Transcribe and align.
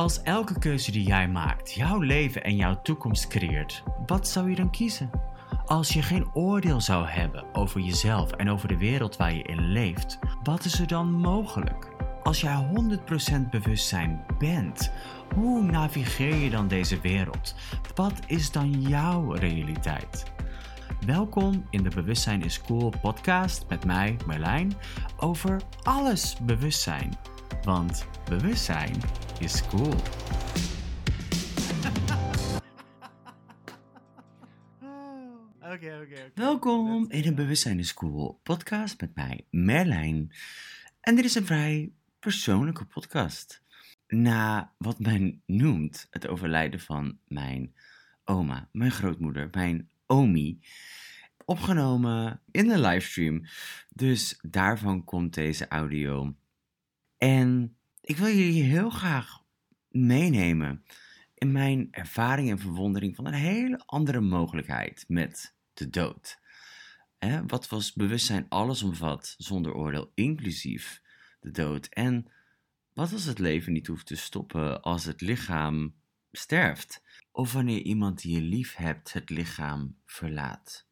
Als 0.00 0.22
elke 0.22 0.58
keuze 0.58 0.90
die 0.90 1.06
jij 1.06 1.28
maakt 1.28 1.72
jouw 1.72 1.98
leven 1.98 2.44
en 2.44 2.56
jouw 2.56 2.82
toekomst 2.82 3.28
creëert, 3.28 3.82
wat 4.06 4.28
zou 4.28 4.50
je 4.50 4.56
dan 4.56 4.70
kiezen? 4.70 5.10
Als 5.66 5.92
je 5.92 6.02
geen 6.02 6.34
oordeel 6.34 6.80
zou 6.80 7.06
hebben 7.06 7.54
over 7.54 7.80
jezelf 7.80 8.30
en 8.30 8.50
over 8.50 8.68
de 8.68 8.76
wereld 8.76 9.16
waar 9.16 9.34
je 9.34 9.42
in 9.42 9.72
leeft, 9.72 10.18
wat 10.42 10.64
is 10.64 10.80
er 10.80 10.86
dan 10.86 11.12
mogelijk? 11.12 11.88
Als 12.22 12.40
jij 12.40 12.68
100% 13.46 13.50
bewustzijn 13.50 14.24
bent, 14.38 14.92
hoe 15.34 15.62
navigeer 15.62 16.34
je 16.34 16.50
dan 16.50 16.68
deze 16.68 17.00
wereld? 17.00 17.54
Wat 17.94 18.20
is 18.26 18.50
dan 18.50 18.80
jouw 18.80 19.32
realiteit? 19.32 20.24
Welkom 21.06 21.66
in 21.70 21.82
de 21.82 21.90
Bewustzijn 21.94 22.42
is 22.42 22.60
Cool 22.60 22.92
podcast 23.02 23.64
met 23.68 23.84
mij, 23.84 24.16
Marlijn, 24.26 24.72
over 25.16 25.60
alles 25.82 26.36
bewustzijn. 26.42 27.10
Want 27.62 28.06
bewustzijn 28.24 29.00
is 29.38 29.66
cool. 29.66 29.94
Welkom 36.34 37.10
in 37.10 37.22
de 37.22 37.34
Bewustzijn 37.34 37.78
is 37.78 37.94
Cool 37.94 38.40
podcast 38.42 39.00
met 39.00 39.14
mij, 39.14 39.46
Merlijn. 39.50 40.32
En 41.00 41.16
dit 41.16 41.24
is 41.24 41.34
een 41.34 41.46
vrij 41.46 41.92
persoonlijke 42.18 42.84
podcast. 42.84 43.62
Na 44.08 44.72
wat 44.78 44.98
men 44.98 45.42
noemt 45.46 46.06
het 46.10 46.28
overlijden 46.28 46.80
van 46.80 47.18
mijn 47.28 47.74
oma, 48.24 48.68
mijn 48.72 48.90
grootmoeder, 48.90 49.48
mijn 49.52 49.88
omi, 50.06 50.60
opgenomen 51.44 52.40
in 52.50 52.68
de 52.68 52.80
livestream. 52.80 53.44
Dus 53.88 54.38
daarvan 54.42 55.04
komt 55.04 55.34
deze 55.34 55.68
audio. 55.68 56.34
En 57.20 57.76
ik 58.00 58.16
wil 58.16 58.26
jullie 58.26 58.62
heel 58.62 58.90
graag 58.90 59.44
meenemen 59.88 60.84
in 61.34 61.52
mijn 61.52 61.88
ervaring 61.90 62.50
en 62.50 62.58
verwondering 62.58 63.16
van 63.16 63.26
een 63.26 63.32
hele 63.32 63.82
andere 63.86 64.20
mogelijkheid 64.20 65.04
met 65.08 65.54
de 65.74 65.90
dood. 65.90 66.38
wat 67.46 67.68
was 67.68 67.92
bewustzijn 67.92 68.46
alles 68.48 68.82
omvat, 68.82 69.34
zonder 69.38 69.74
oordeel, 69.74 70.12
inclusief 70.14 71.02
de 71.40 71.50
dood? 71.50 71.86
En 71.86 72.26
wat 72.92 73.12
als 73.12 73.24
het 73.24 73.38
leven 73.38 73.72
niet 73.72 73.86
hoeft 73.86 74.06
te 74.06 74.16
stoppen 74.16 74.82
als 74.82 75.04
het 75.04 75.20
lichaam 75.20 75.94
sterft? 76.32 77.02
Of 77.32 77.52
wanneer 77.52 77.82
iemand 77.82 78.22
die 78.22 78.34
je 78.34 78.42
lief 78.42 78.74
hebt 78.74 79.12
het 79.12 79.30
lichaam 79.30 79.96
verlaat? 80.04 80.86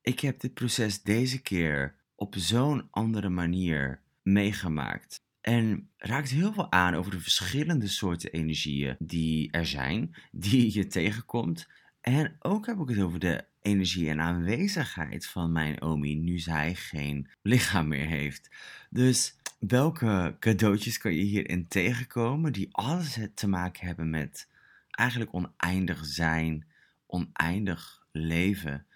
Ik 0.00 0.20
heb 0.20 0.40
dit 0.40 0.54
proces 0.54 1.02
deze 1.02 1.42
keer 1.42 1.96
op 2.14 2.34
zo'n 2.36 2.88
andere 2.90 3.28
manier 3.28 4.02
meegemaakt. 4.22 5.20
En 5.42 5.90
raakt 5.96 6.30
heel 6.30 6.52
veel 6.52 6.72
aan 6.72 6.94
over 6.94 7.10
de 7.10 7.20
verschillende 7.20 7.88
soorten 7.88 8.32
energieën 8.32 8.96
die 8.98 9.50
er 9.50 9.66
zijn, 9.66 10.14
die 10.30 10.74
je 10.74 10.86
tegenkomt. 10.86 11.68
En 12.00 12.36
ook 12.38 12.66
heb 12.66 12.78
ik 12.78 12.88
het 12.88 12.98
over 12.98 13.18
de 13.18 13.44
energie 13.62 14.08
en 14.08 14.20
aanwezigheid 14.20 15.26
van 15.26 15.52
mijn 15.52 15.82
Omi 15.82 16.16
nu 16.16 16.38
zij 16.38 16.74
geen 16.74 17.28
lichaam 17.42 17.88
meer 17.88 18.06
heeft. 18.06 18.50
Dus 18.90 19.36
welke 19.58 20.36
cadeautjes 20.38 20.98
kan 20.98 21.14
je 21.14 21.22
hierin 21.22 21.68
tegenkomen 21.68 22.52
die 22.52 22.68
alles 22.70 23.18
te 23.34 23.48
maken 23.48 23.86
hebben 23.86 24.10
met 24.10 24.48
eigenlijk 24.90 25.34
oneindig 25.34 26.04
zijn, 26.04 26.66
oneindig 27.06 28.06
leven? 28.12 28.86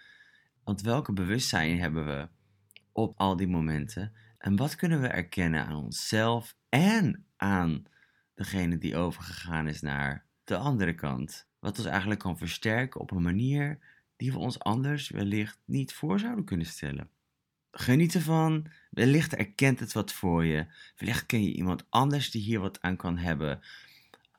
Want 0.65 0.81
welke 0.81 1.13
bewustzijn 1.13 1.79
hebben 1.79 2.07
we 2.07 2.29
op 2.93 3.15
al 3.17 3.37
die 3.37 3.49
momenten? 3.49 4.13
En 4.47 4.57
wat 4.57 4.77
kunnen 4.77 5.01
we 5.01 5.07
erkennen 5.07 5.67
aan 5.67 5.85
onszelf 5.85 6.57
en 6.69 7.27
aan 7.37 7.85
degene 8.35 8.79
die 8.79 8.97
overgegaan 8.97 9.69
is 9.69 9.81
naar 9.81 10.25
de 10.45 10.57
andere 10.57 10.95
kant? 10.95 11.47
Wat 11.59 11.79
ons 11.79 11.87
eigenlijk 11.87 12.21
kan 12.21 12.39
versterken 12.39 13.01
op 13.01 13.11
een 13.11 13.23
manier 13.23 13.79
die 14.17 14.33
we 14.33 14.39
ons 14.39 14.59
anders 14.59 15.09
wellicht 15.09 15.59
niet 15.65 15.93
voor 15.93 16.19
zouden 16.19 16.45
kunnen 16.45 16.67
stellen. 16.67 17.09
Geniet 17.71 18.15
ervan. 18.15 18.67
Wellicht 18.91 19.35
erkent 19.35 19.81
het 19.81 19.93
wat 19.93 20.13
voor 20.13 20.45
je. 20.45 20.67
Wellicht 20.97 21.27
ken 21.27 21.43
je 21.43 21.55
iemand 21.55 21.87
anders 21.89 22.31
die 22.31 22.43
hier 22.43 22.61
wat 22.61 22.83
aan 22.83 22.97
kan 22.97 23.19
hebben. 23.19 23.61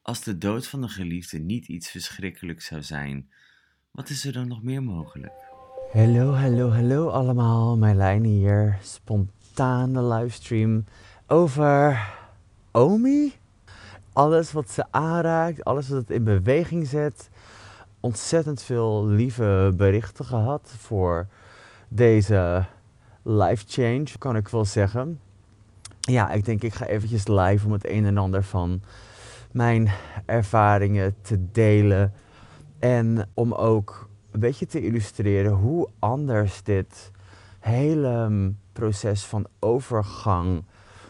Als 0.01 0.23
de 0.23 0.37
dood 0.37 0.67
van 0.67 0.83
een 0.83 0.89
geliefde 0.89 1.37
niet 1.39 1.67
iets 1.67 1.91
verschrikkelijks 1.91 2.65
zou 2.65 2.83
zijn, 2.83 3.29
wat 3.91 4.09
is 4.09 4.25
er 4.25 4.33
dan 4.33 4.47
nog 4.47 4.63
meer 4.63 4.83
mogelijk? 4.83 5.33
Hallo, 5.91 6.33
hallo, 6.33 6.69
hallo 6.69 7.09
allemaal. 7.09 7.77
Mijn 7.77 8.23
hier. 8.23 8.77
Spontane 9.57 10.01
livestream 10.03 10.85
over 11.27 12.09
Omi. 12.71 13.33
Alles 14.13 14.51
wat 14.51 14.69
ze 14.69 14.85
aanraakt, 14.91 15.63
alles 15.63 15.89
wat 15.89 15.97
het 15.97 16.09
in 16.09 16.23
beweging 16.23 16.87
zet 16.87 17.29
ontzettend 17.99 18.61
veel 18.61 19.05
lieve 19.05 19.73
berichten 19.77 20.25
gehad 20.25 20.73
voor 20.77 21.27
deze 21.87 22.65
life 23.23 23.63
change, 23.67 24.05
kan 24.17 24.35
ik 24.35 24.47
wel 24.47 24.65
zeggen. 24.65 25.19
Ja, 25.99 26.31
ik 26.31 26.45
denk 26.45 26.61
ik 26.63 26.73
ga 26.73 26.85
eventjes 26.85 27.27
live 27.27 27.65
om 27.65 27.71
het 27.71 27.89
een 27.89 28.05
en 28.05 28.17
ander 28.17 28.43
van 28.43 28.81
mijn 29.51 29.91
ervaringen 30.25 31.15
te 31.21 31.51
delen. 31.51 32.13
En 32.79 33.29
om 33.33 33.53
ook 33.53 34.09
een 34.31 34.39
beetje 34.39 34.65
te 34.65 34.81
illustreren 34.81 35.51
hoe 35.51 35.87
anders 35.99 36.63
dit 36.63 37.11
hele 37.59 38.29
proces 38.79 39.25
van 39.25 39.47
overgang 39.59 40.63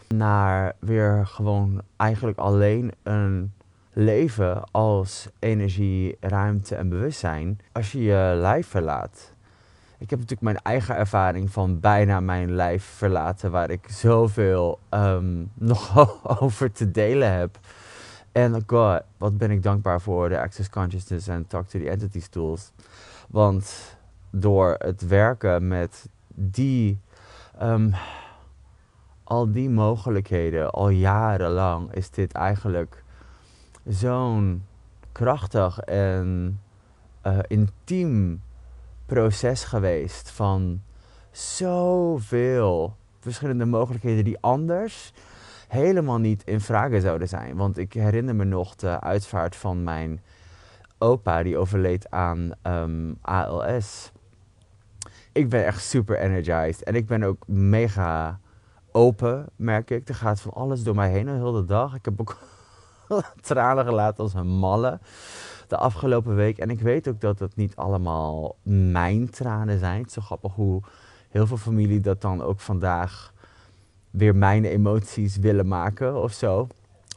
naar 0.08 0.74
weer 0.78 1.26
gewoon 1.26 1.82
eigenlijk 1.96 2.38
alleen 2.38 2.92
een 3.02 3.52
leven 3.92 4.64
als 4.70 5.28
energie, 5.38 6.16
ruimte 6.20 6.74
en 6.74 6.88
bewustzijn 6.88 7.60
als 7.72 7.92
je 7.92 8.02
je 8.02 8.32
lijf 8.34 8.66
verlaat. 8.66 9.32
Ik 9.98 10.10
heb 10.10 10.18
natuurlijk 10.18 10.40
mijn 10.40 10.62
eigen 10.62 10.96
ervaring 10.96 11.50
van 11.50 11.80
bijna 11.80 12.20
mijn 12.20 12.54
lijf 12.54 12.84
verlaten, 12.84 13.50
waar 13.50 13.70
ik 13.70 13.88
zoveel 13.88 14.78
um, 14.90 15.50
nog 15.72 16.40
over 16.40 16.72
te 16.72 16.90
delen 16.90 17.32
heb. 17.32 17.58
En 18.32 18.62
god, 18.66 19.02
wat 19.16 19.38
ben 19.38 19.50
ik 19.50 19.62
dankbaar 19.62 20.00
voor 20.00 20.28
de 20.28 20.40
Access 20.40 20.70
Consciousness 20.70 21.28
en 21.28 21.46
Talk 21.46 21.66
to 21.66 21.78
the 21.78 21.90
Entities 21.90 22.28
tools. 22.28 22.72
Want 23.28 23.96
door 24.30 24.74
het 24.78 25.06
werken 25.06 25.68
met 25.68 26.08
die, 26.34 26.98
um, 27.62 27.94
al 29.24 29.52
die 29.52 29.70
mogelijkheden, 29.70 30.70
al 30.70 30.88
jarenlang, 30.88 31.94
is 31.94 32.10
dit 32.10 32.32
eigenlijk 32.32 33.04
zo'n 33.86 34.64
krachtig 35.12 35.78
en 35.78 36.60
uh, 37.26 37.38
intiem 37.46 38.42
proces 39.06 39.64
geweest 39.64 40.30
van 40.30 40.82
zoveel 41.30 42.96
verschillende 43.20 43.64
mogelijkheden 43.64 44.24
die 44.24 44.38
anders 44.40 45.12
helemaal 45.68 46.18
niet 46.18 46.42
in 46.44 46.60
vraag 46.60 47.00
zouden 47.00 47.28
zijn. 47.28 47.56
Want 47.56 47.78
ik 47.78 47.92
herinner 47.92 48.34
me 48.34 48.44
nog 48.44 48.74
de 48.74 49.00
uitvaart 49.00 49.56
van 49.56 49.82
mijn 49.82 50.20
opa 50.98 51.42
die 51.42 51.58
overleed 51.58 52.10
aan 52.10 52.52
um, 52.62 53.18
ALS. 53.20 54.12
Ik 55.38 55.48
ben 55.48 55.64
echt 55.64 55.84
super 55.84 56.18
energized 56.18 56.82
en 56.82 56.94
ik 56.94 57.06
ben 57.06 57.22
ook 57.22 57.42
mega 57.46 58.40
open, 58.92 59.46
merk 59.56 59.90
ik. 59.90 60.08
Er 60.08 60.14
gaat 60.14 60.40
van 60.40 60.52
alles 60.52 60.82
door 60.82 60.94
mij 60.94 61.10
heen 61.10 61.24
de 61.24 61.30
hele 61.30 61.64
dag. 61.64 61.94
Ik 61.94 62.04
heb 62.04 62.20
ook 62.20 62.38
tranen 63.40 63.84
gelaten 63.84 64.22
als 64.22 64.34
een 64.34 64.46
malle 64.46 64.98
de 65.68 65.76
afgelopen 65.76 66.34
week. 66.34 66.58
En 66.58 66.70
ik 66.70 66.80
weet 66.80 67.08
ook 67.08 67.20
dat 67.20 67.38
het 67.38 67.56
niet 67.56 67.76
allemaal 67.76 68.56
mijn 68.62 69.30
tranen 69.30 69.78
zijn. 69.78 69.98
Het 69.98 70.06
is 70.06 70.12
zo 70.12 70.20
grappig 70.20 70.54
hoe 70.54 70.82
heel 71.28 71.46
veel 71.46 71.56
familie 71.56 72.00
dat 72.00 72.20
dan 72.20 72.42
ook 72.42 72.60
vandaag 72.60 73.32
weer 74.10 74.36
mijn 74.36 74.64
emoties 74.64 75.36
willen 75.36 75.68
maken 75.68 76.22
of 76.22 76.32
zo. 76.32 76.66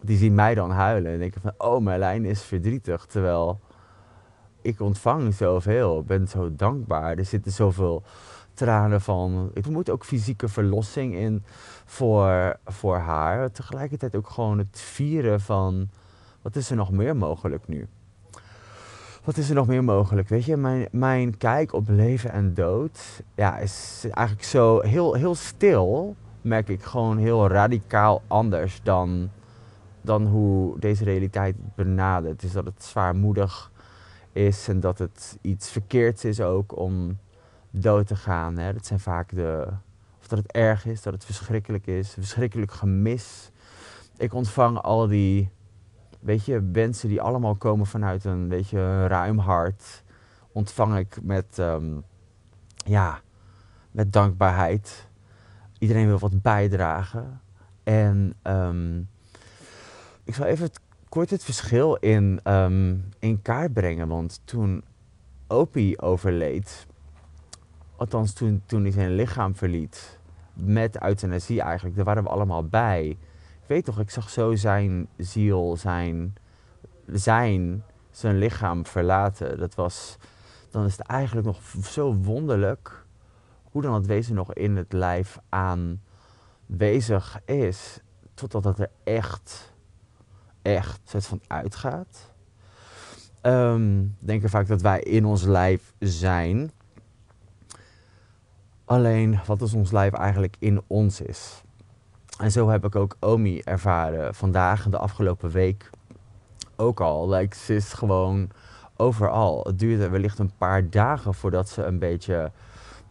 Die 0.02 0.18
zien 0.18 0.36
mij 0.36 0.56
dan 0.56 0.72
huilen 0.72 1.12
en 1.12 1.20
denken 1.20 1.41
van, 1.41 1.53
oh 1.58 1.82
Merlijn 1.82 2.26
is 2.26 2.41
verdrietig. 2.41 3.06
Terwijl 3.06 3.59
ik 4.61 4.79
ontvang 4.79 5.34
zoveel, 5.34 5.99
ik 5.99 6.05
ben 6.05 6.28
zo 6.28 6.55
dankbaar. 6.55 7.17
Er 7.17 7.25
zitten 7.25 7.52
zoveel 7.52 8.03
tranen 8.53 9.02
van. 9.02 9.52
Ik 9.53 9.67
moet 9.67 9.90
ook 9.90 10.05
fysieke 10.05 10.47
verlossing 10.47 11.16
in 11.16 11.43
voor, 11.85 12.58
voor 12.66 12.97
haar. 12.97 13.52
Tegelijkertijd 13.52 14.16
ook 14.16 14.29
gewoon 14.29 14.58
het 14.58 14.79
vieren 14.79 15.41
van 15.41 15.90
wat 16.41 16.55
is 16.55 16.69
er 16.69 16.75
nog 16.75 16.91
meer 16.91 17.16
mogelijk 17.16 17.67
nu? 17.67 17.87
Wat 19.23 19.37
is 19.37 19.49
er 19.49 19.55
nog 19.55 19.67
meer 19.67 19.84
mogelijk? 19.84 20.29
Weet 20.29 20.46
je, 20.46 20.58
mijn, 20.58 20.87
mijn 20.91 21.37
kijk 21.37 21.73
op 21.73 21.87
leven 21.87 22.31
en 22.31 22.53
dood 22.53 23.23
ja, 23.35 23.58
is 23.58 24.05
eigenlijk 24.11 24.47
zo 24.47 24.79
heel, 24.79 25.13
heel 25.13 25.35
stil, 25.35 26.16
merk 26.41 26.67
ik 26.67 26.84
gewoon 26.84 27.17
heel 27.17 27.47
radicaal 27.47 28.22
anders 28.28 28.79
dan, 28.84 29.29
dan 30.02 30.25
hoe 30.25 30.79
deze 30.79 31.03
realiteit 31.03 31.55
benadert. 31.75 32.43
Is 32.43 32.52
dat 32.52 32.66
het 32.66 32.84
zwaarmoedig 32.84 33.71
is 34.34 34.68
en 34.68 34.80
dat 34.80 35.00
het 35.00 35.38
iets 35.42 35.70
verkeerds 35.70 36.26
is 36.26 36.42
ook 36.42 36.78
om 36.78 37.18
dood 37.70 38.08
te 38.08 38.16
gaan. 38.16 38.58
Hè. 38.58 38.74
Dat 38.74 38.86
zijn 38.86 39.00
vaak 39.00 39.36
de. 39.36 39.68
Of 40.20 40.28
dat 40.28 40.38
het 40.38 40.52
erg 40.52 40.86
is, 40.86 41.02
dat 41.02 41.14
het 41.14 41.26
verschrikkelijk 41.26 41.88
is, 41.88 42.10
verschrikkelijk 42.10 42.72
gemis. 42.72 43.52
Ik 44.18 44.34
ontvang 44.34 44.78
al 44.78 45.08
die 45.08 45.50
weet 46.22 46.46
je, 46.46 46.70
wensen 46.72 47.10
die 47.10 47.22
allemaal 47.22 47.56
komen 47.56 47.86
vanuit 47.86 48.24
een, 48.24 48.50
weet 48.50 48.70
je, 48.70 48.78
een 48.78 49.08
ruim 49.08 49.38
hart. 49.38 50.04
Ontvang 50.52 50.98
ik 50.98 51.18
met, 51.22 51.60
ehm, 51.60 52.00
ja, 52.76 53.22
met 53.92 54.14
dankbaarheid. 54.14 55.08
Iedereen 55.80 56.08
wil 56.08 56.20
wat 56.20 56.42
bijdragen. 56.42 57.42
En 57.84 58.34
ehm, 58.42 59.00
ik 60.24 60.36
zal 60.36 60.46
even 60.46 60.66
het, 60.66 60.80
kort 61.11 61.29
het 61.29 61.43
verschil 61.43 61.96
in, 61.96 62.40
ehm, 62.43 62.96
in 63.19 63.41
kaart 63.41 63.73
brengen. 63.73 64.08
Want 64.08 64.41
toen 64.43 64.84
Opie 65.47 66.02
overleed, 66.02 66.87
althans 67.96 68.34
toen, 68.34 68.61
toen 68.66 68.81
hij 68.81 68.91
zijn 68.91 69.16
lichaam 69.16 69.55
verliet, 69.55 70.19
met 70.53 71.03
euthanasie 71.03 71.61
eigenlijk, 71.61 71.96
daar 71.96 72.05
waren 72.05 72.23
we 72.23 72.29
allemaal 72.29 72.67
bij. 72.67 73.08
Ik 73.61 73.67
weet 73.67 73.85
toch, 73.85 73.99
ik 73.99 74.09
zag 74.09 74.29
zo 74.29 74.55
zijn 74.55 75.08
ziel, 75.17 75.78
zijn, 75.78 76.35
zijn, 77.08 77.84
zijn 78.11 78.37
lichaam 78.37 78.85
verlaten. 78.85 79.58
Dat 79.58 79.75
was, 79.75 80.17
dan 80.69 80.85
is 80.85 80.97
het 80.97 81.08
eigenlijk 81.08 81.47
nog 81.47 81.61
zo 81.84 82.13
wonderlijk 82.13 83.05
hoe 83.63 83.81
dan 83.81 83.93
het 83.93 84.05
wezen 84.05 84.35
nog 84.35 84.53
in 84.53 84.75
het 84.75 84.93
lijf 84.93 85.40
aanwezig 85.49 87.40
is, 87.46 87.99
totdat 88.34 88.63
het 88.63 88.79
er 88.79 88.91
echt, 89.03 89.71
echt 90.61 91.02
soort 91.03 91.25
van 91.25 91.41
uitgaat. 91.47 92.31
Um, 93.41 94.16
denken 94.19 94.49
vaak 94.49 94.67
dat 94.67 94.81
wij 94.81 94.99
in 94.99 95.25
ons 95.25 95.43
lijf 95.43 95.93
zijn. 95.99 96.72
Alleen 98.85 99.40
wat 99.46 99.61
is 99.61 99.73
ons 99.73 99.91
lijf 99.91 100.13
eigenlijk 100.13 100.55
in 100.59 100.81
ons 100.87 101.22
is. 101.22 101.61
En 102.40 102.52
zo 102.52 102.69
heb 102.69 102.85
ik 102.85 102.96
ook 102.96 103.17
Omi 103.19 103.59
ervaren 103.59 104.35
vandaag 104.35 104.85
en 104.85 104.91
de 104.91 104.97
afgelopen 104.97 105.49
week 105.49 105.90
ook 106.75 106.99
al. 106.99 107.29
Like, 107.29 107.55
ze 107.55 107.75
is 107.75 107.93
gewoon 107.93 108.49
overal. 108.97 109.63
Het 109.63 109.79
duurde 109.79 110.09
wellicht 110.09 110.40
een 110.40 110.52
paar 110.58 110.90
dagen 110.90 111.34
voordat 111.34 111.69
ze 111.69 111.84
een 111.84 111.99
beetje, 111.99 112.52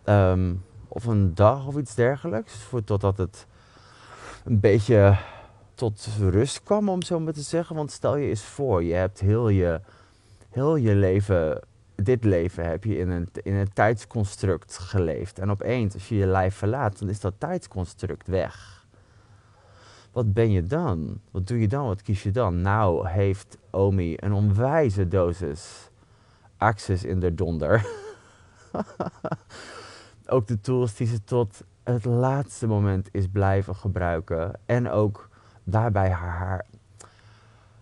ehm, 0.05 0.55
of 0.89 1.05
een 1.05 1.35
dag 1.35 1.67
of 1.67 1.77
iets 1.77 1.95
dergelijks, 1.95 2.67
totdat 2.85 3.17
het 3.17 3.47
een 4.45 4.61
beetje 4.61 5.19
tot 5.81 6.09
rust 6.19 6.63
kwam, 6.63 6.89
om 6.89 7.03
zo 7.03 7.21
maar 7.21 7.33
te 7.33 7.43
zeggen. 7.43 7.77
Want 7.77 7.91
stel 7.91 8.17
je 8.17 8.29
eens 8.29 8.43
voor, 8.43 8.85
je 8.85 8.95
hebt 8.95 9.21
heel 9.21 9.49
je, 9.49 9.81
heel 10.49 10.77
je 10.77 10.95
leven, 10.95 11.61
dit 11.95 12.25
leven 12.25 12.69
heb 12.69 12.85
je 12.85 12.99
in 12.99 13.09
een, 13.09 13.29
in 13.43 13.55
een 13.55 13.73
tijdsconstruct 13.73 14.79
geleefd. 14.79 15.39
En 15.39 15.51
opeens, 15.51 15.95
als 15.95 16.09
je 16.09 16.17
je 16.17 16.27
lijf 16.27 16.55
verlaat, 16.55 16.99
dan 16.99 17.09
is 17.09 17.21
dat 17.21 17.35
tijdsconstruct 17.39 18.27
weg. 18.27 18.87
Wat 20.13 20.33
ben 20.33 20.51
je 20.51 20.63
dan? 20.63 21.21
Wat 21.31 21.47
doe 21.47 21.61
je 21.61 21.69
dan? 21.69 21.87
Wat 21.87 22.03
kies 22.03 22.23
je 22.23 22.31
dan? 22.31 22.61
Nou 22.61 23.09
heeft 23.09 23.59
Omi 23.71 24.17
een 24.17 24.33
onwijze 24.33 25.09
dosis 25.09 25.91
access 26.57 27.05
in 27.05 27.21
de 27.21 27.35
donder. 27.35 27.87
ook 30.27 30.47
de 30.47 30.61
tools 30.61 30.95
die 30.95 31.07
ze 31.07 31.25
tot 31.25 31.63
het 31.83 32.05
laatste 32.05 32.67
moment 32.67 33.09
is 33.13 33.27
blijven 33.29 33.75
gebruiken. 33.75 34.53
En 34.67 34.91
ook 34.91 35.30
daarbij 35.71 36.11
haar, 36.11 36.67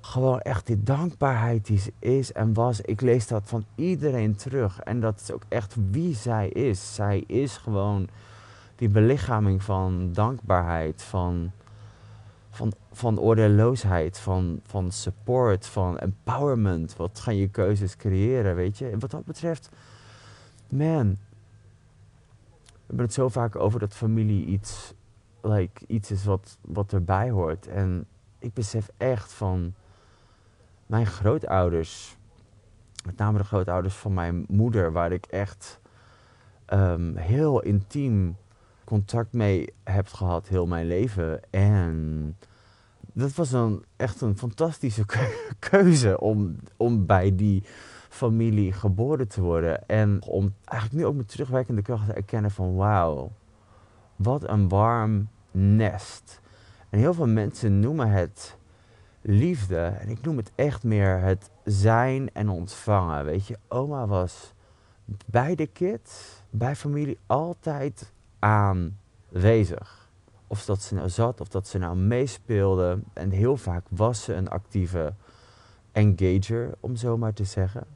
gewoon 0.01 0.41
echt 0.41 0.67
die 0.67 0.83
dankbaarheid 0.83 1.67
die 1.67 1.79
ze 1.79 1.93
is 1.99 2.33
en 2.33 2.55
was. 2.55 2.81
Ik 2.81 3.01
lees 3.01 3.27
dat 3.27 3.43
van 3.45 3.65
iedereen 3.75 4.37
terug. 4.37 4.81
En 4.81 5.01
dat 5.01 5.21
is 5.21 5.33
ook 5.33 5.43
echt 5.49 5.77
wie 5.91 6.15
zij 6.15 6.49
is. 6.49 6.95
Zij 6.95 7.25
is 7.27 7.57
gewoon 7.57 8.09
die 8.77 8.89
belichaming 8.89 9.63
van 9.63 10.13
dankbaarheid, 10.13 11.03
van, 11.03 11.51
van, 12.51 12.73
van 12.93 13.21
oordeelloosheid, 13.21 14.19
van, 14.19 14.61
van 14.67 14.93
support, 14.93 15.67
van 15.67 15.99
empowerment. 15.99 16.97
Wat 16.97 17.21
gaan 17.21 17.37
je 17.37 17.49
keuzes 17.49 17.97
creëren, 17.97 18.55
weet 18.55 18.79
je? 18.79 18.89
En 18.89 18.99
wat 18.99 19.11
dat 19.11 19.25
betreft, 19.25 19.69
man, 20.69 21.17
we 22.89 22.95
hebben 22.95 23.05
het 23.05 23.15
zo 23.15 23.29
vaak 23.29 23.57
over 23.57 23.81
dat 23.81 23.95
familie 23.95 24.47
iets, 24.47 24.95
like, 25.43 25.85
iets 25.87 26.11
is 26.11 26.25
wat, 26.25 26.59
wat 26.61 26.93
erbij 26.93 27.31
hoort. 27.31 27.67
En 27.67 28.07
ik 28.39 28.55
besef 28.55 28.91
echt 28.97 29.33
van 29.33 29.75
mijn 30.87 31.07
grootouders, 31.07 32.17
met 33.05 33.17
name 33.17 33.39
de 33.39 33.45
grootouders 33.45 33.95
van 33.95 34.15
mijn 34.15 34.45
moeder, 34.49 34.93
waar 34.93 35.13
ik 35.13 35.27
echt 35.27 35.81
um, 36.73 37.17
heel 37.17 37.61
intiem 37.61 38.37
contact 38.85 39.33
mee 39.33 39.73
heb 39.85 40.09
gehad 40.09 40.49
heel 40.49 40.67
mijn 40.67 40.87
leven. 40.87 41.41
En 41.51 42.37
dat 43.13 43.35
was 43.35 43.51
dan 43.51 43.85
echt 43.97 44.21
een 44.21 44.39
fantastische 44.39 45.05
keuze 45.71 46.21
om, 46.21 46.57
om 46.77 47.07
bij 47.07 47.37
die 47.37 47.63
familie 48.09 48.73
geboren 48.73 49.29
te 49.29 49.41
worden. 49.41 49.89
En 49.89 50.23
om 50.27 50.55
eigenlijk 50.65 51.03
nu 51.03 51.09
ook 51.09 51.17
met 51.17 51.29
terugwerkende 51.29 51.83
kracht 51.83 52.07
te 52.07 52.13
erkennen 52.13 52.51
van 52.51 52.75
wauw, 52.75 53.31
wat 54.19 54.49
een 54.49 54.69
warm 54.69 55.29
nest. 55.51 56.41
En 56.91 56.99
heel 56.99 57.15
veel 57.15 57.27
mensen 57.27 57.81
noemen 57.81 58.11
het 58.11 58.57
liefde. 59.21 59.79
En 59.79 60.09
ik 60.09 60.23
noem 60.23 60.37
het 60.37 60.53
echt 60.55 60.85
meer 60.85 61.21
het 61.21 61.51
zijn 61.65 62.31
en 62.33 62.49
ontvangen. 62.49 63.25
Weet 63.25 63.47
je, 63.47 63.59
oma 63.69 64.07
was 64.07 64.53
bij 65.27 65.55
de 65.55 65.67
kids, 65.67 66.43
bij 66.51 66.77
familie 66.77 67.19
altijd 67.27 68.13
aanwezig. 68.39 70.11
Of 70.47 70.65
dat 70.65 70.83
ze 70.83 70.95
nou 70.95 71.09
zat, 71.09 71.41
of 71.41 71.49
dat 71.49 71.69
ze 71.69 71.79
nou 71.79 71.97
meespeelde. 71.97 72.99
En 73.13 73.31
heel 73.31 73.57
vaak 73.57 73.85
was 73.89 74.23
ze 74.23 74.35
een 74.35 74.49
actieve 74.49 75.15
engager, 75.93 76.75
om 76.81 76.97
zo 76.97 77.17
maar 77.17 77.33
te 77.33 77.45
zeggen. 77.45 77.87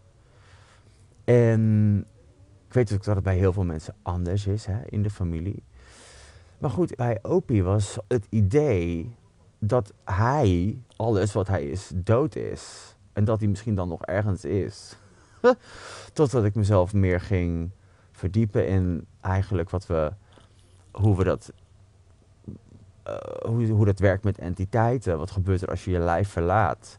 En 1.25 2.05
ik 2.67 2.73
weet 2.73 2.93
ook 2.93 3.05
dat 3.05 3.15
het 3.15 3.25
bij 3.25 3.37
heel 3.37 3.53
veel 3.53 3.65
mensen 3.65 3.95
anders 4.03 4.47
is 4.47 4.67
hè, 4.67 4.81
in 4.89 5.03
de 5.03 5.11
familie. 5.11 5.63
Maar 6.63 6.71
goed, 6.71 6.97
bij 6.97 7.19
Opie 7.23 7.63
was 7.63 7.99
het 8.09 8.27
idee 8.29 9.15
dat 9.59 9.93
hij, 10.05 10.79
alles 10.97 11.33
wat 11.33 11.49
hij 11.49 11.65
is, 11.65 11.91
dood 11.95 12.37
is. 12.37 12.95
En 13.13 13.25
dat 13.25 13.39
hij 13.39 13.49
misschien 13.49 13.75
dan 13.75 13.89
nog 13.89 14.03
ergens 14.03 14.45
is. 14.45 14.97
Totdat 16.13 16.45
ik 16.45 16.55
mezelf 16.55 16.93
meer 16.93 17.21
ging 17.21 17.71
verdiepen 18.13 18.67
in 18.67 19.07
eigenlijk 19.21 19.71
wat 19.71 19.87
we, 19.87 20.13
hoe 20.91 21.17
we 21.17 21.25
dat, 21.25 21.53
uh, 23.07 23.15
hoe, 23.47 23.67
hoe 23.67 23.85
dat 23.85 23.99
werkt 23.99 24.25
met 24.25 24.39
entiteiten. 24.39 25.19
Wat 25.19 25.31
gebeurt 25.31 25.63
er 25.63 25.69
als 25.69 25.85
je 25.85 25.91
je 25.91 25.99
lijf 25.99 26.29
verlaat? 26.29 26.99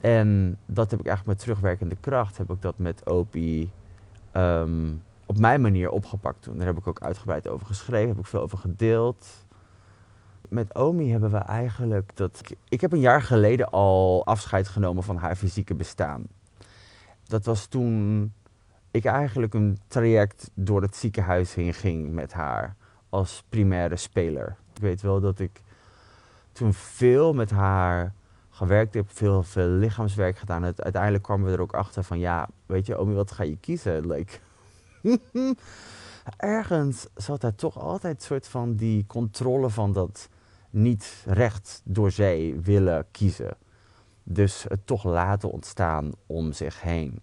En 0.00 0.58
dat 0.66 0.90
heb 0.90 1.00
ik 1.00 1.06
eigenlijk 1.06 1.38
met 1.38 1.46
terugwerkende 1.46 1.96
kracht, 2.00 2.38
heb 2.38 2.50
ik 2.50 2.62
dat 2.62 2.78
met 2.78 3.06
Opie 3.06 3.70
um, 4.32 5.02
op 5.26 5.38
mijn 5.38 5.60
manier 5.60 5.90
opgepakt 5.90 6.42
toen. 6.42 6.56
Daar 6.56 6.66
heb 6.66 6.78
ik 6.78 6.86
ook 6.86 7.00
uitgebreid 7.00 7.48
over 7.48 7.66
geschreven, 7.66 8.08
heb 8.08 8.18
ik 8.18 8.26
veel 8.26 8.40
over 8.40 8.58
gedeeld. 8.58 9.26
Met 10.48 10.74
Omi 10.74 11.10
hebben 11.10 11.30
we 11.30 11.38
eigenlijk 11.38 12.16
dat. 12.16 12.40
Ik 12.68 12.80
heb 12.80 12.92
een 12.92 13.00
jaar 13.00 13.22
geleden 13.22 13.70
al 13.70 14.26
afscheid 14.26 14.68
genomen 14.68 15.02
van 15.02 15.16
haar 15.16 15.36
fysieke 15.36 15.74
bestaan. 15.74 16.26
Dat 17.24 17.44
was 17.44 17.66
toen 17.66 18.32
ik 18.90 19.04
eigenlijk 19.04 19.54
een 19.54 19.78
traject 19.86 20.50
door 20.54 20.82
het 20.82 20.96
ziekenhuis 20.96 21.54
heen 21.54 21.74
ging 21.74 22.12
met 22.12 22.32
haar 22.32 22.76
als 23.08 23.44
primaire 23.48 23.96
speler. 23.96 24.56
Ik 24.74 24.80
weet 24.80 25.02
wel 25.02 25.20
dat 25.20 25.38
ik 25.38 25.62
toen 26.52 26.74
veel 26.74 27.32
met 27.32 27.50
haar 27.50 28.12
gewerkt 28.50 28.94
heb, 28.94 29.10
veel, 29.10 29.42
veel 29.42 29.68
lichaamswerk 29.68 30.38
gedaan. 30.38 30.64
Uiteindelijk 30.64 31.22
kwamen 31.22 31.46
we 31.46 31.52
er 31.52 31.60
ook 31.60 31.74
achter 31.74 32.02
van, 32.04 32.18
ja, 32.18 32.48
weet 32.66 32.86
je, 32.86 32.98
Omi, 32.98 33.14
wat 33.14 33.32
ga 33.32 33.42
je 33.42 33.56
kiezen? 33.56 34.06
Like, 34.06 34.38
ergens 36.36 37.06
zat 37.14 37.40
daar 37.40 37.54
toch 37.54 37.78
altijd 37.78 38.14
een 38.14 38.26
soort 38.26 38.48
van 38.48 38.74
die 38.74 39.06
controle 39.06 39.70
van 39.70 39.92
dat 39.92 40.28
niet 40.70 41.24
recht 41.26 41.80
door 41.84 42.10
zee 42.10 42.60
willen 42.60 43.06
kiezen. 43.10 43.56
Dus 44.22 44.64
het 44.68 44.86
toch 44.86 45.04
laten 45.04 45.50
ontstaan 45.50 46.12
om 46.26 46.52
zich 46.52 46.82
heen. 46.82 47.20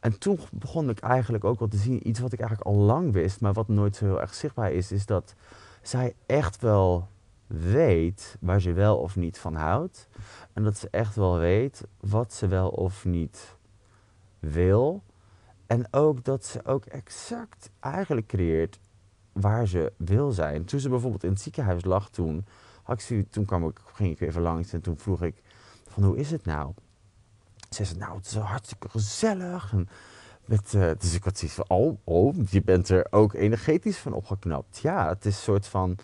En 0.00 0.18
toen 0.18 0.38
begon 0.52 0.88
ik 0.88 0.98
eigenlijk 0.98 1.44
ook 1.44 1.58
wel 1.58 1.68
te 1.68 1.76
zien, 1.76 2.08
iets 2.08 2.20
wat 2.20 2.32
ik 2.32 2.40
eigenlijk 2.40 2.68
al 2.70 2.76
lang 2.76 3.12
wist, 3.12 3.40
maar 3.40 3.52
wat 3.52 3.68
nooit 3.68 3.96
zo 3.96 4.04
heel 4.04 4.20
erg 4.20 4.34
zichtbaar 4.34 4.72
is, 4.72 4.92
is 4.92 5.06
dat 5.06 5.34
zij 5.82 6.14
echt 6.26 6.60
wel 6.60 7.08
weet 7.46 8.36
waar 8.40 8.60
ze 8.60 8.72
wel 8.72 8.96
of 8.98 9.16
niet 9.16 9.38
van 9.38 9.54
houdt. 9.54 10.08
En 10.52 10.62
dat 10.62 10.78
ze 10.78 10.88
echt 10.90 11.14
wel 11.14 11.38
weet 11.38 11.82
wat 12.00 12.32
ze 12.32 12.46
wel 12.46 12.68
of 12.68 13.04
niet 13.04 13.56
wil. 14.38 15.02
En 15.66 15.86
ook 15.90 16.24
dat 16.24 16.44
ze 16.44 16.64
ook 16.64 16.84
exact 16.84 17.70
eigenlijk 17.80 18.26
creëert 18.26 18.78
waar 19.32 19.66
ze 19.66 19.92
wil 19.96 20.32
zijn. 20.32 20.64
Toen 20.64 20.80
ze 20.80 20.88
bijvoorbeeld 20.88 21.24
in 21.24 21.30
het 21.30 21.40
ziekenhuis 21.40 21.84
lag 21.84 22.10
toen, 22.10 22.46
ik 22.88 23.26
toen 23.30 23.44
kwam 23.44 23.68
ik, 23.68 23.80
ging 23.94 24.10
ik 24.10 24.20
even 24.20 24.42
langs 24.42 24.72
en 24.72 24.80
toen 24.80 24.98
vroeg 24.98 25.22
ik 25.22 25.42
van 25.88 26.02
hoe 26.02 26.16
is 26.16 26.30
het 26.30 26.44
nou? 26.44 26.72
Ze 27.70 27.84
zei 27.84 27.98
nou 27.98 28.16
het 28.16 28.26
is 28.26 28.34
hartstikke 28.34 28.88
gezellig. 28.88 29.72
En 29.72 29.88
met, 30.44 30.72
uh, 30.72 30.90
dus 30.98 31.14
ik 31.14 31.24
had 31.24 31.38
zoiets 31.38 31.56
van, 31.56 31.68
oh, 31.68 31.98
oh, 32.04 32.36
je 32.50 32.62
bent 32.62 32.88
er 32.88 33.06
ook 33.10 33.32
energetisch 33.32 33.98
van 33.98 34.12
opgeknapt. 34.12 34.78
Ja, 34.78 35.08
het 35.08 35.24
is 35.24 35.36
een 35.36 35.42
soort 35.42 35.66
van 35.66 35.96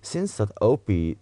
sinds 0.00 0.36
dat 0.36 0.60
Opie 0.60 1.18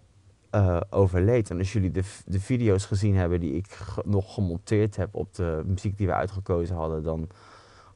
eh, 0.50 0.80
overleed. 0.90 1.50
En 1.50 1.58
als 1.58 1.72
jullie 1.72 1.90
de, 1.90 2.02
de 2.26 2.40
video's 2.40 2.84
gezien 2.84 3.16
hebben 3.16 3.40
die 3.40 3.54
ik 3.54 3.78
nog 4.04 4.34
gemonteerd 4.34 4.96
heb 4.96 5.14
op 5.14 5.34
de 5.34 5.62
muziek 5.66 5.96
die 5.96 6.06
we 6.06 6.12
uitgekozen 6.12 6.76
hadden, 6.76 7.02
dan 7.02 7.28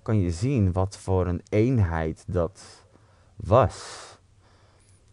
kan 0.04 0.20
je 0.20 0.30
zien 0.30 0.72
wat 0.72 0.96
voor 0.96 1.26
een 1.26 1.42
eenheid 1.48 2.24
dat 2.26 2.86
was. 3.36 4.02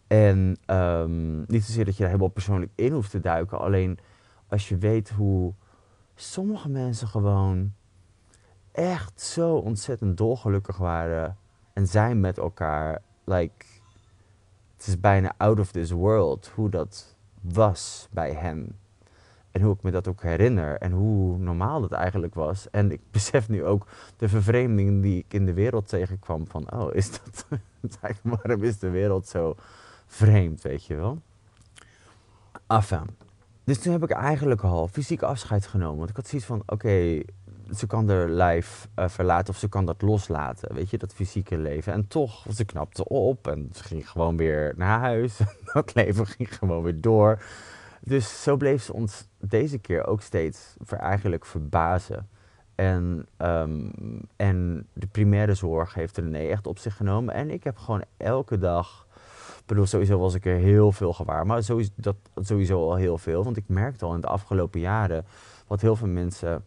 En 0.06 0.56
um, 0.66 1.44
niet 1.46 1.64
zozeer 1.64 1.84
dat 1.84 1.94
je 1.94 2.00
daar 2.00 2.10
helemaal 2.10 2.32
persoonlijk 2.32 2.72
in 2.74 2.92
hoeft 2.92 3.10
te 3.10 3.20
duiken, 3.20 3.58
alleen 3.58 3.98
als 4.48 4.68
je 4.68 4.76
weet 4.76 5.10
hoe 5.10 5.54
sommige 6.14 6.68
mensen 6.68 7.08
gewoon 7.08 7.72
echt 8.72 9.20
zo 9.20 9.56
ontzettend 9.56 10.16
dolgelukkig 10.16 10.76
waren 10.76 11.36
en 11.72 11.86
zijn 11.86 12.20
met 12.20 12.38
elkaar. 12.38 13.02
Like, 13.24 13.64
het 14.76 14.86
is 14.86 15.00
bijna 15.00 15.34
out 15.36 15.58
of 15.58 15.72
this 15.72 15.90
world 15.90 16.50
hoe 16.54 16.70
dat 16.70 17.16
was 17.40 18.08
bij 18.10 18.32
hen. 18.32 18.78
En 19.52 19.62
hoe 19.62 19.74
ik 19.74 19.82
me 19.82 19.90
dat 19.90 20.08
ook 20.08 20.22
herinner 20.22 20.78
en 20.78 20.92
hoe 20.92 21.38
normaal 21.38 21.80
dat 21.80 21.92
eigenlijk 21.92 22.34
was. 22.34 22.70
En 22.70 22.92
ik 22.92 23.00
besef 23.10 23.48
nu 23.48 23.64
ook 23.64 23.86
de 24.16 24.28
vervreemding 24.28 25.02
die 25.02 25.18
ik 25.18 25.34
in 25.34 25.46
de 25.46 25.52
wereld 25.52 25.88
tegenkwam. 25.88 26.46
Van, 26.46 26.72
oh, 26.72 26.94
is 26.94 27.10
dat. 27.10 27.46
waarom 28.22 28.62
is 28.62 28.78
de 28.78 28.90
wereld 28.90 29.28
zo 29.28 29.54
vreemd, 30.06 30.62
weet 30.62 30.84
je 30.84 30.94
wel? 30.94 31.18
Enfin. 32.66 33.06
Dus 33.64 33.78
toen 33.78 33.92
heb 33.92 34.02
ik 34.02 34.10
eigenlijk 34.10 34.62
al 34.62 34.88
fysiek 34.88 35.22
afscheid 35.22 35.66
genomen. 35.66 35.98
Want 35.98 36.10
ik 36.10 36.16
had 36.16 36.26
zoiets 36.26 36.46
van: 36.46 36.62
oké, 36.66 37.22
ze 37.76 37.86
kan 37.86 38.08
er 38.08 38.30
lijf 38.30 38.88
uh, 38.96 39.08
verlaten 39.08 39.54
of 39.54 39.60
ze 39.60 39.68
kan 39.68 39.86
dat 39.86 40.02
loslaten. 40.02 40.74
Weet 40.74 40.90
je, 40.90 40.98
dat 40.98 41.14
fysieke 41.14 41.58
leven. 41.58 41.92
En 41.92 42.08
toch, 42.08 42.46
ze 42.54 42.64
knapte 42.64 43.04
op 43.08 43.48
en 43.48 43.70
ze 43.72 43.82
ging 43.82 44.10
gewoon 44.10 44.36
weer 44.36 44.72
naar 44.76 45.00
huis. 45.00 45.38
dat 45.72 45.94
leven 45.94 46.26
ging 46.26 46.56
gewoon 46.56 46.82
weer 46.82 47.00
door. 47.00 47.42
Dus 48.04 48.42
zo 48.42 48.56
bleef 48.56 48.82
ze 48.82 48.92
ons 48.92 49.28
deze 49.38 49.78
keer 49.78 50.06
ook 50.06 50.22
steeds 50.22 50.76
ver, 50.80 50.98
eigenlijk 50.98 51.44
verbazen. 51.44 52.28
En, 52.74 53.26
um, 53.38 53.90
en 54.36 54.86
de 54.92 55.06
primaire 55.06 55.54
zorg 55.54 55.94
heeft 55.94 56.18
René 56.18 56.38
echt 56.38 56.66
op 56.66 56.78
zich 56.78 56.96
genomen. 56.96 57.34
En 57.34 57.50
ik 57.50 57.64
heb 57.64 57.76
gewoon 57.76 58.04
elke 58.16 58.58
dag. 58.58 59.06
Ik 59.58 59.66
bedoel, 59.66 59.86
sowieso 59.86 60.18
was 60.18 60.34
ik 60.34 60.44
er 60.46 60.56
heel 60.56 60.92
veel 60.92 61.12
gewaar. 61.12 61.46
Maar 61.46 61.62
sowieso, 61.62 61.90
dat 61.94 62.16
sowieso 62.36 62.90
al 62.90 62.94
heel 62.94 63.18
veel. 63.18 63.44
Want 63.44 63.56
ik 63.56 63.68
merkte 63.68 64.04
al 64.04 64.14
in 64.14 64.20
de 64.20 64.26
afgelopen 64.26 64.80
jaren. 64.80 65.24
wat 65.66 65.80
heel 65.80 65.96
veel 65.96 66.08
mensen. 66.08 66.64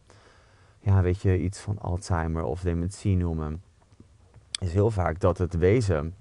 Ja, 0.80 1.01
weet 1.01 1.22
je, 1.22 1.39
iets 1.39 1.60
van 1.60 1.80
Alzheimer 1.80 2.44
of 2.44 2.62
dementie 2.62 3.15
noemen. 3.15 3.63
Is 4.60 4.74
heel 4.74 4.92
vaak 4.92 5.20
dat 5.20 5.38
het 5.38 5.58
wezen. 5.58 6.15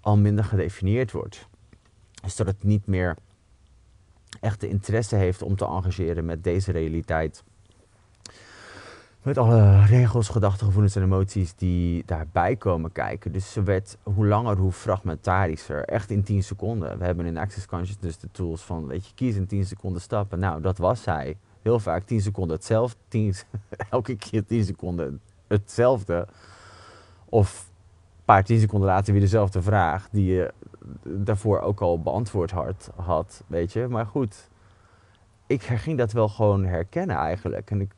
al 0.00 0.16
minder 0.16 0.44
gedefinieerd 0.44 1.12
wordt. 1.12 1.48
Dus 2.22 2.36
dat 2.36 2.46
het 2.46 2.64
niet 2.64 2.86
meer 2.86 3.16
echt 4.40 4.60
de 4.60 4.68
interesse 4.68 5.16
heeft 5.16 5.42
om 5.42 5.56
te 5.56 5.64
engageren 5.66 6.24
met 6.24 6.44
deze 6.44 6.72
realiteit. 6.72 7.44
Met 9.26 9.38
alle 9.38 9.84
regels, 9.84 10.28
gedachten, 10.28 10.66
gevoelens 10.66 10.96
en 10.96 11.02
emoties 11.02 11.54
die 11.54 12.02
daarbij 12.06 12.56
komen 12.56 12.92
kijken. 12.92 13.32
Dus 13.32 13.52
ze 13.52 13.62
werd 13.62 13.96
hoe 14.02 14.26
langer, 14.26 14.56
hoe 14.56 14.72
fragmentarischer. 14.72 15.84
Echt 15.84 16.10
in 16.10 16.22
10 16.22 16.42
seconden. 16.42 16.98
We 16.98 17.04
hebben 17.04 17.26
in 17.26 17.36
Access 17.36 17.66
Consciousness 17.66 18.18
de 18.18 18.28
tools 18.32 18.62
van, 18.62 18.86
weet 18.86 19.06
je, 19.06 19.14
kies 19.14 19.34
in 19.36 19.46
10 19.46 19.64
seconden 19.66 20.00
stappen. 20.00 20.38
Nou, 20.38 20.60
dat 20.60 20.78
was 20.78 21.02
zij. 21.02 21.36
Heel 21.62 21.78
vaak 21.78 22.04
10 22.04 22.20
seconden 22.20 22.56
hetzelfde. 22.56 22.98
10, 23.08 23.34
elke 23.90 24.16
keer 24.16 24.44
10 24.44 24.64
seconden 24.64 25.20
hetzelfde. 25.46 26.26
Of 27.24 27.70
een 28.16 28.24
paar 28.24 28.44
10 28.44 28.60
seconden 28.60 28.88
later 28.88 29.12
weer 29.12 29.22
dezelfde 29.22 29.62
vraag 29.62 30.08
die 30.10 30.34
je 30.34 30.52
daarvoor 31.02 31.60
ook 31.60 31.80
al 31.80 32.00
beantwoord 32.00 32.50
had, 32.50 32.90
had, 32.96 33.42
weet 33.46 33.72
je. 33.72 33.86
Maar 33.88 34.06
goed, 34.06 34.48
ik 35.46 35.62
ging 35.62 35.98
dat 35.98 36.12
wel 36.12 36.28
gewoon 36.28 36.64
herkennen 36.64 37.16
eigenlijk. 37.16 37.70
En 37.70 37.80
ik 37.80 37.90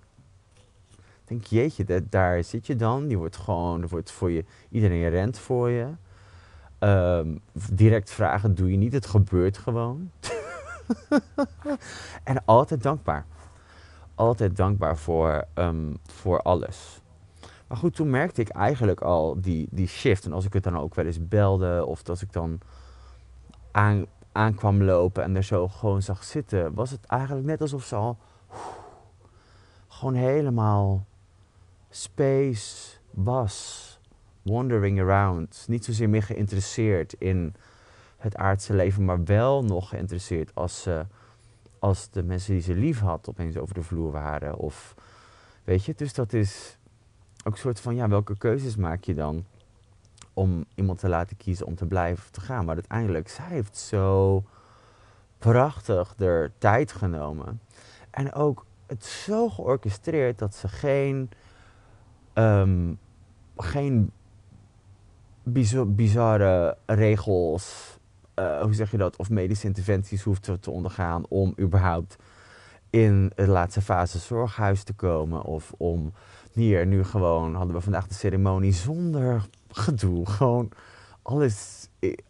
denk, 1.24 1.44
jeetje, 1.44 2.08
daar 2.08 2.44
zit 2.44 2.66
je 2.66 2.76
dan. 2.76 3.08
Je 3.08 3.16
wordt 3.16 3.36
gewoon, 3.36 3.82
er 3.82 3.88
wordt 3.88 4.10
voor 4.10 4.30
je, 4.30 4.44
iedereen 4.70 5.08
rent 5.08 5.38
voor 5.38 5.70
je. 5.70 5.86
Um, 6.80 7.40
direct 7.72 8.10
vragen 8.10 8.54
doe 8.54 8.70
je 8.70 8.76
niet, 8.76 8.92
het 8.92 9.06
gebeurt 9.06 9.58
gewoon. 9.58 10.10
en 12.24 12.44
altijd 12.44 12.82
dankbaar. 12.82 13.26
Altijd 14.14 14.56
dankbaar 14.56 14.96
voor, 14.96 15.44
um, 15.54 15.96
voor 16.06 16.42
alles. 16.42 17.00
Maar 17.68 17.76
goed, 17.76 17.94
toen 17.94 18.10
merkte 18.10 18.40
ik 18.40 18.48
eigenlijk 18.48 19.00
al 19.00 19.40
die, 19.40 19.68
die 19.70 19.86
shift. 19.86 20.24
En 20.24 20.32
als 20.32 20.44
ik 20.44 20.52
het 20.52 20.62
dan 20.62 20.78
ook 20.78 20.94
wel 20.94 21.04
eens 21.04 21.28
belde, 21.28 21.84
of 21.86 22.08
als 22.08 22.22
ik 22.22 22.32
dan 22.32 22.60
aan, 23.78 24.06
aankwam 24.32 24.82
lopen 24.82 25.22
en 25.22 25.36
er 25.36 25.44
zo 25.44 25.68
gewoon 25.68 26.02
zag 26.02 26.24
zitten, 26.24 26.74
was 26.74 26.90
het 26.90 27.04
eigenlijk 27.04 27.46
net 27.46 27.60
alsof 27.60 27.84
ze 27.84 27.94
al 27.94 28.18
gewoon 29.88 30.14
helemaal 30.14 31.06
space 31.90 32.96
was. 33.10 33.86
Wandering 34.42 35.00
around. 35.00 35.64
Niet 35.68 35.84
zozeer 35.84 36.08
meer 36.08 36.22
geïnteresseerd 36.22 37.12
in 37.12 37.54
het 38.16 38.36
aardse 38.36 38.74
leven, 38.74 39.04
maar 39.04 39.24
wel 39.24 39.64
nog 39.64 39.88
geïnteresseerd 39.88 40.54
als, 40.54 40.88
als 41.78 42.10
de 42.10 42.22
mensen 42.22 42.52
die 42.52 42.62
ze 42.62 42.74
lief 42.74 43.00
had 43.00 43.28
opeens 43.28 43.56
over 43.56 43.74
de 43.74 43.82
vloer 43.82 44.10
waren. 44.10 44.56
Of 44.56 44.94
weet 45.64 45.84
je, 45.84 45.94
dus 45.96 46.14
dat 46.14 46.32
is 46.32 46.78
ook 47.44 47.52
een 47.52 47.58
soort 47.58 47.80
van, 47.80 47.94
ja, 47.94 48.08
welke 48.08 48.38
keuzes 48.38 48.76
maak 48.76 49.04
je 49.04 49.14
dan? 49.14 49.44
Om 50.38 50.64
iemand 50.74 50.98
te 50.98 51.08
laten 51.08 51.36
kiezen 51.36 51.66
om 51.66 51.74
te 51.74 51.86
blijven 51.86 52.32
te 52.32 52.40
gaan. 52.40 52.64
Maar 52.64 52.74
uiteindelijk, 52.74 53.28
zij 53.28 53.48
heeft 53.48 53.76
zo 53.76 54.42
prachtig 55.38 56.14
de 56.16 56.50
tijd 56.58 56.92
genomen. 56.92 57.60
En 58.10 58.32
ook 58.32 58.66
het 58.86 59.04
zo 59.04 59.48
georchestreerd 59.48 60.38
dat 60.38 60.54
ze 60.54 60.68
geen, 60.68 61.30
um, 62.34 62.98
geen 63.56 64.10
bizarre 65.86 66.76
regels, 66.86 67.96
uh, 68.34 68.60
hoe 68.60 68.74
zeg 68.74 68.90
je 68.90 68.96
dat, 68.96 69.16
of 69.16 69.30
medische 69.30 69.66
interventies 69.66 70.22
hoeft 70.22 70.42
te, 70.42 70.58
te 70.58 70.70
ondergaan 70.70 71.24
om 71.28 71.54
überhaupt 71.60 72.16
in 72.90 73.32
de 73.34 73.46
laatste 73.46 73.80
fase 73.80 74.18
zorghuis 74.18 74.82
te 74.82 74.92
komen. 74.92 75.42
Of 75.42 75.72
om 75.76 76.12
hier 76.52 76.86
nu 76.86 77.04
gewoon, 77.04 77.54
hadden 77.54 77.74
we 77.74 77.80
vandaag 77.80 78.06
de 78.06 78.14
ceremonie 78.14 78.72
zonder 78.72 79.48
gedoe. 79.70 80.26
Gewoon 80.26 80.70
alles 81.22 81.88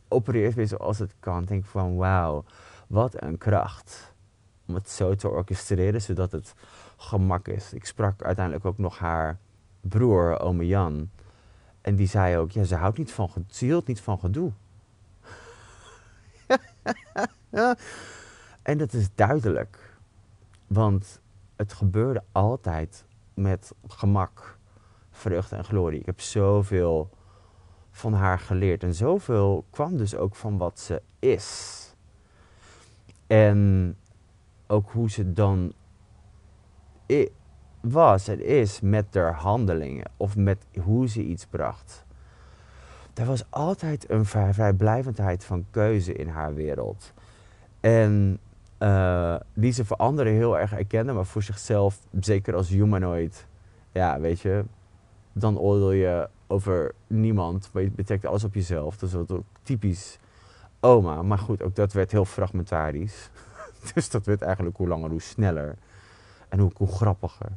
opereert 0.09 0.55
weer 0.55 0.69
zoals 0.69 0.99
het 0.99 1.15
kan. 1.21 1.45
Denk 1.45 1.65
van 1.65 1.97
wauw, 1.97 2.45
wat 2.87 3.23
een 3.23 3.39
kracht. 3.39 4.13
Om 4.67 4.75
het 4.75 4.91
zo 4.91 5.15
te 5.15 5.29
orchestreren 5.29 6.03
zodat 6.03 6.33
het 6.33 6.55
gemak 6.97 7.49
is. 7.49 7.73
Ik 7.73 7.85
sprak 7.85 8.23
uiteindelijk 8.23 8.65
ook 8.65 8.79
nog 8.79 8.99
haar 8.99 9.39
broer, 9.81 10.41
ome 10.41 10.67
Jan. 10.67 11.11
En 11.81 11.97
die 11.97 12.09
zei 12.09 12.37
ook, 12.37 12.51
ja, 12.51 12.65
ze 12.65 12.75
houdt 12.75 12.99
niet 12.99 13.13
van, 13.13 13.31
ze 13.49 13.65
hield 13.65 13.87
niet 13.87 14.01
van 14.01 14.19
gedoe. 14.19 14.53
en 18.63 18.79
dat 18.79 18.93
is 18.93 19.15
duidelijk. 19.15 19.97
Want 20.67 21.21
het 21.57 21.73
gebeurde 21.73 22.23
altijd 22.33 23.05
met 23.35 23.73
gemak, 23.87 24.59
vreugde 25.11 25.57
en 25.57 25.65
glorie. 25.65 26.01
Ik 26.01 26.07
heb 26.07 26.21
zoveel 26.21 27.11
van 27.99 28.13
haar 28.13 28.39
geleerd. 28.39 28.83
En 28.83 28.95
zoveel 28.95 29.65
kwam 29.71 29.97
dus 29.97 30.17
ook 30.17 30.35
van 30.35 30.59
wat 30.59 30.79
ze 30.79 31.03
is. 31.19 31.77
En 33.27 33.97
ook 34.67 34.91
hoe 34.91 35.11
ze 35.11 35.33
dan 35.33 35.73
was 37.81 38.29
en 38.29 38.45
is 38.45 38.81
met 38.81 39.15
haar 39.15 39.35
handelingen 39.35 40.11
of 40.17 40.37
met 40.37 40.67
hoe 40.83 41.09
ze 41.09 41.23
iets 41.23 41.47
bracht. 41.47 42.05
Er 43.15 43.27
was 43.27 43.45
altijd 43.51 44.11
een 44.11 44.25
vrijblijvendheid 44.25 45.45
van 45.45 45.67
keuze 45.71 46.13
in 46.13 46.29
haar 46.29 46.55
wereld. 46.55 47.13
En 47.81 48.39
uh, 48.79 49.37
die 49.55 49.73
ze 49.73 49.85
voor 49.85 49.97
anderen 49.97 50.33
heel 50.33 50.59
erg 50.59 50.73
erkennen, 50.73 51.15
maar 51.15 51.27
voor 51.27 51.43
zichzelf, 51.43 51.99
zeker 52.21 52.55
als 52.55 52.69
humanoid, 52.69 53.47
ja, 53.93 54.21
weet 54.21 54.41
je, 54.41 54.65
dan 55.33 55.59
oordeel 55.59 55.93
je 55.93 56.29
over 56.49 56.95
niemand, 57.07 57.71
maar 57.73 57.83
je 57.83 57.91
betrekt 57.91 58.25
alles 58.25 58.45
op 58.45 58.55
jezelf. 58.55 58.97
Dat 58.97 59.09
is 59.09 59.15
ook 59.15 59.45
typisch 59.63 60.19
oma. 60.81 61.23
Maar 61.23 61.39
goed, 61.39 61.63
ook 61.63 61.75
dat 61.75 61.93
werd 61.93 62.11
heel 62.11 62.25
fragmentarisch. 62.25 63.31
dus 63.95 64.11
dat 64.11 64.27
werd 64.27 64.43
eigenlijk 64.43 64.77
hoe 64.77 64.89
langer 64.89 65.11
hoe 65.11 65.21
sneller. 65.21 65.77
En 66.49 66.59
hoe, 66.59 66.71
hoe 66.77 66.89
grappiger. 66.89 67.53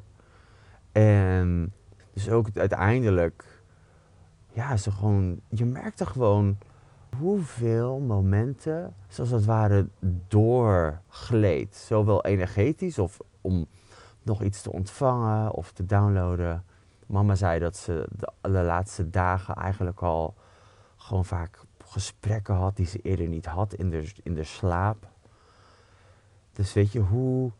En 0.91 1.74
dus 2.13 2.29
ook 2.29 2.48
uiteindelijk, 2.53 3.63
ja, 4.51 4.77
ze 4.77 4.91
gewoon, 4.91 5.41
je 5.50 5.65
merkte 5.65 6.05
gewoon 6.05 6.57
hoeveel 7.17 8.00
momenten, 8.00 8.95
zoals 9.07 9.29
het 9.29 9.45
ware, 9.45 9.88
doorgleed. 10.27 11.75
Zowel 11.75 12.24
energetisch 12.25 13.00
of 13.00 13.19
om 13.41 13.65
nog 14.21 14.43
iets 14.43 14.62
te 14.62 14.71
ontvangen 14.71 15.51
of 15.51 15.71
te 15.71 15.86
downloaden. 15.86 16.63
Mama 17.12 17.36
zei 17.36 17.60
dat 17.60 17.77
ze 17.77 18.08
de, 18.41 18.50
laatste 18.50 19.10
dagen 19.10 19.56
eigenlijk 19.56 20.01
al 20.01 20.36
gewoon 20.96 21.25
vaak 21.25 21.60
gesprekken 21.86 22.56
had 22.56 22.75
die 22.75 22.86
ze 22.86 23.00
eerder 23.00 23.27
niet 23.27 23.46
had 23.46 23.74
in 23.74 23.89
de, 23.89 24.12
in 24.24 24.34
de 24.34 24.44
slaap. 24.44 25.10
Dus 26.53 26.74
weet 26.74 26.91
je, 26.91 27.00
hoe 27.00 27.51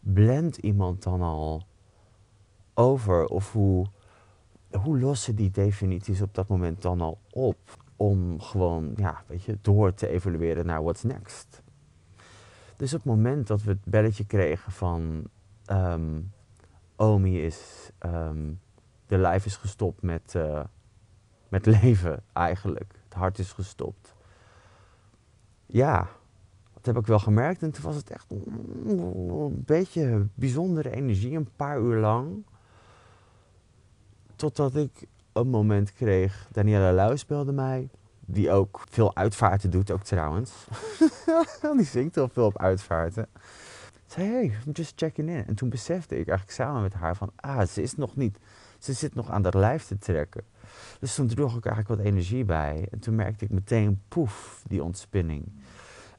blendt 0.00 0.56
iemand 0.56 1.02
dan 1.02 1.22
al 1.22 1.62
over? 2.74 3.26
Of 3.26 3.52
hoe, 3.52 3.86
hoe 4.80 4.98
lossen 4.98 5.34
die 5.34 5.50
definities 5.50 6.22
op 6.22 6.34
dat 6.34 6.48
moment 6.48 6.82
dan 6.82 7.00
al 7.00 7.18
op? 7.30 7.84
Om 7.96 8.40
gewoon, 8.40 8.92
ja, 8.96 9.22
weet 9.26 9.42
je, 9.42 9.58
door 9.60 9.94
te 9.94 10.08
evalueren 10.08 10.66
naar 10.66 10.82
what's 10.82 11.02
next. 11.02 11.62
Dus 12.76 12.94
op 12.94 12.98
het 12.98 13.08
moment 13.08 13.46
dat 13.46 13.62
we 13.62 13.70
het 13.70 13.84
belletje 13.84 14.24
kregen 14.24 14.72
van 14.72 15.24
ehm, 15.64 16.20
Omi 16.96 17.44
is, 17.44 17.90
ehm, 17.98 18.52
de 19.06 19.18
lijf 19.18 19.46
is 19.46 19.56
gestopt 19.56 20.02
met, 20.02 20.34
uh, 20.36 20.64
met 21.48 21.66
leven 21.82 22.22
eigenlijk. 22.32 22.94
Het 23.04 23.14
hart 23.14 23.38
is 23.38 23.52
gestopt. 23.52 24.14
Ja, 25.66 26.08
dat 26.74 26.86
heb 26.86 26.96
ik 26.96 27.06
wel 27.06 27.18
gemerkt. 27.18 27.62
En 27.62 27.70
toen 27.70 27.84
was 27.84 27.94
het 27.96 28.10
echt 28.10 28.30
een 28.30 29.62
beetje 29.66 30.26
bijzondere 30.34 30.90
energie, 30.90 31.36
een 31.36 31.50
paar 31.56 31.80
uur 31.80 32.00
lang. 32.00 32.46
Totdat 34.36 34.76
ik 34.76 35.06
een 35.32 35.48
moment 35.48 35.92
kreeg, 35.92 36.48
Daniela 36.52 36.92
Luis 36.92 37.26
belde 37.26 37.52
mij. 37.52 37.90
Die 38.28 38.50
ook 38.50 38.82
veel 38.90 39.16
uitvaarten 39.16 39.70
doet, 39.70 39.90
ook 39.90 40.02
trouwens. 40.02 40.66
die 41.76 41.84
zingt 41.84 42.14
heel 42.14 42.28
veel 42.28 42.46
op 42.46 42.58
uitvaarten. 42.58 43.28
Zei, 44.06 44.28
hey, 44.28 44.44
I'm 44.66 44.72
just 44.72 44.92
checking 44.96 45.28
in. 45.28 45.46
En 45.46 45.54
toen 45.54 45.68
besefte 45.68 46.18
ik 46.18 46.28
eigenlijk 46.28 46.58
samen 46.58 46.82
met 46.82 46.94
haar 46.94 47.16
van, 47.16 47.30
ah, 47.36 47.66
ze 47.66 47.82
is 47.82 47.96
nog 47.96 48.16
niet, 48.16 48.38
ze 48.78 48.92
zit 48.92 49.14
nog 49.14 49.30
aan 49.30 49.42
dat 49.42 49.54
lijf 49.54 49.84
te 49.84 49.98
trekken. 49.98 50.44
Dus 51.00 51.14
toen 51.14 51.26
droeg 51.26 51.56
ik 51.56 51.66
eigenlijk 51.66 52.00
wat 52.00 52.06
energie 52.12 52.44
bij. 52.44 52.88
En 52.90 52.98
toen 52.98 53.14
merkte 53.14 53.44
ik 53.44 53.50
meteen, 53.50 54.02
poef, 54.08 54.64
die 54.68 54.82
ontspinning. 54.82 55.52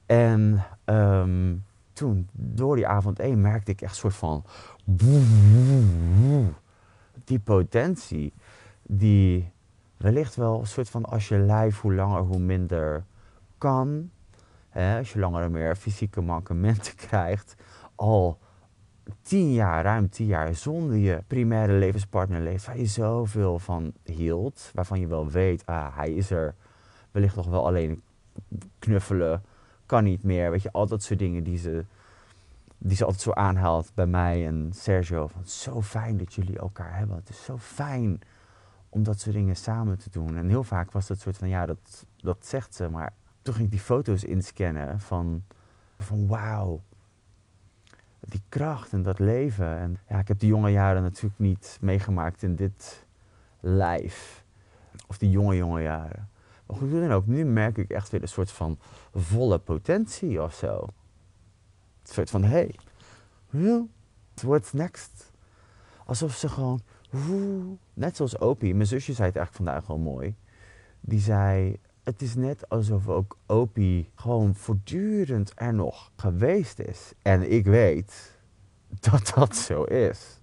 En 0.06 0.66
ehm, 0.84 1.56
toen, 1.94 2.30
door 2.32 2.76
die 2.76 2.88
avond 2.88 3.20
één, 3.20 3.42
merkte 3.42 3.72
ik 3.72 3.82
echt 3.82 3.92
een 3.92 3.98
soort 3.98 4.16
van... 4.16 4.46
Die 7.24 7.40
potentie, 7.40 8.34
die 8.84 9.52
wellicht 9.98 10.36
wel 10.36 10.60
een 10.60 10.68
soort 10.68 10.90
van 10.90 11.06
als 11.06 11.28
je 11.28 11.38
lijf 11.38 11.80
hoe 11.80 11.94
langer 11.94 12.22
hoe 12.22 12.40
minder 12.40 13.06
kan. 13.58 14.10
Hè, 14.70 14.98
als 14.98 15.14
je 15.14 15.20
langer 15.20 15.44
en 15.44 15.52
meer 15.52 15.76
fysieke 15.76 16.22
mankementen 16.22 16.96
krijgt. 17.08 17.56
Al 17.96 18.40
tien 19.22 19.54
jaar, 19.54 19.84
ruim 19.84 20.10
tien 20.10 20.26
jaar, 20.26 20.56
zonder 20.56 20.98
je 20.98 21.24
primaire 21.28 21.74
levenspartner 21.74 22.42
leeft. 22.42 22.66
Waar 22.66 22.78
je 22.78 22.86
zoveel 22.86 23.60
van 23.60 23.94
hield. 24.04 24.72
Waarvan 24.74 25.00
je 25.00 25.08
wel 25.08 25.30
weet, 25.30 25.66
ah, 25.66 25.96
hij 25.96 26.14
is 26.14 26.30
er 26.30 26.56
wellicht 27.12 27.36
nog 27.36 27.48
wel 27.48 27.66
alleen 27.66 28.02
knuffelen. 28.80 29.44
Kan 29.86 30.04
niet 30.04 30.24
meer. 30.24 30.52
Weet 30.52 30.62
je, 30.62 30.72
al 30.72 30.88
dat 30.88 31.04
soort 31.04 31.20
dingen 31.20 31.44
die 31.44 31.58
ze, 31.58 31.86
die 32.78 32.96
ze 32.96 33.04
altijd 33.04 33.24
zo 33.24 33.32
aanhaalt 33.32 33.92
bij 33.94 34.08
mij 34.08 34.48
en 34.48 34.72
Sergio. 34.74 35.28
Van, 35.28 35.46
zo 35.46 35.82
fijn 35.82 36.18
dat 36.18 36.34
jullie 36.34 36.60
elkaar 36.60 36.98
hebben. 36.98 37.16
Het 37.16 37.30
is 37.30 37.44
zo 37.44 37.58
fijn 37.58 38.22
om 38.90 39.04
dat 39.04 39.20
soort 39.20 39.36
dingen 39.36 39.56
samen 39.56 39.98
te 39.98 40.10
doen. 40.10 40.38
En 40.38 40.50
heel 40.50 40.64
vaak 40.64 40.92
was 40.92 41.08
dat 41.08 41.20
soort 41.20 41.38
van, 41.38 41.50
ja, 41.50 41.66
dat, 41.66 42.06
dat 42.18 42.46
zegt 42.46 42.76
ze. 42.76 42.90
Maar 42.90 43.14
toen 43.42 43.54
ging 43.54 43.66
ik 43.66 43.72
die 43.72 43.82
foto's 43.84 44.24
inscannen 44.24 45.00
van, 45.00 45.44
van 45.98 46.28
wauw. 46.28 46.82
Die 48.30 48.42
kracht 48.50 48.94
en 48.94 49.04
dat 49.04 49.20
leven. 49.20 49.78
En 49.78 50.00
ja, 50.10 50.20
ik 50.20 50.28
heb 50.28 50.40
die 50.40 50.50
jonge 50.50 50.72
jaren 50.72 51.02
natuurlijk 51.02 51.40
niet 51.40 51.78
meegemaakt 51.82 52.44
in 52.44 52.56
dit 52.56 53.06
lijf. 53.60 54.44
Of 55.08 55.18
die 55.18 55.30
jonge, 55.30 55.56
jonge 55.56 55.82
jaren. 55.82 56.30
Maar 56.66 56.78
goed, 56.78 56.92
dan 56.92 57.12
ook, 57.12 57.26
nu 57.26 57.46
merk 57.46 57.78
ik 57.78 57.90
echt 57.90 58.10
weer 58.10 58.22
een 58.22 58.28
soort 58.28 58.52
van 58.52 58.80
volle 59.14 59.60
potentie 59.60 60.42
of 60.42 60.54
zo. 60.54 60.82
Een 60.82 62.14
soort 62.14 62.30
van, 62.30 62.44
hey, 62.44 62.76
what's 64.34 64.74
next? 64.74 65.32
Alsof 66.06 66.36
ze 66.36 66.50
gewoon 66.50 66.82
net 67.94 68.16
zoals 68.16 68.40
Opie, 68.40 68.76
mijn 68.76 68.88
zusje 68.88 69.14
zei 69.14 69.28
het 69.28 69.38
eigenlijk 69.38 69.66
vandaag 69.66 69.88
wel 69.88 69.98
mooi. 70.14 70.36
Die 71.00 71.20
zei, 71.20 71.80
het 72.08 72.22
is 72.22 72.36
net 72.36 72.70
alsof 72.70 73.08
ook 73.08 73.38
Opie 73.46 74.10
gewoon 74.16 74.56
voortdurend 74.56 75.52
er 75.56 75.74
nog 75.74 76.12
geweest 76.16 76.80
is. 76.80 77.14
En 77.22 77.52
ik 77.52 77.66
weet 77.66 78.40
dat 79.10 79.32
dat 79.36 79.56
zo 79.56 79.84
is. 79.84 80.42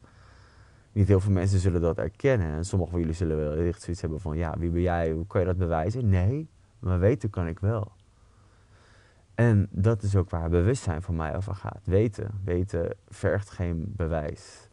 Niet 0.92 1.08
heel 1.08 1.20
veel 1.20 1.32
mensen 1.32 1.58
zullen 1.58 1.80
dat 1.80 1.98
erkennen. 1.98 2.52
En 2.52 2.64
sommigen 2.64 2.92
van 2.92 3.00
jullie 3.00 3.16
zullen 3.16 3.36
wel 3.36 3.52
echt 3.52 3.82
zoiets 3.82 4.00
hebben 4.00 4.20
van, 4.20 4.36
ja, 4.36 4.54
wie 4.58 4.70
ben 4.70 4.82
jij? 4.82 5.10
Hoe 5.10 5.26
kan 5.26 5.40
je 5.40 5.46
dat 5.46 5.56
bewijzen? 5.56 6.08
Nee, 6.08 6.48
maar 6.78 6.98
weten 6.98 7.30
kan 7.30 7.46
ik 7.46 7.58
wel. 7.58 7.92
En 9.34 9.68
dat 9.70 10.02
is 10.02 10.16
ook 10.16 10.30
waar 10.30 10.50
bewustzijn 10.50 11.02
voor 11.02 11.14
mij 11.14 11.36
over 11.36 11.54
gaat. 11.54 11.80
Weten. 11.84 12.40
Weten 12.44 12.96
vergt 13.08 13.50
geen 13.50 13.92
bewijs 13.96 14.68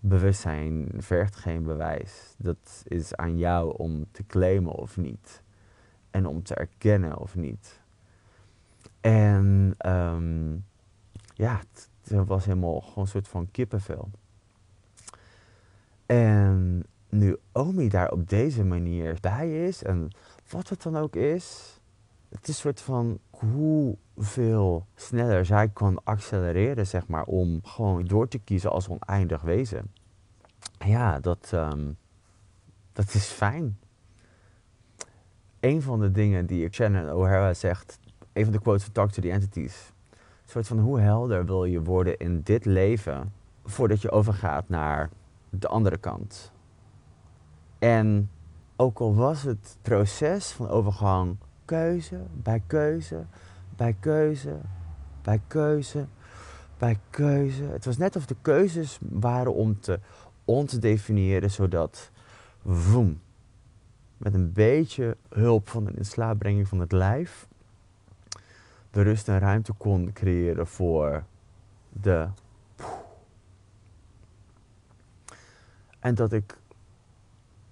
bewustzijn 0.00 0.88
vergt 0.96 1.36
geen 1.36 1.62
bewijs. 1.62 2.34
Dat 2.38 2.84
is 2.84 3.14
aan 3.14 3.38
jou 3.38 3.76
om 3.76 4.06
te 4.10 4.26
claimen 4.26 4.72
of 4.72 4.96
niet. 4.96 5.42
En 6.16 6.26
om 6.26 6.42
te 6.42 6.54
erkennen 6.54 7.18
of 7.18 7.34
niet. 7.34 7.80
En 9.00 9.74
um, 9.86 10.64
ja, 11.34 11.60
het, 11.70 11.90
was 12.26 12.44
helemaal 12.44 12.80
gewoon 12.80 13.04
een 13.04 13.06
soort 13.06 13.28
van 13.28 13.50
kippenvel. 13.50 14.10
En 16.06 16.84
nu 17.08 17.36
Omi 17.52 17.88
daar 17.88 18.10
op 18.10 18.28
deze 18.28 18.64
manier 18.64 19.18
bij 19.20 19.66
is, 19.66 19.82
en 19.82 20.10
wat 20.48 20.68
het 20.68 20.82
dan 20.82 20.96
ook 20.96 21.16
is, 21.16 21.78
het 22.28 22.42
is 22.42 22.48
een 22.48 22.54
soort 22.54 22.80
van 22.80 23.18
hoeveel 23.30 24.86
sneller 24.94 25.46
zij 25.46 25.68
kan 25.68 26.04
accelereren, 26.04 26.86
zeg 26.86 27.06
maar, 27.06 27.24
om 27.24 27.60
gewoon 27.62 28.04
door 28.04 28.28
te 28.28 28.38
kiezen 28.38 28.70
als 28.70 28.88
oneindig 28.88 29.42
wezen. 29.42 29.92
Ja, 30.78 31.20
dat, 31.20 31.50
um, 31.54 31.96
dat 32.92 33.14
is 33.14 33.26
fijn. 33.26 33.78
Een 35.66 35.82
van 35.82 36.00
de 36.00 36.10
dingen 36.10 36.46
die 36.46 36.68
Shannon 36.70 37.12
O'Hara 37.12 37.54
zegt, 37.54 37.98
een 38.32 38.44
van 38.44 38.52
de 38.52 38.60
quotes 38.60 38.82
van 38.82 38.92
Talk 38.92 39.10
to 39.10 39.22
the 39.22 39.30
Entities, 39.30 39.92
een 40.10 40.18
soort 40.50 40.66
van 40.66 40.78
hoe 40.78 41.00
helder 41.00 41.46
wil 41.46 41.64
je 41.64 41.82
worden 41.82 42.16
in 42.16 42.40
dit 42.42 42.64
leven 42.64 43.32
voordat 43.64 44.02
je 44.02 44.10
overgaat 44.10 44.68
naar 44.68 45.10
de 45.50 45.68
andere 45.68 45.96
kant. 45.96 46.52
En 47.78 48.30
ook 48.76 48.98
al 48.98 49.14
was 49.14 49.42
het 49.42 49.78
proces 49.82 50.50
van 50.50 50.68
overgang 50.68 51.36
keuze 51.64 52.20
bij 52.32 52.62
keuze, 52.66 53.24
bij 53.76 53.96
keuze, 54.00 54.56
bij 55.22 55.40
keuze, 55.46 56.06
bij 56.78 56.98
keuze. 57.10 57.64
Het 57.64 57.84
was 57.84 57.96
net 57.96 58.16
of 58.16 58.26
de 58.26 58.36
keuzes 58.42 58.98
waren 59.00 59.54
om 59.54 59.80
te 59.80 60.00
ontdefiniëren, 60.44 61.50
zodat 61.50 62.10
voem, 62.66 63.20
met 64.16 64.34
een 64.34 64.52
beetje 64.52 65.16
hulp 65.28 65.68
van 65.68 65.86
een 65.86 65.96
inslaapbrenging 65.96 66.68
van 66.68 66.80
het 66.80 66.92
lijf, 66.92 67.48
de 68.90 69.02
rust 69.02 69.28
en 69.28 69.38
ruimte 69.38 69.72
kon 69.72 70.12
creëren 70.12 70.66
voor 70.66 71.24
de. 71.88 72.28
En 75.98 76.14
dat 76.14 76.32
ik 76.32 76.58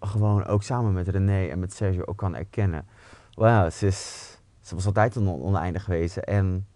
gewoon 0.01 0.45
ook 0.45 0.63
samen 0.63 0.93
met 0.93 1.09
René 1.09 1.47
en 1.47 1.59
met 1.59 1.73
Sergio 1.73 2.03
ook 2.05 2.17
kan 2.17 2.35
erkennen. 2.35 2.87
Wauw, 3.35 3.71
ze, 3.71 3.87
was 4.69 4.87
altijd 4.87 5.17
een 5.17 5.29
oneindig 5.29 5.87
wezen. 5.87 6.25
En, 6.25 6.67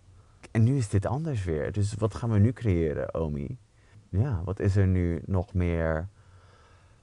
en 0.51 0.63
nu 0.65 0.77
is 0.77 0.89
dit 0.89 1.07
anders 1.07 1.45
weer. 1.45 1.73
Dus 1.73 1.95
wat 1.95 2.15
gaan 2.15 2.31
we 2.31 2.39
nu 2.39 2.53
creëren, 2.53 3.15
Omi? 3.15 3.59
ja, 4.09 4.41
wat 4.45 4.61
is 4.61 4.77
er 4.77 4.87
nu 4.87 5.23
nog 5.27 5.55
meer 5.55 6.09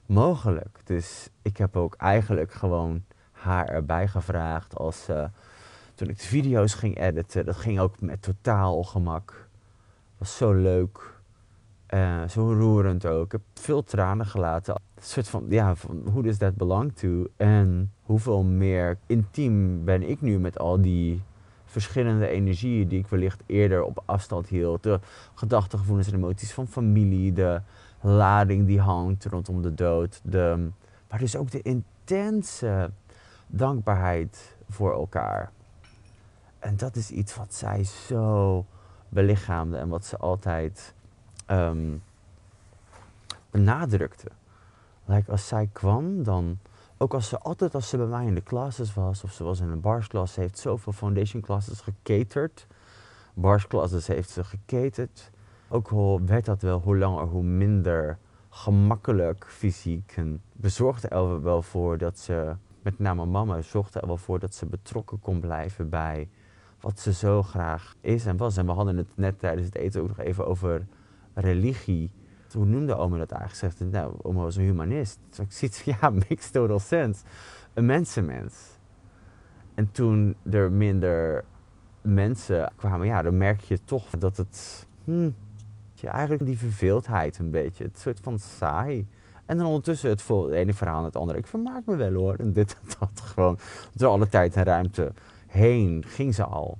mogelijk? 0.06 0.80
Dus 0.84 1.28
ik 1.42 1.56
heb 1.56 1.76
ook 1.76 1.94
eigenlijk 1.94 2.52
gewoon 2.52 3.04
haar 3.32 3.68
erbij 3.68 4.08
gevraagd 4.08 4.76
als 4.76 5.08
uh, 5.10 5.24
toen 5.94 6.08
ik 6.08 6.18
de 6.18 6.26
video's 6.26 6.74
ging 6.74 6.98
editen. 6.98 7.44
Dat 7.44 7.56
ging 7.56 7.80
ook 7.80 8.00
met 8.00 8.22
totaal 8.22 8.82
gemak. 8.82 9.48
Was 10.18 10.36
zo 10.36 10.52
leuk. 10.52 11.14
Uh, 11.94 12.28
zo 12.28 12.52
roerend 12.52 13.06
ook. 13.06 13.24
Ik 13.24 13.32
heb 13.32 13.40
veel 13.54 13.84
tranen 13.84 14.26
gelaten. 14.26 14.74
Een 14.74 15.02
soort 15.02 15.28
van, 15.28 15.46
ja, 15.48 15.74
van 15.74 16.02
who 16.04 16.22
does 16.22 16.36
that 16.36 16.56
belong 16.56 16.92
to? 16.92 17.26
En 17.36 17.92
hoeveel 18.02 18.42
meer 18.42 18.98
intiem 19.06 19.84
ben 19.84 20.02
ik 20.02 20.20
nu 20.20 20.38
met 20.38 20.58
al 20.58 20.80
die 20.80 21.22
verschillende 21.64 22.28
energieën 22.28 22.88
die 22.88 22.98
ik 22.98 23.06
wellicht 23.06 23.42
eerder 23.46 23.82
op 23.82 24.02
afstand 24.04 24.48
hield. 24.48 24.82
De 24.82 25.00
gedachten, 25.34 25.78
gevoelens 25.78 26.08
en 26.08 26.14
emoties 26.14 26.52
van 26.52 26.66
familie, 26.66 27.32
de 27.32 27.60
lading 28.06 28.66
die 28.66 28.80
hangt 28.80 29.24
rondom 29.24 29.62
de 29.62 29.74
dood. 29.74 30.20
De, 30.22 30.68
maar 31.08 31.18
dus 31.18 31.36
ook 31.36 31.50
de 31.50 31.62
intense 31.62 32.90
dankbaarheid 33.46 34.56
voor 34.68 34.92
elkaar. 34.92 35.50
En 36.58 36.76
dat 36.76 36.96
is 36.96 37.10
iets 37.10 37.34
wat 37.34 37.54
zij 37.54 37.84
zo 37.84 38.64
belichaamde 39.08 39.76
en 39.76 39.88
wat 39.88 40.04
ze 40.04 40.16
altijd 40.16 40.94
um, 41.50 42.02
benadrukte. 43.50 44.28
Like 45.04 45.30
als 45.30 45.48
zij 45.48 45.68
kwam, 45.72 46.22
dan 46.22 46.58
ook 46.96 47.14
als 47.14 47.28
ze 47.28 47.38
altijd 47.38 47.74
als 47.74 47.88
ze 47.88 47.96
bij 47.96 48.06
mij 48.06 48.26
in 48.26 48.34
de 48.34 48.42
classes 48.42 48.94
was, 48.94 49.24
of 49.24 49.32
ze 49.32 49.44
was 49.44 49.60
in 49.60 49.68
een 49.68 49.80
barsklas, 49.80 50.32
ze 50.32 50.40
heeft 50.40 50.58
zoveel 50.58 50.92
foundation 50.92 51.42
classes 51.42 51.80
gecaterd. 51.80 52.66
Bars 53.34 53.66
classes 53.66 54.06
heeft 54.06 54.30
ze 54.30 54.44
gecaterd. 54.44 55.30
Ook 55.68 55.88
al 55.88 56.20
werd 56.24 56.44
dat 56.44 56.62
wel 56.62 56.80
hoe 56.80 56.96
langer 56.96 57.24
hoe 57.24 57.42
minder 57.42 58.18
gemakkelijk 58.48 59.46
fysiek. 59.48 60.12
En 60.16 60.42
we 60.52 60.68
zorgden 60.68 61.10
er 61.10 61.42
wel 61.42 61.62
voor 61.62 61.98
dat 61.98 62.18
ze, 62.18 62.54
met 62.82 62.98
name 62.98 63.26
mama, 63.26 63.62
zorgde 63.62 64.00
er 64.00 64.06
wel 64.06 64.16
voor 64.16 64.38
dat 64.38 64.54
ze 64.54 64.66
betrokken 64.66 65.20
kon 65.20 65.40
blijven 65.40 65.88
bij 65.88 66.28
wat 66.80 66.98
ze 66.98 67.12
zo 67.12 67.42
graag 67.42 67.94
is 68.00 68.26
en 68.26 68.36
was. 68.36 68.56
En 68.56 68.66
we 68.66 68.72
hadden 68.72 68.96
het 68.96 69.16
net 69.16 69.38
tijdens 69.38 69.66
het 69.66 69.74
eten 69.74 70.02
ook 70.02 70.08
nog 70.08 70.18
even 70.18 70.46
over 70.46 70.86
religie. 71.34 72.10
Hoe 72.52 72.66
noemde 72.66 72.96
oma 72.96 73.18
dat 73.18 73.30
eigenlijk? 73.30 73.74
Zegt, 73.74 73.90
nou, 73.92 74.14
oma 74.22 74.40
was 74.40 74.56
een 74.56 74.64
humanist. 74.64 75.18
Dus 75.28 75.38
ik 75.38 75.52
zie 75.52 75.94
ja, 76.00 76.10
makes 76.10 76.50
total 76.50 76.78
sense. 76.78 77.24
Een 77.74 77.86
mensenmens. 77.86 78.78
En 79.74 79.92
toen 79.92 80.36
er 80.50 80.72
minder 80.72 81.44
mensen 82.00 82.72
kwamen, 82.76 83.06
ja, 83.06 83.22
dan 83.22 83.36
merk 83.36 83.60
je 83.60 83.84
toch 83.84 84.10
dat 84.10 84.36
het, 84.36 84.86
hm, 85.04 85.30
eigenlijk 86.04 86.44
die 86.44 86.58
verveeldheid 86.58 87.38
een 87.38 87.50
beetje, 87.50 87.84
het 87.84 87.98
soort 87.98 88.20
van 88.22 88.38
saai. 88.38 89.06
En 89.46 89.56
dan 89.56 89.66
ondertussen 89.66 90.10
het 90.10 90.24
ene 90.52 90.74
verhaal 90.74 90.98
en 90.98 91.04
het 91.04 91.16
andere. 91.16 91.38
Ik 91.38 91.46
vermaak 91.46 91.82
me 91.84 91.96
wel 91.96 92.12
hoor. 92.12 92.34
En 92.34 92.52
dit 92.52 92.76
en 92.82 92.88
dat 92.98 93.20
gewoon. 93.20 93.58
Door 93.92 94.10
alle 94.10 94.28
tijd 94.28 94.56
en 94.56 94.64
ruimte 94.64 95.12
heen 95.46 96.04
ging 96.06 96.34
ze 96.34 96.44
al. 96.44 96.78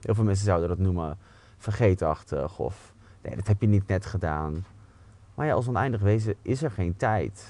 Heel 0.00 0.14
veel 0.14 0.24
mensen 0.24 0.44
zouden 0.44 0.68
dat 0.68 0.78
noemen 0.78 1.18
vergeetachtig 1.56 2.58
of 2.58 2.94
nee, 3.22 3.36
dat 3.36 3.46
heb 3.46 3.60
je 3.60 3.66
niet 3.66 3.86
net 3.86 4.06
gedaan. 4.06 4.64
Maar 5.34 5.46
ja, 5.46 5.52
als 5.52 5.68
oneindig 5.68 6.00
wezen 6.00 6.34
is 6.42 6.62
er 6.62 6.70
geen 6.70 6.96
tijd. 6.96 7.46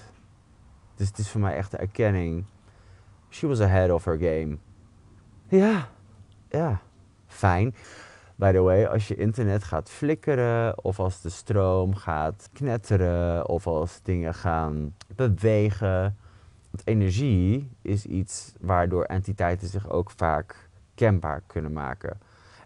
Dus 0.95 1.09
het 1.09 1.19
is 1.19 1.29
voor 1.29 1.41
mij 1.41 1.57
echt 1.57 1.71
de 1.71 1.77
erkenning. 1.77 2.45
She 3.31 3.47
was 3.47 3.61
ahead 3.61 3.91
of 3.91 4.05
her 4.05 4.19
game. 4.19 4.57
Ja, 5.49 5.89
ja, 6.49 6.81
fijn. 7.27 7.75
By 8.43 8.53
the 8.53 8.61
way, 8.61 8.85
als 8.85 9.09
je 9.09 9.15
internet 9.15 9.65
gaat 9.65 9.91
flikkeren, 9.91 10.85
of 10.85 10.99
als 11.01 11.21
de 11.21 11.29
stroom 11.29 11.95
gaat 11.95 12.49
knetteren, 12.53 13.49
of 13.49 13.67
als 13.67 14.01
dingen 14.03 14.35
gaan 14.35 14.95
bewegen. 15.17 16.17
Want 16.71 16.83
energie 16.85 17.71
is 17.83 18.07
iets 18.07 18.53
waardoor 18.61 19.05
entiteiten 19.05 19.69
zich 19.69 19.91
ook 19.91 20.11
vaak 20.11 20.69
kenbaar 20.95 21.43
kunnen 21.47 21.73
maken. 21.73 22.19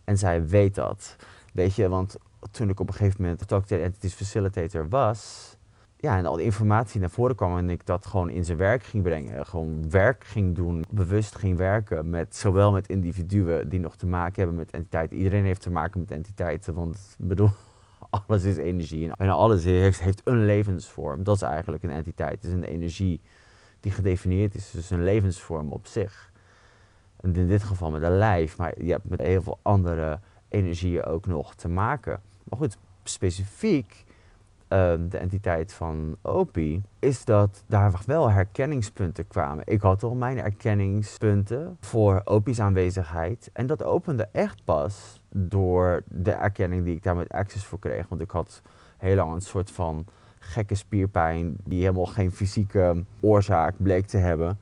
En 0.04 0.18
zij 0.18 0.46
weet 0.46 0.74
dat. 0.74 1.16
Weet 1.52 1.74
je, 1.74 1.88
want 1.88 2.16
toen 2.50 2.68
ik 2.68 2.80
op 2.80 2.88
een 2.88 2.94
gegeven 2.94 3.22
moment 3.22 3.48
Talk 3.48 3.70
Entities 3.70 4.14
Facilitator 4.14 4.88
was, 4.88 5.55
ja, 6.06 6.16
en 6.16 6.26
al 6.26 6.36
die 6.36 6.44
informatie 6.44 7.00
naar 7.00 7.10
voren 7.10 7.36
kwam 7.36 7.56
en 7.56 7.70
ik 7.70 7.86
dat 7.86 8.06
gewoon 8.06 8.30
in 8.30 8.44
zijn 8.44 8.58
werk 8.58 8.82
ging 8.82 9.02
brengen. 9.02 9.46
Gewoon 9.46 9.90
werk 9.90 10.24
ging 10.24 10.54
doen, 10.54 10.84
bewust 10.90 11.36
ging 11.36 11.56
werken 11.56 12.10
met 12.10 12.36
zowel 12.36 12.72
met 12.72 12.88
individuen 12.88 13.68
die 13.68 13.80
nog 13.80 13.96
te 13.96 14.06
maken 14.06 14.34
hebben 14.34 14.56
met 14.56 14.70
entiteiten. 14.70 15.16
Iedereen 15.16 15.44
heeft 15.44 15.60
te 15.60 15.70
maken 15.70 16.00
met 16.00 16.10
entiteiten, 16.10 16.74
want 16.74 17.16
bedoel, 17.18 17.50
alles 18.26 18.44
is 18.44 18.56
energie 18.56 19.10
en 19.16 19.28
alles 19.28 19.64
heeft, 19.64 20.00
heeft 20.00 20.20
een 20.24 20.44
levensvorm. 20.44 21.24
Dat 21.24 21.36
is 21.36 21.42
eigenlijk 21.42 21.82
een 21.82 21.90
entiteit. 21.90 22.32
Het 22.32 22.44
is 22.44 22.52
een 22.52 22.64
energie 22.64 23.20
die 23.80 23.92
gedefinieerd 23.92 24.54
is, 24.54 24.70
dus 24.70 24.90
een 24.90 25.04
levensvorm 25.04 25.72
op 25.72 25.86
zich. 25.86 26.32
En 27.20 27.34
in 27.34 27.48
dit 27.48 27.62
geval 27.62 27.90
met 27.90 28.02
een 28.02 28.18
lijf, 28.18 28.58
maar 28.58 28.82
je 28.82 28.90
hebt 28.90 29.08
met 29.08 29.20
heel 29.20 29.42
veel 29.42 29.58
andere 29.62 30.20
energieën 30.48 31.04
ook 31.04 31.26
nog 31.26 31.54
te 31.54 31.68
maken. 31.68 32.20
Maar 32.44 32.58
goed, 32.58 32.76
specifiek 33.04 34.04
Ehm, 34.68 35.08
de 35.08 35.18
entiteit 35.18 35.72
van 35.72 36.16
OPI, 36.22 36.82
is 36.98 37.24
dat 37.24 37.64
daar 37.66 38.00
wel 38.06 38.30
herkenningspunten 38.30 39.26
kwamen. 39.26 39.66
Ik 39.66 39.80
had 39.80 40.02
al 40.02 40.14
mijn 40.14 40.38
erkenningspunten 40.38 41.76
voor 41.80 42.20
OPI's 42.24 42.60
aanwezigheid. 42.60 43.50
En 43.52 43.66
dat 43.66 43.82
opende 43.82 44.28
echt 44.32 44.64
pas 44.64 45.20
door 45.30 46.02
de 46.08 46.30
erkenning 46.30 46.84
die 46.84 46.94
ik 46.94 47.02
daar 47.02 47.16
met 47.16 47.28
Access 47.28 47.64
voor 47.64 47.78
kreeg. 47.78 48.08
Want 48.08 48.20
ik 48.20 48.30
had 48.30 48.62
heel 48.96 49.16
lang 49.16 49.32
een 49.32 49.40
soort 49.40 49.70
van 49.70 50.06
gekke 50.38 50.74
spierpijn 50.74 51.56
die 51.64 51.80
helemaal 51.80 52.06
geen 52.06 52.32
fysieke 52.32 53.04
oorzaak 53.20 53.74
bleek 53.76 54.06
te 54.06 54.18
hebben. 54.18 54.58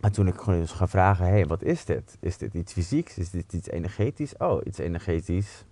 Maar 0.00 0.10
toen 0.10 0.26
ik 0.26 0.34
gewoon 0.34 0.60
eens 0.60 0.72
ga 0.72 0.88
vragen, 0.88 1.24
hé, 1.24 1.30
hey, 1.30 1.46
wat 1.46 1.62
is 1.62 1.84
dit? 1.84 2.16
Is 2.20 2.38
dit 2.38 2.54
iets 2.54 2.72
fysieks? 2.72 3.18
Is 3.18 3.30
dit 3.30 3.52
iets 3.52 3.68
energetisch? 3.68 4.36
Oh, 4.36 4.60
iets 4.64 4.78
energetisch. 4.78 5.64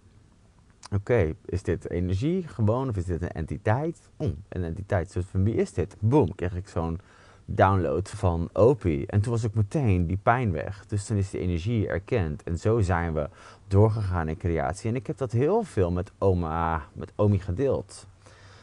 Oké, 0.92 1.33
is 1.44 1.62
dit 1.62 1.90
energie 1.90 2.48
gewoon 2.48 2.88
of 2.88 2.96
is 2.96 3.05
dit 3.05 3.22
een 3.22 3.33
entiteit? 3.33 4.11
Een 4.16 4.64
entiteit, 4.64 5.12
dus 5.12 5.24
van 5.24 5.44
wie 5.44 5.55
is 5.55 5.72
dit? 5.72 5.96
Boom, 5.98 6.35
kreeg 6.35 6.57
ik 6.57 6.68
zo'n 6.68 7.00
download 7.44 8.09
van 8.09 8.48
Opie. 8.53 9.07
En 9.07 9.20
toen 9.20 9.33
was 9.33 9.44
ik 9.44 9.55
meteen 9.55 10.07
die 10.07 10.18
pijn 10.22 10.53
weg. 10.53 10.87
Dus 10.87 11.07
toen 11.07 11.16
is 11.16 11.31
die 11.31 11.40
energie 11.40 11.88
erkend. 11.88 12.42
En 12.42 12.59
zo 12.59 12.81
zijn 12.81 13.14
we 13.14 13.29
doorgegaan 13.68 14.29
in 14.29 14.37
creatie. 14.37 14.90
En 14.90 14.96
ik 14.96 15.07
heb 15.07 15.18
dat 15.18 15.33
heel 15.33 15.62
veel 15.62 15.90
met 15.90 16.12
oma, 16.18 16.83
met 16.92 17.12
Omi 17.16 17.38
gedeeld. 17.38 18.07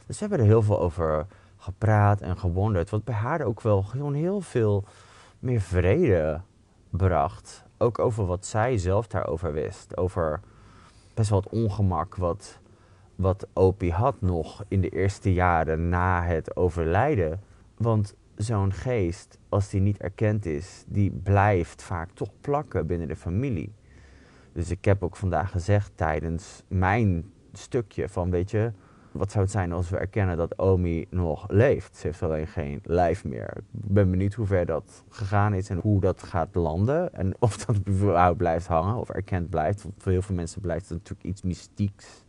Dus 0.06 0.20
we 0.20 0.26
hebben 0.26 0.40
er 0.40 0.52
heel 0.52 0.62
veel 0.62 0.80
over 0.80 1.26
gepraat 1.58 2.22
en 2.22 2.38
gewonderd. 2.38 2.90
Wat 2.90 3.04
bij 3.04 3.16
haar 3.16 3.42
ook 3.42 3.62
wel 3.62 3.84
gewoon 3.84 4.14
heel 4.14 4.42
veel 4.42 4.84
meer 5.40 5.62
vrede 5.62 6.42
bracht. 6.90 7.64
Ook 7.78 8.00
over 8.00 8.26
wat 8.26 8.46
zij 8.46 8.78
zelf 8.78 9.08
daarover 9.08 9.54
wist. 9.54 9.98
Over 9.98 10.40
best 11.18 11.30
wel 11.30 11.40
het 11.40 11.50
ongemak 11.50 12.16
wat, 12.16 12.60
wat 13.16 13.48
Opie 13.54 13.92
had 13.92 14.22
nog 14.22 14.64
in 14.68 14.82
de 14.82 14.90
eerste 14.90 15.34
jaren 15.34 15.90
na 15.90 16.24
het 16.24 16.56
overlijden. 16.56 17.42
Want 17.78 18.16
zo'n 18.36 18.74
geest, 18.74 19.38
als 19.50 19.70
die 19.70 19.82
niet 19.82 19.98
erkend 19.98 20.46
is, 20.46 20.84
die 20.88 21.12
blijft 21.12 21.84
vaak 21.84 22.10
toch 22.14 22.30
plakken 22.42 22.88
binnen 22.88 23.08
de 23.08 23.16
familie. 23.16 23.74
Dus 24.54 24.70
ik 24.70 24.86
heb 24.86 25.04
ook 25.04 25.16
vandaag 25.16 25.52
gezegd 25.52 25.92
tijdens 25.96 26.64
mijn 26.68 27.32
stukje 27.54 28.10
van, 28.10 28.30
weet 28.30 28.52
je, 28.52 28.72
wat 29.18 29.32
zou 29.32 29.44
het 29.44 29.54
zijn 29.54 29.72
als 29.72 29.90
we 29.90 29.98
erkennen 29.98 30.38
dat 30.38 30.58
Omi 30.58 31.08
nog 31.10 31.46
leeft? 31.50 31.98
Ze 31.98 32.08
heeft 32.08 32.24
alleen 32.24 32.48
geen 32.48 32.80
lijf 32.84 33.26
meer. 33.26 33.54
Ik 33.58 33.64
ben 33.72 34.10
benieuwd 34.10 34.34
hoe 34.34 34.46
ver 34.46 34.66
dat 34.66 35.04
gegaan 35.10 35.54
is 35.54 35.70
en 35.70 35.80
hoe 35.80 36.00
dat 36.00 36.24
gaat 36.24 36.56
landen. 36.56 37.14
En 37.14 37.36
of 37.40 37.58
dat 37.66 37.78
überhaupt 37.88 38.38
blijft 38.38 38.68
hangen 38.68 38.96
of 38.96 39.10
erkend 39.10 39.50
blijft. 39.50 39.84
Want 39.84 39.96
voor 39.98 40.12
heel 40.12 40.22
veel 40.22 40.36
mensen 40.36 40.62
blijft 40.62 40.90
het 40.90 40.98
natuurlijk 40.98 41.28
iets 41.28 41.42
mystieks. 41.42 42.26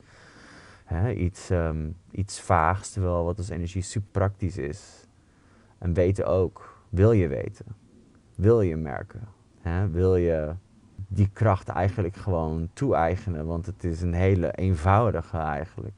Hè? 0.84 1.12
Iets, 1.12 1.50
um, 1.50 1.96
iets 2.10 2.40
vaags, 2.40 2.90
terwijl 2.90 3.24
wat 3.24 3.38
als 3.38 3.48
energie 3.48 3.82
super 3.82 4.10
praktisch 4.10 4.56
is. 4.56 5.06
En 5.78 5.92
weten 5.92 6.26
ook, 6.26 6.84
wil 6.88 7.12
je 7.12 7.28
weten? 7.28 7.66
Wil 8.36 8.60
je 8.60 8.76
merken? 8.76 9.28
Hè? 9.58 9.88
Wil 9.88 10.16
je 10.16 10.54
die 11.08 11.28
kracht 11.32 11.68
eigenlijk 11.68 12.16
gewoon 12.16 12.68
toe-eigenen? 12.72 13.46
Want 13.46 13.66
het 13.66 13.84
is 13.84 14.00
een 14.00 14.14
hele 14.14 14.52
eenvoudige 14.52 15.38
eigenlijk. 15.38 15.94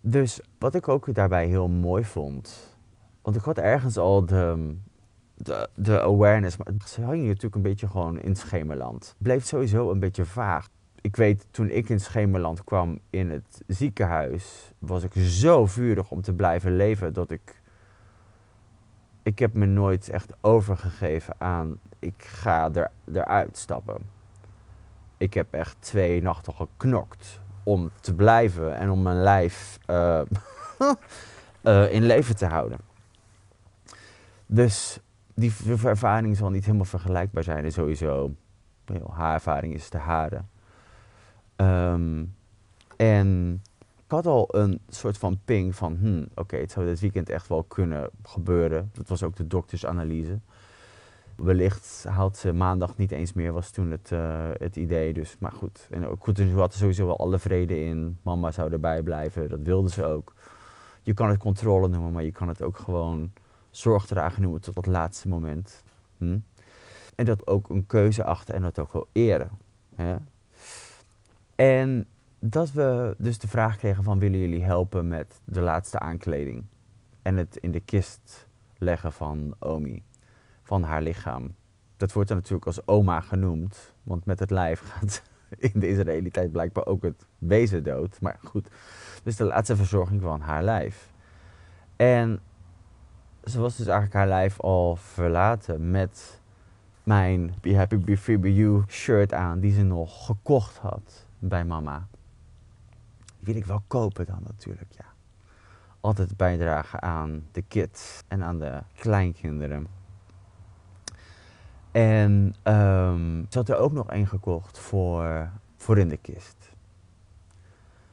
Dus 0.00 0.40
wat 0.58 0.74
ik 0.74 0.88
ook 0.88 1.14
daarbij 1.14 1.46
heel 1.46 1.68
mooi 1.68 2.04
vond, 2.04 2.76
want 3.22 3.36
ik 3.36 3.42
had 3.42 3.58
ergens 3.58 3.96
al 3.96 4.26
de, 4.26 4.74
de, 5.34 5.68
de 5.74 6.00
awareness, 6.00 6.56
maar 6.56 6.74
ze 6.86 7.00
je 7.00 7.06
natuurlijk 7.06 7.54
een 7.54 7.62
beetje 7.62 7.88
gewoon 7.88 8.20
in 8.20 8.36
schemerland. 8.36 9.14
Bleef 9.18 9.44
sowieso 9.44 9.90
een 9.90 9.98
beetje 9.98 10.24
vaag. 10.24 10.68
Ik 11.00 11.16
weet, 11.16 11.46
toen 11.50 11.70
ik 11.70 11.88
in 11.88 12.00
schemerland 12.00 12.64
kwam 12.64 12.98
in 13.10 13.30
het 13.30 13.62
ziekenhuis, 13.66 14.72
was 14.78 15.02
ik 15.02 15.12
zo 15.14 15.66
vurig 15.66 16.10
om 16.10 16.22
te 16.22 16.32
blijven 16.32 16.76
leven 16.76 17.12
dat 17.12 17.30
ik. 17.30 17.62
Ik 19.22 19.38
heb 19.38 19.54
me 19.54 19.66
nooit 19.66 20.08
echt 20.08 20.32
overgegeven 20.40 21.34
aan. 21.38 21.78
Ik 21.98 22.24
ga 22.24 22.70
er, 22.72 22.90
eruit 23.12 23.56
stappen. 23.56 23.96
Ik 25.16 25.34
heb 25.34 25.52
echt 25.54 25.76
twee 25.78 26.22
nachten 26.22 26.54
geknokt 26.54 27.40
om 27.70 27.90
te 28.00 28.14
blijven 28.14 28.76
en 28.76 28.90
om 28.90 29.02
mijn 29.02 29.22
lijf 29.22 29.78
uh, 29.90 30.20
uh, 31.62 31.92
in 31.96 32.02
leven 32.02 32.36
te 32.36 32.46
houden. 32.46 32.78
Dus 34.46 34.98
die 35.34 35.52
ervaring 35.84 36.36
zal 36.36 36.50
niet 36.50 36.64
helemaal 36.64 36.84
vergelijkbaar 36.84 37.42
zijn. 37.42 37.64
En 37.64 37.72
sowieso, 37.72 38.34
haar 39.10 39.34
ervaring 39.34 39.74
is 39.74 39.90
de 39.90 39.98
hare. 39.98 40.42
Um, 41.56 42.34
en 42.96 43.62
ik 44.04 44.10
had 44.10 44.26
al 44.26 44.48
een 44.50 44.80
soort 44.88 45.18
van 45.18 45.40
ping 45.44 45.74
van, 45.74 45.96
hmm, 46.00 46.28
oké, 46.34 46.56
het 46.56 46.70
zou 46.70 46.86
dit 46.86 47.00
weekend 47.00 47.28
echt 47.28 47.48
wel 47.48 47.62
kunnen 47.62 48.10
gebeuren. 48.22 48.90
Dat 48.92 49.08
was 49.08 49.22
ook 49.22 49.36
de 49.36 49.46
doktersanalyse. 49.46 50.38
Wellicht 51.42 52.04
haalt 52.08 52.36
ze 52.36 52.52
maandag 52.52 52.96
niet 52.96 53.12
eens 53.12 53.32
meer, 53.32 53.52
was 53.52 53.70
toen 53.70 53.90
het, 53.90 54.10
uh, 54.12 54.48
het 54.58 54.76
idee. 54.76 55.12
Dus, 55.12 55.36
maar 55.38 55.52
goed. 55.52 55.86
En 55.90 56.06
ook 56.06 56.22
goed, 56.24 56.38
we 56.38 56.44
hadden 56.44 56.78
sowieso 56.78 57.06
wel 57.06 57.18
alle 57.18 57.38
vrede 57.38 57.84
in. 57.84 58.18
Mama 58.22 58.50
zou 58.50 58.72
erbij 58.72 59.02
blijven, 59.02 59.48
dat 59.48 59.60
wilde 59.62 59.90
ze 59.90 60.04
ook. 60.04 60.34
Je 61.02 61.14
kan 61.14 61.28
het 61.28 61.38
controle 61.38 61.88
noemen, 61.88 62.12
maar 62.12 62.22
je 62.22 62.32
kan 62.32 62.48
het 62.48 62.62
ook 62.62 62.76
gewoon 62.76 63.32
zorgdragen 63.70 64.42
noemen 64.42 64.60
tot 64.60 64.76
het 64.76 64.86
laatste 64.86 65.28
moment. 65.28 65.82
Hm? 66.16 66.38
En 67.14 67.24
dat 67.24 67.46
ook 67.46 67.68
een 67.68 67.86
keuze 67.86 68.24
achter 68.24 68.54
en 68.54 68.62
dat 68.62 68.78
ook 68.78 68.92
wel 68.92 69.08
eren. 69.12 69.50
Hè? 69.94 70.16
En 71.54 72.06
dat 72.38 72.72
we 72.72 73.14
dus 73.18 73.38
de 73.38 73.48
vraag 73.48 73.76
kregen 73.76 74.04
van 74.04 74.18
willen 74.18 74.38
jullie 74.38 74.62
helpen 74.62 75.08
met 75.08 75.40
de 75.44 75.60
laatste 75.60 75.98
aankleding 75.98 76.64
en 77.22 77.36
het 77.36 77.56
in 77.56 77.70
de 77.70 77.80
kist 77.80 78.48
leggen 78.78 79.12
van 79.12 79.54
Omi, 79.58 80.02
van 80.70 80.82
haar 80.82 81.02
lichaam. 81.02 81.54
Dat 81.96 82.12
wordt 82.12 82.28
dan 82.28 82.36
natuurlijk 82.38 82.66
als 82.66 82.86
oma 82.86 83.20
genoemd, 83.20 83.94
want 84.02 84.24
met 84.24 84.38
het 84.38 84.50
lijf 84.50 84.80
gaat 84.90 85.22
in 85.58 85.80
deze 85.80 86.02
realiteit 86.02 86.52
blijkbaar 86.52 86.86
ook 86.86 87.02
het 87.02 87.26
wezen 87.38 87.82
dood. 87.82 88.20
Maar 88.20 88.38
goed, 88.44 88.68
dus 89.22 89.36
de 89.36 89.44
laatste 89.44 89.76
verzorging 89.76 90.22
van 90.22 90.40
haar 90.40 90.62
lijf. 90.62 91.12
En 91.96 92.40
ze 93.44 93.60
was 93.60 93.76
dus 93.76 93.86
eigenlijk 93.86 94.16
haar 94.16 94.28
lijf 94.28 94.60
al 94.60 94.96
verlaten 94.96 95.90
met 95.90 96.40
mijn 97.02 97.54
Be 97.60 97.76
Happy 97.76 97.96
Be 97.96 98.16
Free 98.16 98.38
Be 98.38 98.54
You 98.54 98.84
shirt 98.88 99.32
aan, 99.32 99.60
die 99.60 99.72
ze 99.72 99.82
nog 99.82 100.26
gekocht 100.26 100.76
had 100.76 101.26
bij 101.38 101.64
mama. 101.64 102.08
Die 103.38 103.46
wil 103.46 103.56
ik 103.56 103.64
wel 103.64 103.82
kopen 103.86 104.26
dan 104.26 104.40
natuurlijk, 104.44 104.92
ja. 104.92 105.04
Altijd 106.00 106.36
bijdragen 106.36 107.02
aan 107.02 107.46
de 107.52 107.62
kids 107.62 108.22
en 108.28 108.42
aan 108.42 108.58
de 108.58 108.82
kleinkinderen. 108.94 109.98
En 111.92 112.54
um, 112.64 113.46
ze 113.48 113.58
had 113.58 113.68
er 113.68 113.76
ook 113.76 113.92
nog 113.92 114.10
één 114.10 114.26
gekocht 114.26 114.78
voor, 114.78 115.50
voor 115.76 115.98
in 115.98 116.08
de 116.08 116.16
kist. 116.16 116.70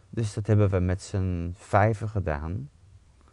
Dus 0.10 0.34
dat 0.34 0.48
hebben 0.48 0.70
we 0.70 0.80
met 0.80 1.02
z'n 1.02 1.54
vijven 1.58 2.10
gedaan. 2.10 2.70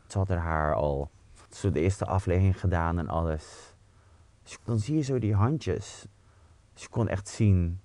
Ze 0.07 0.19
had 0.19 0.31
er 0.31 0.39
haar 0.39 0.75
al 0.75 1.11
zo 1.51 1.71
de 1.71 1.81
eerste 1.81 2.05
aflevering 2.05 2.61
gedaan 2.61 2.99
en 2.99 3.09
alles. 3.09 3.75
Dus 4.43 4.59
dan 4.65 4.79
zie 4.79 4.97
je 4.97 5.03
zo 5.03 5.19
die 5.19 5.35
handjes. 5.35 6.07
Dus 6.73 6.83
je 6.83 6.89
kon 6.89 7.09
echt 7.09 7.29
zien 7.29 7.81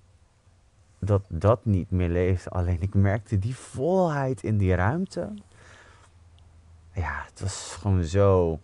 dat 0.98 1.22
dat 1.28 1.64
niet 1.64 1.90
meer 1.90 2.08
leeft. 2.08 2.50
Alleen 2.50 2.80
ik 2.80 2.94
merkte 2.94 3.38
die 3.38 3.56
volheid 3.56 4.42
in 4.42 4.58
die 4.58 4.74
ruimte. 4.74 5.34
Ja, 6.92 7.22
het 7.26 7.40
was 7.40 7.76
gewoon 7.80 8.04
zo 8.04 8.60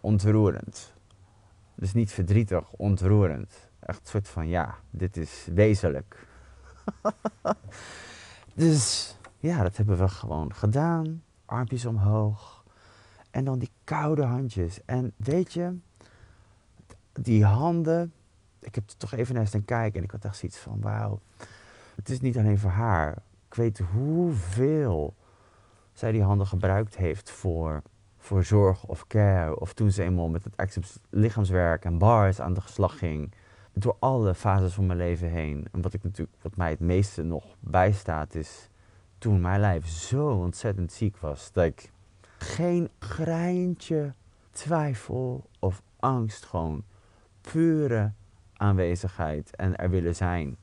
ontroerend. 0.00 0.94
Dus 1.80 1.92
niet 1.92 2.12
verdrietig, 2.12 2.72
ontroerend. 2.72 3.70
Echt 3.78 4.00
een 4.00 4.06
soort 4.06 4.28
van, 4.28 4.48
ja, 4.48 4.78
dit 4.90 5.16
is 5.16 5.48
wezenlijk. 5.54 6.26
dus 8.54 9.16
ja, 9.38 9.62
dat 9.62 9.76
hebben 9.76 9.98
we 9.98 10.08
gewoon 10.08 10.54
gedaan. 10.54 11.22
Armpjes 11.44 11.84
omhoog. 11.84 12.64
En 13.30 13.44
dan 13.44 13.58
die 13.58 13.70
koude 13.84 14.22
handjes. 14.22 14.84
En 14.84 15.12
weet 15.16 15.52
je, 15.52 15.76
die 17.12 17.44
handen. 17.44 18.12
Ik 18.58 18.74
heb 18.74 18.88
toch 18.88 19.12
even 19.12 19.34
naar 19.34 19.46
staan 19.46 19.64
kijken 19.64 19.98
en 19.98 20.04
ik 20.04 20.10
had 20.10 20.24
echt 20.24 20.36
zoiets 20.36 20.58
van: 20.58 20.80
wauw. 20.80 21.20
Het 21.94 22.08
is 22.08 22.20
niet 22.20 22.38
alleen 22.38 22.58
voor 22.58 22.70
haar. 22.70 23.22
Ik 23.48 23.54
weet 23.54 23.78
hoeveel 23.78 25.14
zij 25.92 26.12
die 26.12 26.22
handen 26.22 26.46
gebruikt 26.46 26.96
heeft 26.96 27.30
voor, 27.30 27.82
voor 28.20 28.44
zorg 28.44 28.84
of 28.84 29.06
care. 29.06 29.60
Of 29.60 29.72
toen 29.72 29.90
ze 29.90 30.02
eenmaal 30.02 30.28
met 30.28 30.44
het 30.44 31.00
lichaamswerk 31.10 31.84
en 31.84 31.98
bars 31.98 32.40
aan 32.40 32.54
de 32.54 32.60
slag 32.64 32.98
ging. 32.98 33.32
Door 33.72 33.96
alle 33.98 34.34
fases 34.34 34.74
van 34.74 34.86
mijn 34.86 34.98
leven 34.98 35.28
heen. 35.28 35.66
En 35.72 35.82
wat, 35.82 35.92
ik 35.92 36.02
natuurlijk, 36.02 36.36
wat 36.42 36.56
mij 36.56 36.70
het 36.70 36.80
meeste 36.80 37.22
nog 37.22 37.44
bijstaat 37.60 38.34
is 38.34 38.70
toen 39.18 39.40
mijn 39.40 39.60
lijf 39.60 39.88
zo 39.88 40.28
ontzettend 40.28 40.92
ziek 40.92 41.16
was. 41.16 41.52
Dat 41.52 41.64
ik 41.64 41.92
geen 42.38 42.90
greintje 42.98 44.14
twijfel 44.50 45.48
of 45.58 45.82
angst 45.98 46.44
gewoon 46.44 46.84
pure 47.40 48.12
aanwezigheid 48.56 49.56
en 49.56 49.76
er 49.76 49.90
willen 49.90 50.16
zijn. 50.16 50.56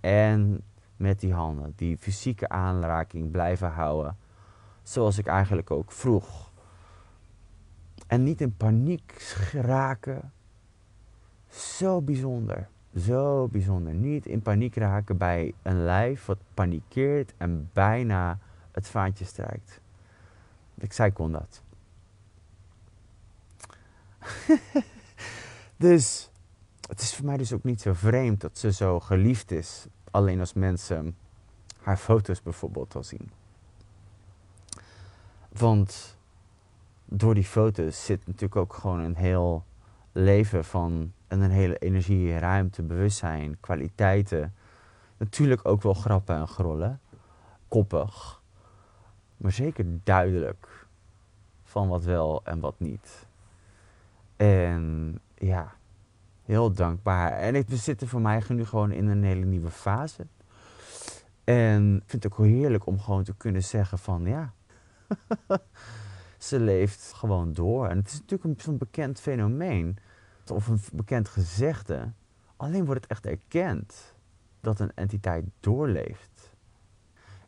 En 0.00 0.62
met 0.96 1.20
die 1.20 1.32
handen, 1.32 1.72
die 1.76 1.98
fysieke 1.98 2.48
aanraking 2.48 3.30
blijven 3.30 3.70
houden. 3.70 4.16
Zoals 4.82 5.18
ik 5.18 5.26
eigenlijk 5.26 5.70
ook 5.70 5.92
vroeg. 5.92 6.45
En 8.06 8.22
niet 8.22 8.40
in 8.40 8.56
paniek 8.56 9.36
raken. 9.52 10.32
Zo 11.48 12.02
bijzonder. 12.02 12.68
Zo 12.96 13.48
bijzonder. 13.48 13.94
Niet 13.94 14.26
in 14.26 14.42
paniek 14.42 14.76
raken 14.76 15.16
bij 15.16 15.54
een 15.62 15.84
lijf 15.84 16.26
wat 16.26 16.38
panikeert 16.54 17.34
en 17.36 17.70
bijna 17.72 18.38
het 18.72 18.88
vaantje 18.88 19.24
strijkt. 19.24 19.80
Ik 20.74 20.92
zei, 20.92 21.12
kon 21.12 21.32
dat. 21.32 21.62
Dus 25.76 26.30
het 26.88 27.00
is 27.00 27.14
voor 27.14 27.24
mij 27.24 27.36
dus 27.36 27.52
ook 27.52 27.64
niet 27.64 27.80
zo 27.80 27.92
vreemd 27.92 28.40
dat 28.40 28.58
ze 28.58 28.72
zo 28.72 29.00
geliefd 29.00 29.50
is. 29.50 29.86
Alleen 30.10 30.40
als 30.40 30.52
mensen 30.52 31.16
haar 31.82 31.96
foto's 31.96 32.42
bijvoorbeeld 32.42 32.94
al 32.94 33.04
zien. 33.04 33.30
Want 35.48 36.15
door 37.06 37.34
die 37.34 37.44
foto's 37.44 38.04
zit 38.04 38.26
natuurlijk 38.26 38.56
ook 38.56 38.72
gewoon 38.72 39.00
een 39.00 39.16
heel 39.16 39.64
leven 40.12 40.64
van 40.64 41.12
en 41.28 41.40
een 41.40 41.50
hele 41.50 41.78
energie, 41.78 42.38
ruimte, 42.38 42.82
bewustzijn, 42.82 43.56
kwaliteiten. 43.60 44.54
Natuurlijk 45.16 45.68
ook 45.68 45.82
wel 45.82 45.94
grappen 45.94 46.36
en 46.36 46.48
grollen. 46.48 47.00
Koppig. 47.68 48.42
Maar 49.36 49.52
zeker 49.52 49.84
duidelijk 50.04 50.86
van 51.62 51.88
wat 51.88 52.04
wel 52.04 52.40
en 52.44 52.60
wat 52.60 52.80
niet. 52.80 53.26
En 54.36 55.18
ja, 55.34 55.74
heel 56.44 56.72
dankbaar. 56.72 57.32
En 57.32 57.54
ik, 57.54 57.68
we 57.68 57.76
zitten 57.76 58.08
voor 58.08 58.20
mij 58.20 58.42
nu 58.48 58.64
gewoon 58.64 58.92
in 58.92 59.06
een 59.06 59.24
hele 59.24 59.44
nieuwe 59.44 59.70
fase. 59.70 60.26
En 61.44 61.96
ik 61.96 62.02
vind 62.06 62.22
het 62.22 62.32
ook 62.32 62.46
heerlijk 62.46 62.86
om 62.86 63.00
gewoon 63.00 63.24
te 63.24 63.34
kunnen 63.36 63.62
zeggen 63.62 63.98
van 63.98 64.24
ja, 64.24 64.52
ze 66.46 66.60
leeft 66.60 67.12
gewoon 67.12 67.52
door. 67.52 67.88
En 67.88 67.98
het 67.98 68.06
is 68.06 68.20
natuurlijk 68.20 68.60
zo'n 68.60 68.78
bekend 68.78 69.20
fenomeen 69.20 69.96
of 70.46 70.66
een 70.66 70.80
bekend 70.92 71.28
gezegde. 71.28 72.12
Alleen 72.56 72.84
wordt 72.84 73.00
het 73.00 73.10
echt 73.10 73.26
erkend 73.26 74.14
dat 74.60 74.80
een 74.80 74.92
entiteit 74.94 75.44
doorleeft. 75.60 76.54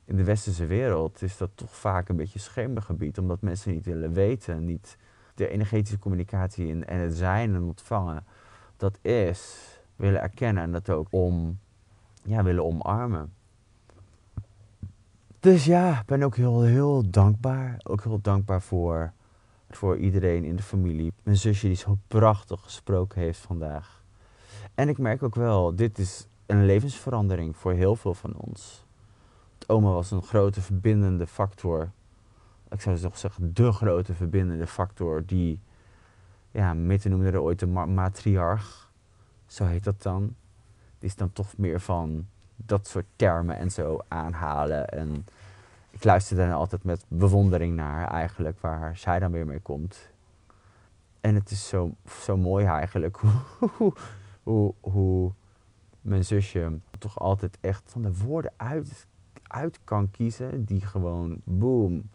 In 0.04 0.16
de 0.16 0.24
westerse 0.24 0.66
wereld 0.66 1.22
is 1.22 1.36
dat 1.36 1.50
toch 1.54 1.76
vaak 1.76 2.08
een 2.08 2.16
beetje 2.16 2.38
schemergebied, 2.38 3.18
omdat 3.18 3.40
mensen 3.40 3.72
niet 3.72 3.84
willen 3.84 4.12
weten, 4.12 4.64
niet 4.64 4.96
de 5.34 5.48
energetische 5.48 5.98
communicatie 5.98 6.84
en 6.84 6.98
het 6.98 7.16
zijn 7.16 7.54
en 7.54 7.62
ontvangen, 7.62 8.24
dat 8.76 8.98
is 9.02 9.70
willen 9.96 10.20
erkennen 10.20 10.62
en 10.62 10.72
dat 10.72 10.90
ook 10.90 11.06
om, 11.10 11.58
ja, 12.22 12.42
willen 12.42 12.64
omarmen. 12.64 13.32
Dus 15.48 15.64
ja, 15.64 16.00
ik 16.00 16.06
ben 16.06 16.22
ook 16.22 16.36
heel, 16.36 16.62
heel 16.62 17.10
dankbaar. 17.10 17.80
Ook 17.82 18.02
heel 18.02 18.20
dankbaar 18.20 18.62
voor, 18.62 19.12
voor 19.70 19.98
iedereen 19.98 20.44
in 20.44 20.56
de 20.56 20.62
familie. 20.62 21.12
Mijn 21.22 21.36
zusje 21.36 21.66
die 21.66 21.76
zo 21.76 21.98
prachtig 22.06 22.60
gesproken 22.60 23.20
heeft 23.20 23.38
vandaag. 23.38 24.02
En 24.74 24.88
ik 24.88 24.98
merk 24.98 25.22
ook 25.22 25.34
wel, 25.34 25.74
dit 25.74 25.98
is 25.98 26.28
een 26.46 26.66
levensverandering 26.66 27.56
voor 27.56 27.72
heel 27.72 27.96
veel 27.96 28.14
van 28.14 28.34
ons. 28.36 28.86
Oma 29.66 29.90
was 29.90 30.10
een 30.10 30.22
grote 30.22 30.60
verbindende 30.60 31.26
factor 31.26 31.90
ik 32.70 32.80
zou 32.80 32.98
toch 32.98 33.18
zeggen, 33.18 33.54
de 33.54 33.72
grote 33.72 34.14
verbindende 34.14 34.66
factor 34.66 35.26
die, 35.26 35.60
ja, 36.50 36.74
Mitte 36.74 37.08
noemde 37.08 37.30
er 37.30 37.40
ooit 37.40 37.58
de 37.58 37.66
matriarch, 37.66 38.90
zo 39.46 39.64
heet 39.64 39.84
dat 39.84 40.02
dan. 40.02 40.34
Die 40.98 41.08
is 41.08 41.16
dan 41.16 41.32
toch 41.32 41.56
meer 41.56 41.80
van 41.80 42.26
dat 42.66 42.86
soort 42.86 43.06
termen 43.16 43.56
en 43.56 43.70
zo 43.70 44.00
aanhalen. 44.08 44.88
En 44.88 45.26
ik 45.90 46.04
luister 46.04 46.36
dan 46.36 46.52
altijd 46.52 46.84
met 46.84 47.04
bewondering 47.08 47.76
naar 47.76 48.08
eigenlijk, 48.08 48.60
waar 48.60 48.96
zij 48.96 49.18
dan 49.18 49.32
weer 49.32 49.46
mee 49.46 49.60
komt. 49.60 50.10
En 51.20 51.34
het 51.34 51.50
is 51.50 51.68
zo, 51.68 51.94
zo 52.22 52.36
mooi 52.36 52.66
eigenlijk 52.66 53.16
hoe, 53.76 53.92
hoe, 54.42 54.74
hoe 54.80 55.32
mijn 56.00 56.24
zusje 56.24 56.78
toch 56.98 57.18
altijd 57.18 57.58
echt 57.60 57.82
van 57.86 58.02
de 58.02 58.16
woorden 58.16 58.52
uit, 58.56 59.06
uit 59.42 59.80
kan 59.84 60.10
kiezen 60.10 60.64
die 60.64 60.80
gewoon 60.80 61.40
boom 61.44 62.10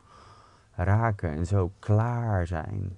raken 0.75 1.29
en 1.29 1.45
zo 1.45 1.71
klaar 1.79 2.47
zijn. 2.47 2.97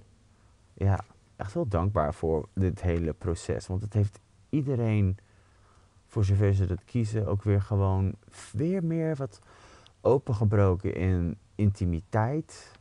Ja, 0.74 1.00
echt 1.36 1.52
heel 1.52 1.68
dankbaar 1.68 2.14
voor 2.14 2.48
dit 2.54 2.82
hele 2.82 3.12
proces. 3.12 3.66
Want 3.66 3.82
het 3.82 3.92
heeft 3.92 4.20
iedereen, 4.48 5.18
voor 6.16 6.24
zover 6.24 6.54
ze 6.54 6.66
dat 6.66 6.84
kiezen, 6.84 7.26
ook 7.26 7.42
weer 7.42 7.62
gewoon 7.62 8.14
weer 8.52 8.84
meer 8.84 9.16
wat 9.16 9.40
opengebroken 10.00 10.94
in 10.94 11.36
intimiteit. 11.54 12.72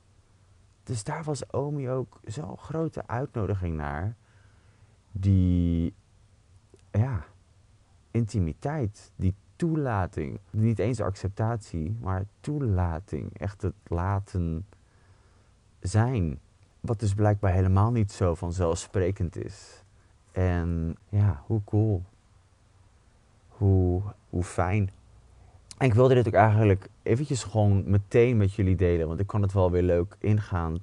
Dus 0.83 1.03
daar 1.03 1.23
was 1.23 1.53
Omi 1.53 1.89
ook 1.89 2.19
zo'n 2.25 2.57
grote 2.57 3.07
uitnodiging 3.07 3.75
naar. 3.75 4.15
Die, 5.11 5.93
ja, 6.91 7.25
intimiteit, 8.11 9.11
die 9.15 9.35
toelating. 9.55 10.39
Niet 10.49 10.79
eens 10.79 11.01
acceptatie, 11.01 11.97
maar 12.01 12.25
toelating. 12.39 13.37
Echt 13.37 13.61
het 13.61 13.75
laten 13.87 14.65
zijn. 15.79 16.39
Wat 16.79 16.99
dus 16.99 17.13
blijkbaar 17.13 17.53
helemaal 17.53 17.91
niet 17.91 18.11
zo 18.11 18.35
vanzelfsprekend 18.35 19.35
is. 19.45 19.83
En 20.31 20.95
ja, 21.09 21.43
hoe 21.45 21.63
cool. 21.63 22.03
Hoe, 23.57 24.01
hoe 24.29 24.43
fijn. 24.43 24.89
En 25.77 25.87
ik 25.87 25.93
wilde 25.93 26.13
dit 26.13 26.27
ook 26.27 26.33
eigenlijk 26.33 26.89
eventjes 27.03 27.43
gewoon 27.43 27.89
meteen 27.89 28.37
met 28.37 28.53
jullie 28.53 28.75
delen. 28.75 29.07
Want 29.07 29.19
ik 29.19 29.27
kan 29.27 29.41
het 29.41 29.53
wel 29.53 29.71
weer 29.71 29.83
leuk 29.83 30.15
ingaan 30.19 30.79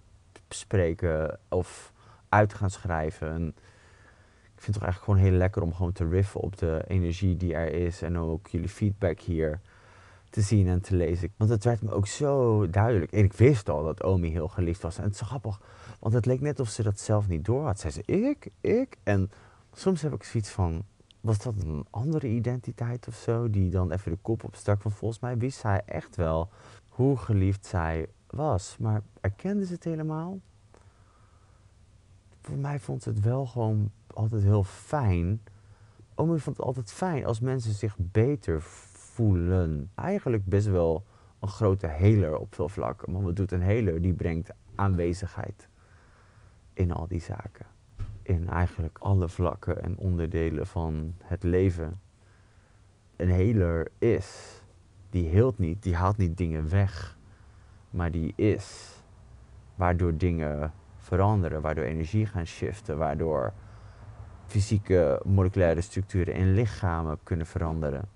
spreken 0.49 1.39
of 1.49 1.93
uit 2.29 2.55
gaan 2.55 2.71
schrijven. 2.71 3.31
En 3.31 3.47
ik 4.55 4.61
vind 4.63 4.67
het 4.67 4.75
toch 4.75 4.83
eigenlijk 4.83 5.05
gewoon 5.05 5.31
heel 5.31 5.39
lekker 5.39 5.63
om 5.63 5.75
gewoon 5.75 5.93
te 5.93 6.09
riffen 6.09 6.41
op 6.41 6.59
de 6.59 6.85
energie 6.87 7.37
die 7.37 7.55
er 7.55 7.73
is. 7.73 8.03
En 8.03 8.19
ook 8.19 8.49
jullie 8.49 8.69
feedback 8.69 9.21
hier 9.21 9.61
te 10.31 10.41
zien 10.41 10.69
en 10.69 10.81
te 10.81 10.97
lezen. 10.97 11.33
Want 11.37 11.51
het 11.51 11.65
werd 11.65 11.83
me 11.83 11.93
ook 11.93 12.07
zo 12.07 12.67
duidelijk. 12.71 13.13
En 13.13 13.25
ik 13.25 13.33
wist 13.33 13.69
al 13.69 13.85
dat 13.85 14.03
Omi 14.03 14.31
heel 14.31 14.49
geliefd 14.49 14.83
was. 14.83 14.99
En 14.99 15.05
het 15.05 15.15
is 15.15 15.21
grappig, 15.21 15.61
want 16.01 16.15
het 16.15 16.27
leek 16.27 16.41
net 16.41 16.61
of 16.61 16.69
ze 16.69 16.83
dat 16.83 17.01
zelf 17.01 17.29
niet 17.29 17.45
door 17.45 17.65
had. 17.65 17.81
Zei 17.81 17.93
ze, 17.93 18.03
ik, 18.05 18.51
ik. 18.61 18.97
En 19.03 19.31
soms 19.73 20.03
heb 20.03 20.13
ik 20.13 20.23
zoiets 20.23 20.51
van, 20.51 20.85
was 21.23 21.39
dat 21.39 21.55
een 21.63 21.87
andere 21.91 22.29
identiteit 22.29 23.09
of 23.09 23.15
zo? 23.15 23.51
Die 23.51 23.71
dan 23.71 23.93
even 23.93 24.13
de 24.13 24.19
kop 24.23 24.45
opstak. 24.45 24.83
Want 24.83 24.95
volgens 24.95 25.21
mij 25.21 25.39
wist 25.39 25.59
zij 25.59 25.83
echt 25.87 26.17
wel 26.17 26.49
hoe 26.89 27.17
geliefd 27.17 27.67
zij 27.67 28.09
was. 28.27 28.77
Maar 28.79 29.03
erkende 29.21 29.67
ze 29.67 29.73
het 29.73 29.85
helemaal? 29.85 30.41
Voor 32.41 32.57
mij 32.57 32.79
vond 32.79 33.03
ze 33.03 33.09
het 33.09 33.21
wel 33.21 33.47
gewoon 33.47 33.91
altijd 34.07 34.43
heel 34.43 34.65
fijn. 34.65 35.43
Omi 36.15 36.39
vond 36.39 36.57
het 36.57 36.67
altijd 36.67 36.93
fijn 36.93 37.27
als 37.27 37.41
mensen 37.41 37.73
zich 37.73 37.97
beter 37.99 38.63
voelen. 38.63 39.91
Eigenlijk 39.95 40.47
best 40.47 40.67
wel 40.67 41.05
een 41.41 41.49
grote 41.49 41.87
heler 41.87 42.37
op 42.37 42.55
veel 42.55 42.69
vlakken. 42.69 43.13
Maar 43.13 43.23
wat 43.23 43.37
doet 43.37 43.53
een 43.53 43.63
heler? 43.63 44.03
Die 44.03 44.15
brengt 44.15 44.51
aanwezigheid 44.75 45.69
in 46.73 46.93
al 46.93 47.07
die 47.07 47.21
zaken. 47.21 47.67
In 48.33 48.49
eigenlijk 48.49 48.99
alle 48.99 49.29
vlakken 49.29 49.83
en 49.83 49.99
onderdelen 49.99 50.67
van 50.67 51.15
het 51.25 51.43
leven. 51.43 52.01
Een 53.17 53.31
heler 53.31 53.89
is. 53.99 54.61
Die 55.11 55.29
heelt 55.29 55.59
niet, 55.59 55.83
die 55.83 55.95
haalt 55.95 56.17
niet 56.17 56.37
dingen 56.37 56.71
weg. 56.71 57.19
Maar 57.91 58.11
die 58.11 58.33
is. 58.37 58.97
Waardoor 59.75 60.17
dingen 60.17 60.73
veranderen, 60.97 61.61
waardoor 61.61 61.85
energie 61.85 62.27
gaan 62.27 62.47
shiften, 62.47 62.99
waardoor 62.99 63.53
fysieke 64.47 65.21
moleculaire 65.25 65.81
structuren 65.81 66.35
in 66.35 66.55
lichamen 66.55 67.19
kunnen 67.23 67.47
veranderen. 67.47 68.09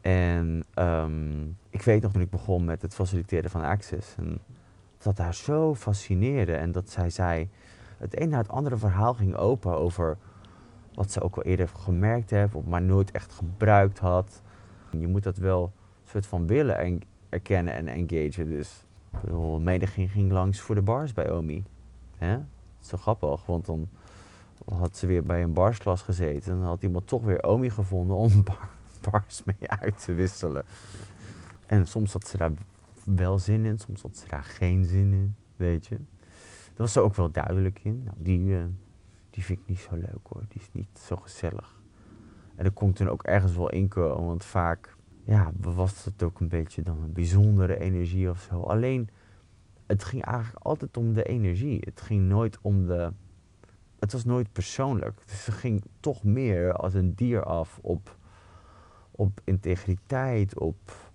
En 0.00 0.64
um, 0.74 1.56
ik 1.70 1.82
weet 1.82 2.02
nog 2.02 2.12
toen 2.12 2.22
ik 2.22 2.30
begon 2.30 2.64
met 2.64 2.82
het 2.82 2.94
faciliteren 2.94 3.50
van 3.50 3.62
Access, 3.62 4.16
en 4.16 4.38
dat 4.98 5.18
haar 5.18 5.34
zo 5.34 5.74
fascineerde 5.74 6.54
en 6.54 6.72
dat 6.72 6.90
zij 6.90 7.10
zei, 7.10 7.48
het 8.00 8.20
een 8.20 8.28
na 8.28 8.38
het 8.38 8.48
andere 8.48 8.76
verhaal 8.76 9.14
ging 9.14 9.36
open 9.36 9.76
over 9.76 10.16
wat 10.94 11.10
ze 11.10 11.20
ook 11.20 11.36
al 11.36 11.42
eerder 11.42 11.68
gemerkt 11.68 12.30
heeft, 12.30 12.66
maar 12.66 12.82
nooit 12.82 13.10
echt 13.10 13.32
gebruikt 13.32 13.98
had. 13.98 14.42
Je 14.90 15.06
moet 15.06 15.22
dat 15.22 15.36
wel 15.36 15.72
soort 16.04 16.26
van 16.26 16.46
willen 16.46 17.00
erkennen 17.28 17.74
en 17.74 17.88
engagen. 17.88 18.48
Dus 18.48 18.84
meniging 19.60 20.10
ging 20.10 20.32
langs 20.32 20.60
voor 20.60 20.74
de 20.74 20.82
bars 20.82 21.12
bij 21.12 21.30
Omi. 21.30 21.64
Hè? 22.16 22.38
Zo 22.80 22.96
grappig, 22.96 23.46
want 23.46 23.66
dan 23.66 23.88
had 24.64 24.96
ze 24.96 25.06
weer 25.06 25.22
bij 25.22 25.42
een 25.42 25.52
barsklas 25.52 26.02
gezeten. 26.02 26.52
En 26.52 26.58
dan 26.58 26.68
had 26.68 26.82
iemand 26.82 27.06
toch 27.06 27.24
weer 27.24 27.42
Omi 27.42 27.70
gevonden 27.70 28.16
om 28.16 28.44
bars 29.10 29.44
mee 29.44 29.70
uit 29.70 30.04
te 30.04 30.12
wisselen. 30.12 30.64
En 31.66 31.86
soms 31.86 32.12
had 32.12 32.26
ze 32.26 32.36
daar 32.36 32.52
wel 33.04 33.38
zin 33.38 33.64
in, 33.64 33.78
soms 33.78 34.02
had 34.02 34.16
ze 34.16 34.28
daar 34.28 34.44
geen 34.44 34.84
zin 34.84 35.12
in, 35.12 35.34
weet 35.56 35.86
je. 35.86 35.96
Dat 36.70 36.78
was 36.78 36.92
ze 36.92 37.00
ook 37.00 37.14
wel 37.14 37.30
duidelijk 37.30 37.80
in. 37.82 38.02
Nou, 38.04 38.16
die, 38.18 38.40
uh, 38.40 38.64
die 39.30 39.44
vind 39.44 39.58
ik 39.58 39.66
niet 39.66 39.78
zo 39.78 39.94
leuk 39.94 40.26
hoor, 40.28 40.42
die 40.48 40.60
is 40.60 40.68
niet 40.72 40.98
zo 40.98 41.16
gezellig. 41.16 41.80
En 42.54 42.64
er 42.64 42.72
komt 42.72 42.96
toen 42.96 43.08
ook 43.08 43.22
ergens 43.22 43.56
wel 43.56 43.70
inkomen, 43.70 44.26
want 44.26 44.44
vaak 44.44 44.96
ja, 45.24 45.52
was 45.60 46.04
het 46.04 46.22
ook 46.22 46.40
een 46.40 46.48
beetje 46.48 46.82
dan 46.82 47.02
een 47.02 47.12
bijzondere 47.12 47.78
energie 47.78 48.30
of 48.30 48.40
zo. 48.50 48.60
Alleen, 48.60 49.08
het 49.86 50.04
ging 50.04 50.24
eigenlijk 50.24 50.64
altijd 50.64 50.96
om 50.96 51.12
de 51.12 51.22
energie. 51.22 51.80
Het 51.84 52.00
ging 52.00 52.28
nooit 52.28 52.58
om 52.60 52.86
de. 52.86 53.12
Het 53.98 54.12
was 54.12 54.24
nooit 54.24 54.52
persoonlijk. 54.52 55.20
Dus 55.26 55.46
het 55.46 55.54
ging 55.54 55.84
toch 56.00 56.24
meer 56.24 56.72
als 56.72 56.94
een 56.94 57.14
dier 57.14 57.44
af 57.44 57.78
op, 57.82 58.16
op 59.10 59.40
integriteit, 59.44 60.58
op. 60.58 61.12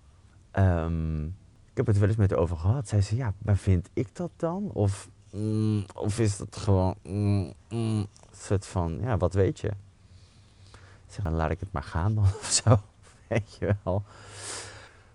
Um, 0.54 1.26
ik 1.70 1.78
heb 1.78 1.86
het 1.88 1.98
wel 1.98 2.08
eens 2.08 2.18
met 2.18 2.30
haar 2.30 2.40
over 2.40 2.58
gehad. 2.58 2.88
Zij 2.88 3.02
zei: 3.02 3.20
Ja, 3.20 3.34
maar 3.38 3.58
vind 3.58 3.90
ik 3.94 4.16
dat 4.16 4.32
dan? 4.36 4.72
Of, 4.74 5.10
mm, 5.36 5.86
of 5.94 6.20
is 6.20 6.38
dat 6.38 6.58
gewoon. 6.58 6.96
Mm, 7.04 7.54
mm, 7.70 8.08
soort 8.32 8.66
van: 8.66 9.00
Ja, 9.02 9.18
wat 9.18 9.34
weet 9.34 9.60
je? 9.60 9.72
Zeg: 11.08 11.24
Dan 11.24 11.34
laat 11.34 11.52
ik 11.52 11.60
het 11.60 11.72
maar 11.72 11.84
gaan 11.84 12.16
dan 12.16 12.24
of 12.42 12.62
zo. 12.64 12.80
Weet 13.28 13.56
je 13.60 13.76
wel. 13.84 14.04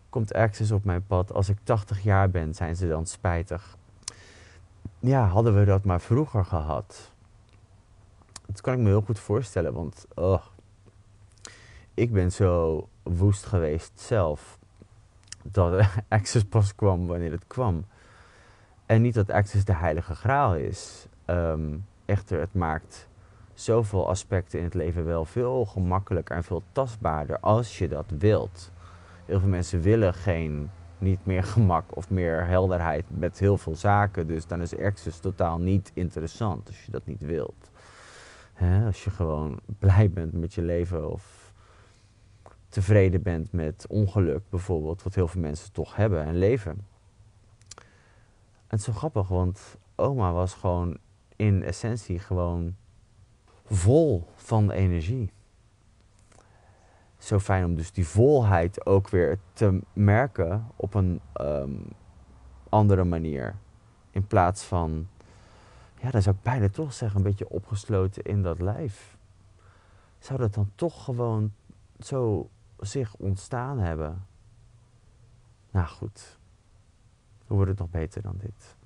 Komt 0.09 0.33
ergens 0.33 0.70
op 0.70 0.85
mijn 0.85 1.06
pad. 1.06 1.33
Als 1.33 1.48
ik 1.48 1.59
80 1.62 2.02
jaar 2.02 2.30
ben, 2.30 2.54
zijn 2.54 2.76
ze 2.76 2.88
dan 2.88 3.06
spijtig. 3.06 3.76
Ja, 4.98 5.26
hadden 5.26 5.59
we 5.59 5.64
dat 5.64 5.85
maar 5.85 6.00
vroeger 6.00 6.44
gehad. 6.44 7.11
Dat 8.46 8.61
kan 8.61 8.74
ik 8.74 8.80
me 8.80 8.87
heel 8.87 9.00
goed 9.00 9.18
voorstellen, 9.18 9.72
want 9.72 10.06
oh, 10.14 10.44
ik 11.94 12.12
ben 12.12 12.33
zo 12.33 12.88
woest 13.02 13.46
geweest 13.46 14.00
zelf. 14.00 14.59
Dat 15.42 15.87
Access 16.09 16.44
pas 16.44 16.74
kwam 16.74 17.06
wanneer 17.06 17.30
het 17.30 17.46
kwam. 17.46 17.85
En 18.90 19.03
niet 19.03 19.14
dat 19.14 19.31
Access 19.31 19.64
de 19.64 19.74
heilige 19.74 20.14
graal 20.14 20.55
is. 20.55 21.07
Um, 21.26 21.87
echter, 22.05 22.40
het 22.40 22.55
maakt 22.55 23.09
zoveel 23.55 24.09
aspecten 24.09 24.59
in 24.59 24.64
het 24.64 24.74
leven 24.74 25.05
wel 25.05 25.24
veel 25.24 25.64
gemakkelijker 25.64 26.37
en 26.37 26.44
veel 26.44 26.62
tastbaarder 26.72 27.40
als 27.40 27.79
je 27.79 27.88
dat 27.88 28.12
wilt. 28.18 28.70
Heel 29.26 29.40
veel 29.40 29.48
mensen 29.48 29.81
willen 29.81 30.14
geen, 30.14 30.70
niet 30.98 31.26
meer 31.26 31.42
gemak 31.55 31.96
of 31.96 32.11
meer 32.11 32.46
helderheid 32.46 33.05
met 33.09 33.38
heel 33.38 33.57
veel 33.57 33.74
zaken. 33.74 34.26
Dus 34.26 34.46
dan 34.46 34.61
is 34.61 34.79
Access 34.79 35.18
totaal 35.18 35.59
niet 35.59 35.90
interessant 35.94 36.66
als 36.66 36.85
je 36.85 36.90
dat 36.90 37.07
niet 37.07 37.22
wilt. 37.22 37.70
als 38.87 39.05
je 39.05 39.11
gewoon 39.11 39.61
blij 39.79 40.11
bent 40.11 40.33
met 40.33 40.55
je 40.55 40.62
leven 40.62 41.11
of 41.11 41.53
tevreden 42.68 43.22
bent 43.22 43.53
met 43.53 43.87
ongeluk 43.88 44.42
bijvoorbeeld, 44.48 45.03
wat 45.03 45.14
heel 45.14 45.29
veel 45.29 45.40
mensen 45.40 45.72
toch 45.72 45.96
hebben 45.96 46.24
en 46.24 46.37
leven. 46.37 46.89
Het 48.70 48.83
zo 48.83 48.92
grappig, 48.92 49.28
want 49.28 49.76
oma 49.94 50.33
was 50.33 50.54
gewoon 50.54 50.98
in 51.37 51.62
essentie 51.62 52.18
gewoon 52.18 52.76
vol 53.64 54.26
van 54.35 54.70
energie. 54.70 55.33
Zo 57.18 57.38
fijn 57.38 57.64
om 57.64 57.74
dus 57.74 57.92
die 57.92 58.06
volheid 58.06 58.87
ook 58.87 59.09
weer 59.09 59.38
te 59.52 59.80
merken 59.92 60.66
op 60.76 60.94
een 60.94 61.20
ehm, 61.33 61.74
andere 62.68 63.04
manier. 63.04 63.56
In 64.11 64.26
plaats 64.26 64.62
van, 64.62 65.09
ja, 66.00 66.11
dan 66.11 66.22
zou 66.22 66.37
ik 66.37 66.42
bijna 66.42 66.68
toch 66.68 66.92
zeggen, 66.92 67.16
een 67.16 67.24
beetje 67.24 67.48
opgesloten 67.48 68.22
in 68.22 68.42
dat 68.42 68.61
lijf. 68.61 69.16
Zou 70.18 70.38
dat 70.38 70.54
dan 70.54 70.70
toch 70.74 71.04
gewoon 71.04 71.52
zo 71.98 72.48
zich 72.78 73.14
ontstaan 73.14 73.78
hebben? 73.78 74.26
Nou 75.70 75.87
goed, 75.87 76.38
hoe 77.50 77.58
wordt 77.58 77.70
het 77.70 77.80
nog 77.80 77.90
beter 77.90 78.22
dan 78.22 78.34
dit? 78.38 78.78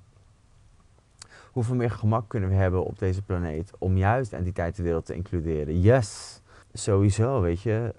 hoeveel 1.55 1.75
meer 1.75 1.91
gemak 1.91 2.29
kunnen 2.29 2.49
we 2.49 2.55
hebben 2.55 2.85
op 2.85 2.99
deze 2.99 3.23
planeet 3.23 3.73
om 3.79 3.97
juist 3.97 4.33
entiteitenwereld 4.33 5.07
te 5.07 5.15
includeren? 5.15 5.81
Yes, 5.81 6.41
sowieso, 6.73 7.41
weet 7.41 7.61
je. 7.61 7.95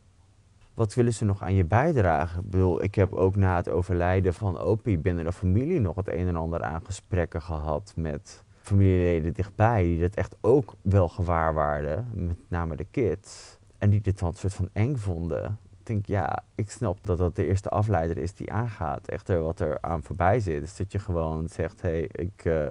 Wat 0.73 0.93
willen 0.93 1.13
ze 1.13 1.25
nog 1.25 1.41
aan 1.41 1.53
je 1.53 1.65
bijdragen? 1.65 2.43
Ik 2.43 2.49
bedoel, 2.49 2.83
ik 2.83 2.95
heb 2.95 3.13
ook 3.13 3.35
na 3.35 3.55
het 3.55 3.69
overlijden 3.69 4.33
van 4.33 4.57
Opie 4.57 4.97
binnen 4.97 5.25
de 5.25 5.31
familie 5.31 5.79
nog 5.79 5.95
het 5.95 6.07
een 6.07 6.27
en 6.27 6.35
ander 6.35 6.63
aan 6.63 6.85
gesprekken 6.85 7.41
gehad 7.41 7.93
met 7.95 8.43
familieleden 8.61 9.33
dichtbij, 9.33 9.83
die 9.83 10.01
dat 10.01 10.15
echt 10.15 10.35
ook 10.41 10.73
wel 10.81 11.09
gewaar 11.09 11.53
waren, 11.53 12.07
met 12.13 12.37
name 12.47 12.75
de 12.75 12.85
kids. 12.91 13.57
En 13.77 13.89
die 13.89 14.01
dit 14.01 14.19
dan 14.19 14.29
een 14.29 14.35
soort 14.35 14.53
van 14.53 14.69
eng 14.73 14.95
vonden. 14.95 15.57
Denk, 15.85 16.05
ja, 16.05 16.43
ik 16.55 16.71
snap 16.71 17.03
dat 17.03 17.17
dat 17.17 17.35
de 17.35 17.45
eerste 17.45 17.69
afleider 17.69 18.17
is 18.17 18.33
die 18.33 18.51
aangaat. 18.51 19.07
Echter, 19.07 19.41
wat 19.41 19.59
er 19.59 19.77
aan 19.81 20.03
voorbij 20.03 20.39
zit, 20.39 20.63
is 20.63 20.75
dat 20.75 20.91
je 20.91 20.99
gewoon 20.99 21.47
zegt, 21.47 21.81
hé, 21.81 21.89
hey, 21.89 22.09
ik... 22.11 22.45
Uh, 22.45 22.67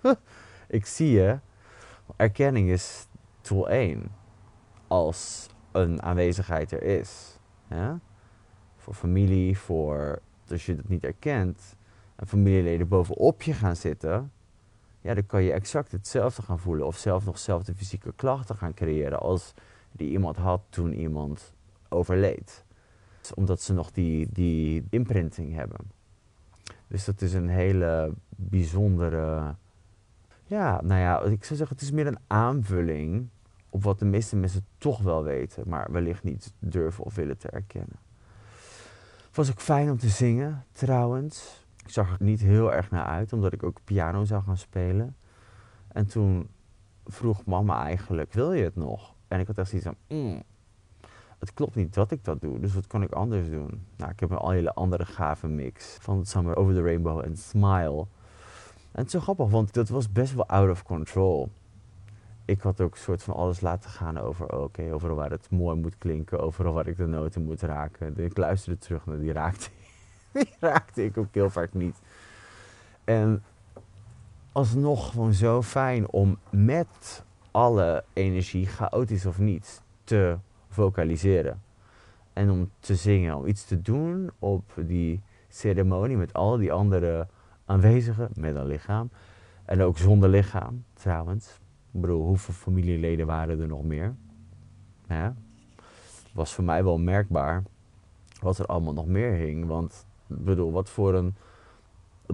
ik 0.68 0.86
zie 0.86 1.10
je. 1.10 1.38
Erkenning 2.16 2.70
is 2.70 3.06
tool 3.40 3.68
1. 3.68 4.12
Als 4.86 5.48
een 5.72 6.02
aanwezigheid 6.02 6.72
er 6.72 6.82
is. 6.82 7.38
Voor 8.76 8.94
familie, 8.94 9.58
voor 9.58 10.18
als 10.50 10.66
je 10.66 10.74
het 10.74 10.88
niet 10.88 11.04
erkent 11.04 11.76
en 12.16 12.26
familieleden 12.26 12.88
bovenop 12.88 13.42
je 13.42 13.52
gaan 13.52 13.76
zitten, 13.76 14.32
ja, 15.00 15.14
dan 15.14 15.26
kan 15.26 15.42
je 15.42 15.52
exact 15.52 15.92
hetzelfde 15.92 16.42
gaan 16.42 16.58
voelen 16.58 16.86
of 16.86 16.96
zelf 16.96 17.24
nog 17.24 17.38
zelf 17.38 17.64
fysieke 17.76 18.12
klachten 18.16 18.56
gaan 18.56 18.74
creëren 18.74 19.20
als 19.20 19.54
die 19.92 20.10
iemand 20.10 20.36
had 20.36 20.60
toen 20.68 20.92
iemand 20.92 21.53
overleed. 21.94 22.64
Omdat 23.34 23.60
ze 23.60 23.72
nog 23.72 23.90
die, 23.90 24.28
die 24.32 24.84
imprinting 24.90 25.54
hebben. 25.54 25.80
Dus 26.86 27.04
dat 27.04 27.20
is 27.20 27.32
een 27.32 27.48
hele 27.48 28.12
bijzondere 28.28 29.54
ja, 30.46 30.80
nou 30.82 31.00
ja, 31.00 31.20
ik 31.20 31.44
zou 31.44 31.58
zeggen, 31.58 31.76
het 31.76 31.80
is 31.80 31.90
meer 31.90 32.06
een 32.06 32.18
aanvulling 32.26 33.28
op 33.68 33.82
wat 33.82 33.98
de 33.98 34.04
meeste 34.04 34.36
mensen 34.36 34.66
toch 34.78 35.00
wel 35.00 35.22
weten, 35.22 35.68
maar 35.68 35.92
wellicht 35.92 36.22
niet 36.22 36.52
durven 36.58 37.04
of 37.04 37.14
willen 37.14 37.38
te 37.38 37.48
erkennen. 37.48 37.98
Het 39.26 39.36
was 39.36 39.50
ook 39.50 39.60
fijn 39.60 39.90
om 39.90 39.98
te 39.98 40.08
zingen, 40.08 40.64
trouwens. 40.72 41.66
Ik 41.84 41.90
zag 41.90 42.10
er 42.10 42.24
niet 42.24 42.40
heel 42.40 42.72
erg 42.72 42.90
naar 42.90 43.04
uit, 43.04 43.32
omdat 43.32 43.52
ik 43.52 43.62
ook 43.62 43.80
piano 43.84 44.24
zou 44.24 44.42
gaan 44.42 44.56
spelen. 44.56 45.16
En 45.88 46.06
toen 46.06 46.48
vroeg 47.04 47.44
mama 47.44 47.84
eigenlijk, 47.84 48.32
wil 48.32 48.52
je 48.52 48.64
het 48.64 48.76
nog? 48.76 49.14
En 49.28 49.40
ik 49.40 49.46
had 49.46 49.58
echt 49.58 49.68
zoiets 49.68 49.86
van, 49.86 50.18
mm, 50.18 50.42
het 51.44 51.54
klopt 51.54 51.74
niet 51.74 51.94
dat 51.94 52.10
ik 52.10 52.24
dat 52.24 52.40
doe, 52.40 52.60
dus 52.60 52.74
wat 52.74 52.86
kan 52.86 53.02
ik 53.02 53.12
anders 53.12 53.50
doen? 53.50 53.86
Nou, 53.96 54.10
ik 54.10 54.20
heb 54.20 54.30
een 54.30 54.50
hele 54.50 54.74
andere 54.74 55.04
gave 55.04 55.46
mix 55.46 55.96
van 56.00 56.26
Summer 56.26 56.56
Over 56.56 56.74
the 56.74 56.82
Rainbow 56.82 57.24
en 57.24 57.36
Smile. 57.36 58.06
En 58.92 59.00
het 59.00 59.06
is 59.06 59.12
zo 59.12 59.20
grappig, 59.20 59.48
want 59.48 59.74
dat 59.74 59.88
was 59.88 60.12
best 60.12 60.34
wel 60.34 60.46
out 60.46 60.70
of 60.70 60.82
control. 60.82 61.50
Ik 62.44 62.60
had 62.60 62.80
ook 62.80 62.92
een 62.92 63.00
soort 63.00 63.22
van 63.22 63.34
alles 63.34 63.60
laten 63.60 63.90
gaan 63.90 64.18
over, 64.18 64.58
oké, 64.58 64.92
overal 64.92 65.16
waar 65.16 65.30
het 65.30 65.50
mooi 65.50 65.76
moet 65.76 65.98
klinken, 65.98 66.40
overal 66.40 66.72
waar 66.72 66.86
ik 66.86 66.96
de 66.96 67.06
noten 67.06 67.44
moet 67.44 67.60
raken. 67.60 68.18
Ik 68.18 68.36
luisterde 68.36 68.78
terug 68.78 69.06
naar 69.06 69.18
die 69.18 69.32
raakte, 69.32 69.68
die 70.32 70.54
raakte 70.60 71.04
ik 71.04 71.18
ook 71.18 71.34
heel 71.34 71.50
vaak 71.50 71.72
niet. 71.72 72.00
En 73.04 73.42
alsnog 74.52 75.10
gewoon 75.10 75.32
zo 75.32 75.62
fijn 75.62 76.10
om 76.10 76.38
met 76.50 77.24
alle 77.50 78.04
energie, 78.12 78.66
chaotisch 78.66 79.26
of 79.26 79.38
niet, 79.38 79.82
te 80.04 80.36
vocaliseren. 80.74 81.62
En 82.32 82.50
om 82.50 82.70
te 82.78 82.94
zingen, 82.94 83.36
om 83.36 83.46
iets 83.46 83.64
te 83.64 83.82
doen 83.82 84.30
op 84.38 84.72
die 84.86 85.22
ceremonie 85.48 86.16
met 86.16 86.32
al 86.32 86.56
die 86.56 86.72
andere 86.72 87.26
aanwezigen, 87.64 88.28
met 88.34 88.54
een 88.54 88.66
lichaam. 88.66 89.10
En 89.64 89.82
ook 89.82 89.98
zonder 89.98 90.28
lichaam, 90.28 90.84
trouwens. 90.92 91.60
Ik 91.92 92.00
bedoel, 92.00 92.26
hoeveel 92.26 92.54
familieleden 92.54 93.26
waren 93.26 93.60
er 93.60 93.68
nog 93.68 93.84
meer? 93.84 94.14
Ja. 95.08 95.34
Was 96.32 96.54
voor 96.54 96.64
mij 96.64 96.84
wel 96.84 96.98
merkbaar 96.98 97.62
wat 98.40 98.58
er 98.58 98.66
allemaal 98.66 98.92
nog 98.92 99.06
meer 99.06 99.32
hing. 99.32 99.66
Want, 99.66 100.06
ik 100.28 100.44
bedoel, 100.44 100.72
wat 100.72 100.90
voor 100.90 101.14
een 101.14 101.34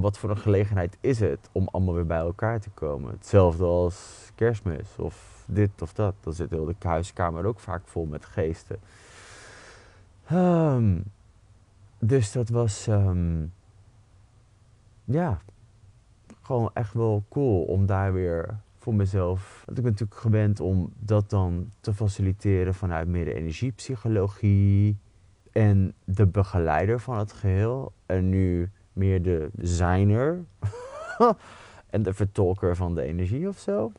wat 0.00 0.18
voor 0.18 0.30
een 0.30 0.38
gelegenheid 0.38 0.96
is 1.00 1.20
het 1.20 1.48
om 1.52 1.68
allemaal 1.70 1.94
weer 1.94 2.06
bij 2.06 2.18
elkaar 2.18 2.60
te 2.60 2.70
komen? 2.70 3.10
Hetzelfde 3.10 3.64
als 3.64 4.30
kerstmis 4.34 4.96
of 4.98 5.44
dit 5.46 5.82
of 5.82 5.92
dat. 5.92 6.14
Dan 6.20 6.32
zit 6.32 6.50
heel 6.50 6.64
de 6.64 6.74
huiskamer 6.78 7.44
ook 7.44 7.60
vaak 7.60 7.82
vol 7.84 8.06
met 8.06 8.24
geesten. 8.24 8.78
Um, 10.32 11.04
dus 11.98 12.32
dat 12.32 12.48
was, 12.48 12.86
um, 12.86 13.52
ja, 15.04 15.40
gewoon 16.42 16.70
echt 16.74 16.94
wel 16.94 17.24
cool 17.28 17.62
om 17.62 17.86
daar 17.86 18.12
weer 18.12 18.58
voor 18.78 18.94
mezelf. 18.94 19.62
Want 19.66 19.78
ik 19.78 19.84
ben 19.84 19.92
natuurlijk 19.92 20.20
gewend 20.20 20.60
om 20.60 20.92
dat 20.98 21.30
dan 21.30 21.70
te 21.80 21.94
faciliteren 21.94 22.74
vanuit 22.74 23.08
meer 23.08 23.28
energiepsychologie 23.28 24.96
en 25.52 25.94
de 26.04 26.26
begeleider 26.26 27.00
van 27.00 27.18
het 27.18 27.32
geheel. 27.32 27.92
En 28.06 28.28
nu 28.28 28.70
meer 28.92 29.22
de 29.22 29.50
zijner 29.58 30.44
en 31.90 32.02
de 32.02 32.14
vertolker 32.14 32.76
van 32.76 32.94
de 32.94 33.02
energie 33.02 33.48
of 33.48 33.58
zo. 33.58 33.92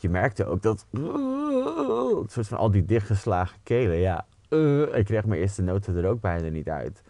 Je 0.00 0.08
merkte 0.08 0.44
ook 0.44 0.62
dat. 0.62 0.86
een 0.90 2.24
soort 2.30 2.48
van 2.48 2.58
al 2.58 2.70
die 2.70 2.84
dichtgeslagen 2.84 3.58
kelen, 3.62 3.96
ja. 3.96 4.26
Ik 4.98 5.04
kreeg 5.04 5.24
mijn 5.24 5.40
eerste 5.40 5.62
noten 5.62 5.96
er 5.96 6.08
ook 6.08 6.20
bijna 6.20 6.48
niet 6.48 6.68
uit. 6.68 7.02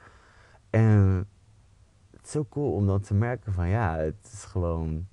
En 0.70 1.28
het 2.10 2.24
is 2.24 2.30
zo 2.30 2.46
cool 2.48 2.72
om 2.72 2.86
dan 2.86 3.00
te 3.00 3.14
merken 3.14 3.52
van 3.52 3.68
ja, 3.68 3.96
het 3.96 4.30
is 4.32 4.44
gewoon 4.44 5.06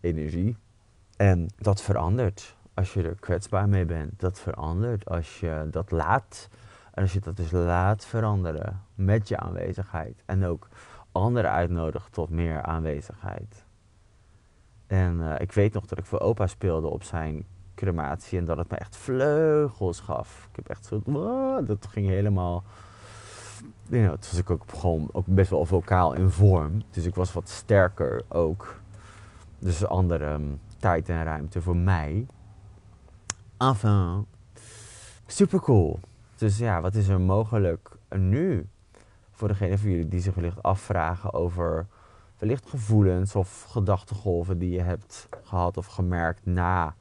energie. 0.00 0.56
En 1.16 1.48
dat 1.56 1.82
verandert 1.82 2.56
als 2.74 2.94
je 2.94 3.02
er 3.02 3.14
kwetsbaar 3.14 3.68
mee 3.68 3.84
bent. 3.84 4.20
Dat 4.20 4.40
verandert 4.40 5.08
als 5.08 5.40
je 5.40 5.66
dat 5.70 5.90
laat 5.90 6.48
en 6.92 7.02
als 7.02 7.12
je 7.12 7.20
dat 7.20 7.36
dus 7.36 7.50
laat 7.50 8.04
veranderen 8.04 8.82
met 8.94 9.28
je 9.28 9.36
aanwezigheid 9.36 10.22
en 10.26 10.44
ook 10.44 10.68
anderen 11.12 11.50
uitnodigt 11.50 12.12
tot 12.12 12.30
meer 12.30 12.62
aanwezigheid. 12.62 13.64
En 14.86 15.20
uh, 15.20 15.34
ik 15.38 15.52
weet 15.52 15.72
nog 15.72 15.86
dat 15.86 15.98
ik 15.98 16.06
voor 16.06 16.20
opa 16.20 16.46
speelde 16.46 16.86
op 16.86 17.02
zijn 17.02 17.46
crematie 17.74 18.38
en 18.38 18.44
dat 18.44 18.56
het 18.56 18.70
me 18.70 18.76
echt 18.76 18.96
vleugels 18.96 20.00
gaf. 20.00 20.48
Ik 20.50 20.56
heb 20.56 20.68
echt 20.68 20.86
zo, 20.86 21.02
dat 21.64 21.86
ging 21.86 22.08
helemaal, 22.08 22.62
you 23.88 24.02
know, 24.02 24.16
was 24.16 24.38
ik 24.38 24.50
ook 24.50 24.62
gewoon 24.76 25.08
ook 25.12 25.26
best 25.26 25.50
wel 25.50 25.64
vocaal 25.64 26.12
in 26.12 26.30
vorm. 26.30 26.82
Dus 26.90 27.04
ik 27.04 27.14
was 27.14 27.32
wat 27.32 27.48
sterker 27.48 28.22
ook. 28.28 28.80
Dus 29.58 29.86
andere 29.86 30.24
um, 30.24 30.60
tijd 30.78 31.08
en 31.08 31.24
ruimte 31.24 31.62
voor 31.62 31.76
mij. 31.76 32.26
Enfin, 33.58 34.26
super 35.26 35.60
cool. 35.60 36.00
Dus 36.40 36.58
ja, 36.58 36.80
wat 36.80 36.94
is 36.94 37.08
er 37.08 37.20
mogelijk 37.20 37.90
nu 38.08 38.68
voor 39.30 39.48
degene 39.48 39.78
van 39.78 39.90
jullie 39.90 40.08
die 40.08 40.20
zich 40.20 40.34
wellicht 40.34 40.62
afvragen 40.62 41.32
over 41.32 41.86
wellicht 42.38 42.68
gevoelens 42.68 43.34
of 43.34 43.62
gedachtegolven 43.62 44.58
die 44.58 44.70
je 44.70 44.80
hebt 44.80 45.28
gehad 45.42 45.76
of 45.76 45.86
gemerkt 45.86 46.46
na 46.46 46.94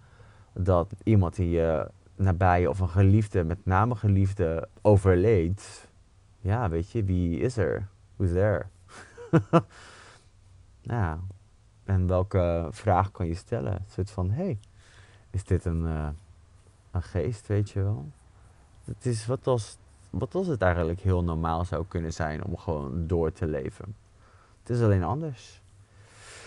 dat 0.54 0.94
iemand 1.04 1.36
die 1.36 1.50
je 1.50 1.92
nabij 2.16 2.68
of 2.68 2.80
een 2.80 2.90
geliefde, 2.90 3.44
met 3.44 3.66
name 3.66 3.96
geliefde, 3.96 4.68
overleed. 4.82 5.90
Ja, 6.40 6.70
weet 6.70 6.92
je, 6.92 7.04
wie 7.04 7.40
is 7.40 7.58
er? 7.58 7.88
Who's 8.16 8.32
there? 8.32 8.66
ja, 10.82 11.20
en 11.84 12.08
welke 12.08 12.68
vraag 12.72 13.12
kan 13.12 13.28
je 13.28 13.36
stellen? 13.36 13.74
Een 13.74 13.86
soort 13.88 14.12
van, 14.12 14.32
hey, 14.32 14.60
is 15.30 15.44
dit 15.44 15.66
een, 15.66 15.82
uh, 15.82 16.08
een 16.92 17.04
geest, 17.04 17.48
weet 17.48 17.70
je 17.70 17.84
wel? 17.84 18.12
Het 18.98 19.06
is 19.06 19.26
wat 19.26 19.48
als, 19.48 19.78
wat 20.10 20.36
als 20.36 20.48
het 20.48 20.62
eigenlijk 20.62 21.00
heel 21.00 21.24
normaal 21.24 21.66
zou 21.66 21.86
kunnen 21.88 22.14
zijn 22.14 22.46
om 22.46 22.58
gewoon 22.58 23.08
door 23.08 23.32
te 23.32 23.48
leven. 23.48 23.96
Het 24.62 24.70
is 24.70 24.82
alleen 24.82 25.04
anders. 25.04 25.62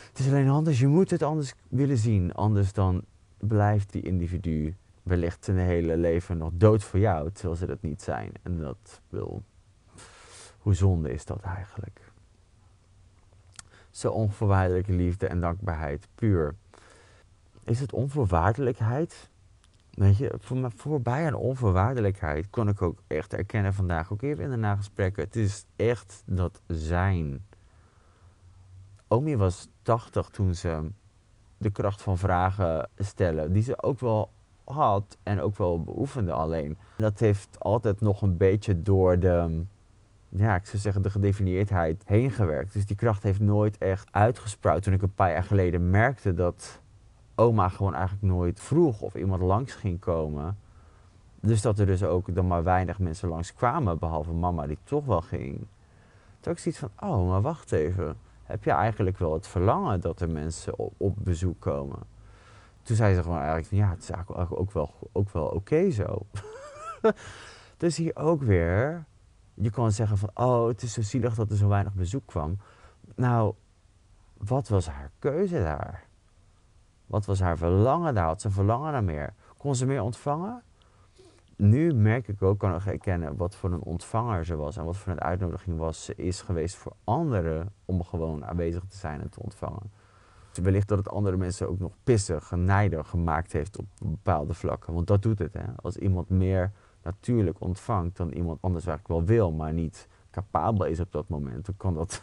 Het 0.08 0.18
is 0.18 0.26
alleen 0.26 0.48
anders. 0.48 0.78
Je 0.78 0.86
moet 0.86 1.10
het 1.10 1.22
anders 1.22 1.54
willen 1.68 1.96
zien. 1.96 2.34
Anders 2.34 2.72
dan 2.72 3.04
blijft 3.38 3.92
die 3.92 4.02
individu 4.02 4.74
wellicht 5.02 5.44
zijn 5.44 5.58
hele 5.58 5.96
leven 5.96 6.38
nog 6.38 6.50
dood 6.54 6.84
voor 6.84 7.00
jou, 7.00 7.30
terwijl 7.30 7.56
ze 7.56 7.66
dat 7.66 7.82
niet 7.82 8.02
zijn. 8.02 8.32
En 8.42 8.58
dat 8.58 9.00
wil. 9.08 9.42
Hoe 10.58 10.74
zonde 10.74 11.12
is 11.12 11.24
dat 11.24 11.40
eigenlijk? 11.40 12.00
Zo 13.90 14.10
onvoorwaardelijke 14.10 14.92
liefde 14.92 15.26
en 15.26 15.40
dankbaarheid, 15.40 16.08
puur. 16.14 16.54
Is 17.64 17.80
het 17.80 17.92
onvoorwaardelijkheid? 17.92 19.30
Weet 19.92 20.16
je, 20.16 20.34
voor 20.38 20.70
voorbij 20.76 21.26
aan 21.26 21.34
onvoorwaardelijkheid 21.34 22.50
kon 22.50 22.68
ik 22.68 22.82
ook 22.82 23.02
echt 23.06 23.34
erkennen 23.34 23.74
vandaag, 23.74 24.12
ook 24.12 24.22
even 24.22 24.44
in 24.44 24.50
de 24.50 24.56
nagesprekken. 24.56 25.24
Het 25.24 25.36
is 25.36 25.64
echt 25.76 26.22
dat 26.26 26.60
zijn. 26.66 27.44
Omi 29.08 29.36
was 29.36 29.68
80 29.82 30.28
toen 30.28 30.54
ze 30.54 30.90
de 31.58 31.70
kracht 31.70 32.02
van 32.02 32.18
vragen 32.18 32.88
stellen, 32.96 33.52
die 33.52 33.62
ze 33.62 33.82
ook 33.82 34.00
wel 34.00 34.30
had 34.64 35.18
en 35.22 35.40
ook 35.40 35.56
wel 35.56 35.82
beoefende 35.82 36.32
alleen. 36.32 36.78
Dat 36.96 37.18
heeft 37.18 37.56
altijd 37.58 38.00
nog 38.00 38.22
een 38.22 38.36
beetje 38.36 38.82
door 38.82 39.18
de, 39.18 39.64
ja, 40.28 40.54
ik 40.54 40.66
zou 40.66 40.78
zeggen, 40.78 41.02
de 41.02 41.10
gedefinieerdheid 41.10 42.02
heen 42.06 42.30
gewerkt. 42.30 42.72
Dus 42.72 42.86
die 42.86 42.96
kracht 42.96 43.22
heeft 43.22 43.40
nooit 43.40 43.78
echt 43.78 44.08
uitgesprouwd. 44.12 44.82
Toen 44.82 44.92
ik 44.92 45.02
een 45.02 45.14
paar 45.14 45.30
jaar 45.30 45.44
geleden 45.44 45.90
merkte 45.90 46.34
dat 46.34 46.81
oma 47.42 47.68
gewoon 47.68 47.94
eigenlijk 47.94 48.24
nooit 48.24 48.60
vroeg 48.60 49.00
of 49.00 49.14
iemand 49.14 49.42
langs 49.42 49.74
ging 49.74 50.00
komen. 50.00 50.58
Dus 51.40 51.62
dat 51.62 51.78
er 51.78 51.86
dus 51.86 52.02
ook 52.02 52.34
dan 52.34 52.46
maar 52.46 52.62
weinig 52.62 52.98
mensen 52.98 53.28
langs 53.28 53.54
kwamen, 53.54 53.98
behalve 53.98 54.32
mama 54.32 54.66
die 54.66 54.78
toch 54.84 55.04
wel 55.04 55.20
ging. 55.20 55.66
Toen 56.40 56.52
ik 56.52 56.58
zoiets 56.58 56.80
van, 56.80 56.90
oh, 57.00 57.28
maar 57.28 57.42
wacht 57.42 57.72
even. 57.72 58.16
Heb 58.42 58.64
je 58.64 58.70
eigenlijk 58.70 59.18
wel 59.18 59.32
het 59.32 59.46
verlangen 59.46 60.00
dat 60.00 60.20
er 60.20 60.30
mensen 60.30 60.74
op, 60.96 61.14
bezoek 61.18 61.60
komen? 61.60 61.98
Toen 62.82 62.96
zei 62.96 63.14
ze 63.14 63.22
gewoon 63.22 63.38
eigenlijk, 63.38 63.70
ja, 63.70 63.90
het 63.90 64.02
is 64.02 64.10
eigenlijk 64.10 64.60
ook 64.60 64.72
wel, 64.72 64.90
ook 65.12 65.30
wel 65.30 65.46
oké 65.46 65.90
zo. 65.90 66.26
dus 67.76 67.96
hier 67.96 68.16
ook 68.16 68.42
weer, 68.42 69.04
je 69.54 69.70
kon 69.70 69.90
zeggen 69.90 70.18
van, 70.18 70.30
oh, 70.34 70.66
het 70.66 70.82
is 70.82 70.92
zo 70.92 71.02
zielig 71.02 71.34
dat 71.34 71.50
er 71.50 71.56
zo 71.56 71.68
weinig 71.68 71.94
bezoek 71.94 72.26
kwam. 72.26 72.58
Nou, 73.14 73.54
wat 74.36 74.68
was 74.68 74.86
haar 74.86 75.10
keuze 75.18 75.62
daar? 75.62 76.10
Wat 77.12 77.24
was 77.24 77.40
haar 77.40 77.58
verlangen 77.58 78.14
daar? 78.14 78.26
Had 78.26 78.40
ze 78.40 78.50
verlangen 78.50 78.92
naar 78.92 79.04
meer? 79.04 79.34
Kon 79.56 79.74
ze 79.74 79.86
meer 79.86 80.02
ontvangen? 80.02 80.62
Nu 81.56 81.94
merk 81.94 82.28
ik 82.28 82.42
ook, 82.42 82.58
kan 82.58 82.74
ik 82.74 82.82
herkennen 82.82 83.36
wat 83.36 83.54
voor 83.54 83.72
een 83.72 83.82
ontvanger 83.82 84.44
ze 84.44 84.56
was 84.56 84.76
en 84.76 84.84
wat 84.84 84.96
voor 84.96 85.12
een 85.12 85.20
uitnodiging 85.20 85.78
was 85.78 86.04
ze 86.04 86.14
is 86.14 86.40
geweest 86.40 86.76
voor 86.76 86.92
anderen 87.04 87.72
om 87.84 88.04
gewoon 88.04 88.44
aanwezig 88.44 88.84
te 88.88 88.96
zijn 88.96 89.20
en 89.20 89.30
te 89.30 89.40
ontvangen. 89.40 89.92
Dus 90.52 90.64
wellicht 90.64 90.88
dat 90.88 90.98
het 90.98 91.08
andere 91.08 91.36
mensen 91.36 91.68
ook 91.68 91.78
nog 91.78 91.92
pissig 92.04 92.52
en 92.52 92.64
nijdig 92.64 93.08
gemaakt 93.08 93.52
heeft 93.52 93.78
op 93.78 93.86
bepaalde 94.02 94.54
vlakken. 94.54 94.94
Want 94.94 95.06
dat 95.06 95.22
doet 95.22 95.38
het. 95.38 95.52
Hè? 95.52 95.64
Als 95.82 95.96
iemand 95.96 96.28
meer 96.28 96.72
natuurlijk 97.02 97.60
ontvangt 97.60 98.16
dan 98.16 98.30
iemand 98.30 98.58
anders 98.60 98.86
eigenlijk 98.86 99.18
wel 99.18 99.36
wil, 99.36 99.52
maar 99.52 99.72
niet 99.72 100.08
capabel 100.30 100.86
is 100.86 101.00
op 101.00 101.12
dat 101.12 101.28
moment, 101.28 101.66
dan 101.66 101.76
kan 101.76 101.94
dat 101.94 102.22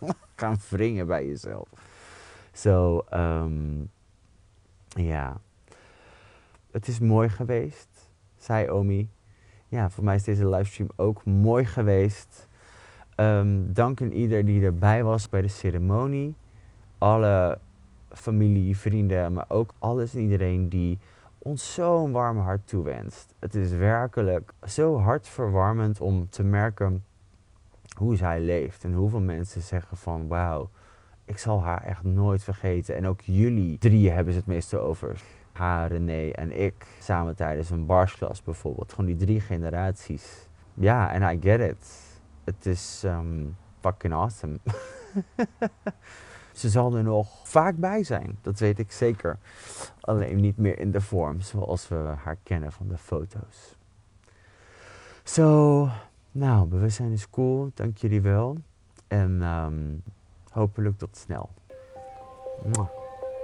gaan 0.36 0.56
wringen 0.70 1.06
bij 1.06 1.26
jezelf. 1.26 1.93
Zo, 2.54 3.04
um, 3.14 3.90
ja. 4.88 5.40
Het 6.70 6.88
is 6.88 6.98
mooi 6.98 7.28
geweest, 7.28 7.88
zei 8.36 8.70
Omi. 8.70 9.08
Ja, 9.68 9.90
voor 9.90 10.04
mij 10.04 10.14
is 10.14 10.24
deze 10.24 10.48
livestream 10.48 10.90
ook 10.96 11.24
mooi 11.24 11.64
geweest. 11.64 12.48
Um, 13.16 13.72
dank 13.72 14.02
aan 14.02 14.12
ieder 14.12 14.44
die 14.44 14.64
erbij 14.64 15.04
was 15.04 15.28
bij 15.28 15.42
de 15.42 15.48
ceremonie. 15.48 16.34
Alle 16.98 17.58
familie, 18.12 18.76
vrienden, 18.76 19.32
maar 19.32 19.46
ook 19.48 19.74
alles 19.78 20.14
en 20.14 20.20
iedereen 20.20 20.68
die 20.68 20.98
ons 21.38 21.74
zo'n 21.74 22.12
warm 22.12 22.38
hart 22.38 22.68
toewenst. 22.68 23.34
Het 23.38 23.54
is 23.54 23.70
werkelijk 23.70 24.52
zo 24.66 24.98
hartverwarmend 24.98 26.00
om 26.00 26.28
te 26.28 26.42
merken 26.42 27.04
hoe 27.96 28.16
zij 28.16 28.40
leeft 28.40 28.84
en 28.84 28.92
hoeveel 28.92 29.20
mensen 29.20 29.62
zeggen 29.62 29.96
van 29.96 30.28
wauw, 30.28 30.70
ik 31.24 31.38
zal 31.38 31.62
haar 31.62 31.82
echt 31.82 32.02
nooit 32.02 32.44
vergeten. 32.44 32.96
En 32.96 33.06
ook 33.06 33.20
jullie 33.20 33.78
drieën 33.78 34.14
hebben 34.14 34.32
ze 34.32 34.38
het 34.38 34.48
meeste 34.48 34.78
over. 34.78 35.20
Haar, 35.52 35.88
René 35.88 36.30
en 36.30 36.60
ik. 36.60 36.86
Samen 37.00 37.36
tijdens 37.36 37.70
een 37.70 37.86
barsklas 37.86 38.42
bijvoorbeeld. 38.42 38.92
Gewoon 38.92 39.06
die 39.06 39.26
drie 39.26 39.40
generaties. 39.40 40.48
Ja, 40.74 41.12
en 41.12 41.36
I 41.36 41.40
get 41.40 41.60
it. 41.60 42.12
Het 42.44 42.66
is 42.66 43.02
um, 43.04 43.56
fucking 43.80 44.12
awesome. 44.12 44.58
Ze 46.52 46.68
zal 46.68 46.96
er 46.96 47.02
nog 47.02 47.48
vaak 47.48 47.76
bij 47.76 48.04
zijn, 48.04 48.38
dat 48.40 48.58
weet 48.58 48.78
ik 48.78 48.92
zeker. 48.92 49.38
Alleen 50.00 50.40
niet 50.40 50.56
meer 50.56 50.78
in 50.78 50.90
de 50.90 51.00
vorm 51.00 51.40
zoals 51.40 51.88
we 51.88 51.94
haar 51.94 52.36
kennen 52.42 52.72
van 52.72 52.88
de 52.88 52.98
foto's. 52.98 53.76
Zo, 55.22 55.88
nou, 56.32 56.66
bewustzijn 56.66 57.12
is 57.12 57.30
cool, 57.30 57.70
dank 57.74 57.96
jullie 57.96 58.20
wel. 58.20 58.56
En 59.08 59.42
um, 59.42 60.02
hopelijk 60.54 60.98
tot 60.98 61.16
snel. 61.16 61.50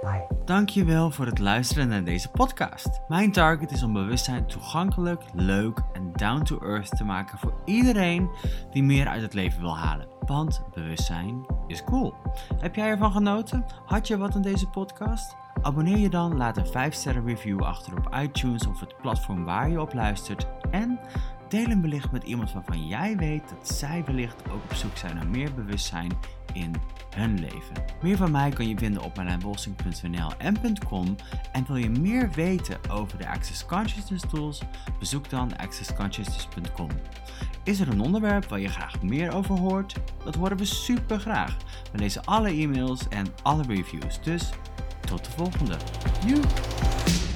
Bye. 0.01 0.27
Dankjewel 0.45 1.11
voor 1.11 1.25
het 1.25 1.39
luisteren 1.39 1.87
naar 1.87 2.03
deze 2.03 2.29
podcast. 2.29 3.01
Mijn 3.07 3.31
target 3.31 3.71
is 3.71 3.83
om 3.83 3.93
bewustzijn 3.93 4.47
toegankelijk, 4.47 5.23
leuk 5.33 5.79
en 5.93 6.11
down 6.13 6.43
to 6.43 6.59
earth 6.59 6.97
te 6.97 7.03
maken 7.03 7.37
voor 7.37 7.53
iedereen 7.65 8.29
die 8.71 8.83
meer 8.83 9.07
uit 9.07 9.21
het 9.21 9.33
leven 9.33 9.61
wil 9.61 9.77
halen. 9.77 10.07
Want 10.25 10.61
bewustzijn 10.73 11.45
is 11.67 11.83
cool. 11.83 12.13
Heb 12.57 12.75
jij 12.75 12.89
ervan 12.89 13.11
genoten? 13.11 13.65
Had 13.85 14.07
je 14.07 14.17
wat 14.17 14.35
aan 14.35 14.41
deze 14.41 14.67
podcast? 14.67 15.35
Abonneer 15.61 15.97
je 15.97 16.09
dan, 16.09 16.37
laat 16.37 16.57
een 16.57 16.91
5-sterren 16.91 17.25
review 17.25 17.61
achter 17.61 17.97
op 17.97 18.15
iTunes 18.15 18.67
of 18.67 18.79
het 18.79 18.97
platform 19.01 19.45
waar 19.45 19.69
je 19.69 19.81
op 19.81 19.93
luistert. 19.93 20.47
En 20.71 20.99
deel 21.51 21.69
een 21.69 21.81
belicht 21.81 22.11
met 22.11 22.23
iemand 22.23 22.53
waarvan 22.53 22.87
jij 22.87 23.17
weet 23.17 23.49
dat 23.49 23.77
zij 23.77 24.03
wellicht 24.05 24.49
ook 24.49 24.63
op 24.63 24.73
zoek 24.73 24.97
zijn 24.97 25.15
naar 25.15 25.27
meer 25.27 25.53
bewustzijn 25.53 26.11
in 26.53 26.75
hun 27.15 27.39
leven. 27.39 27.83
Meer 28.01 28.17
van 28.17 28.31
mij 28.31 28.49
kan 28.49 28.67
je 28.67 28.77
vinden 28.77 29.01
op 29.01 29.15
marlijnbolsing.nl 29.15 30.31
en.com 30.37 31.15
en 31.51 31.65
wil 31.67 31.75
je 31.75 31.89
meer 31.89 32.31
weten 32.31 32.77
over 32.89 33.17
de 33.17 33.27
Access 33.27 33.65
Consciousness 33.65 34.23
tools? 34.29 34.61
Bezoek 34.99 35.29
dan 35.29 35.57
accessconsciousness.com. 35.57 36.89
Is 37.63 37.79
er 37.79 37.87
een 37.87 38.01
onderwerp 38.01 38.45
waar 38.45 38.59
je 38.59 38.69
graag 38.69 39.01
meer 39.01 39.33
over 39.33 39.57
hoort? 39.57 39.95
Dat 40.23 40.35
horen 40.35 40.57
we 40.57 40.65
super 40.65 41.19
graag. 41.19 41.57
We 41.91 41.97
lezen 41.97 42.25
alle 42.25 42.49
e-mails 42.49 43.07
en 43.07 43.25
alle 43.43 43.63
reviews, 43.63 44.21
dus 44.21 44.49
tot 45.05 45.25
de 45.25 45.31
volgende. 45.31 45.77
Joe! 46.25 47.30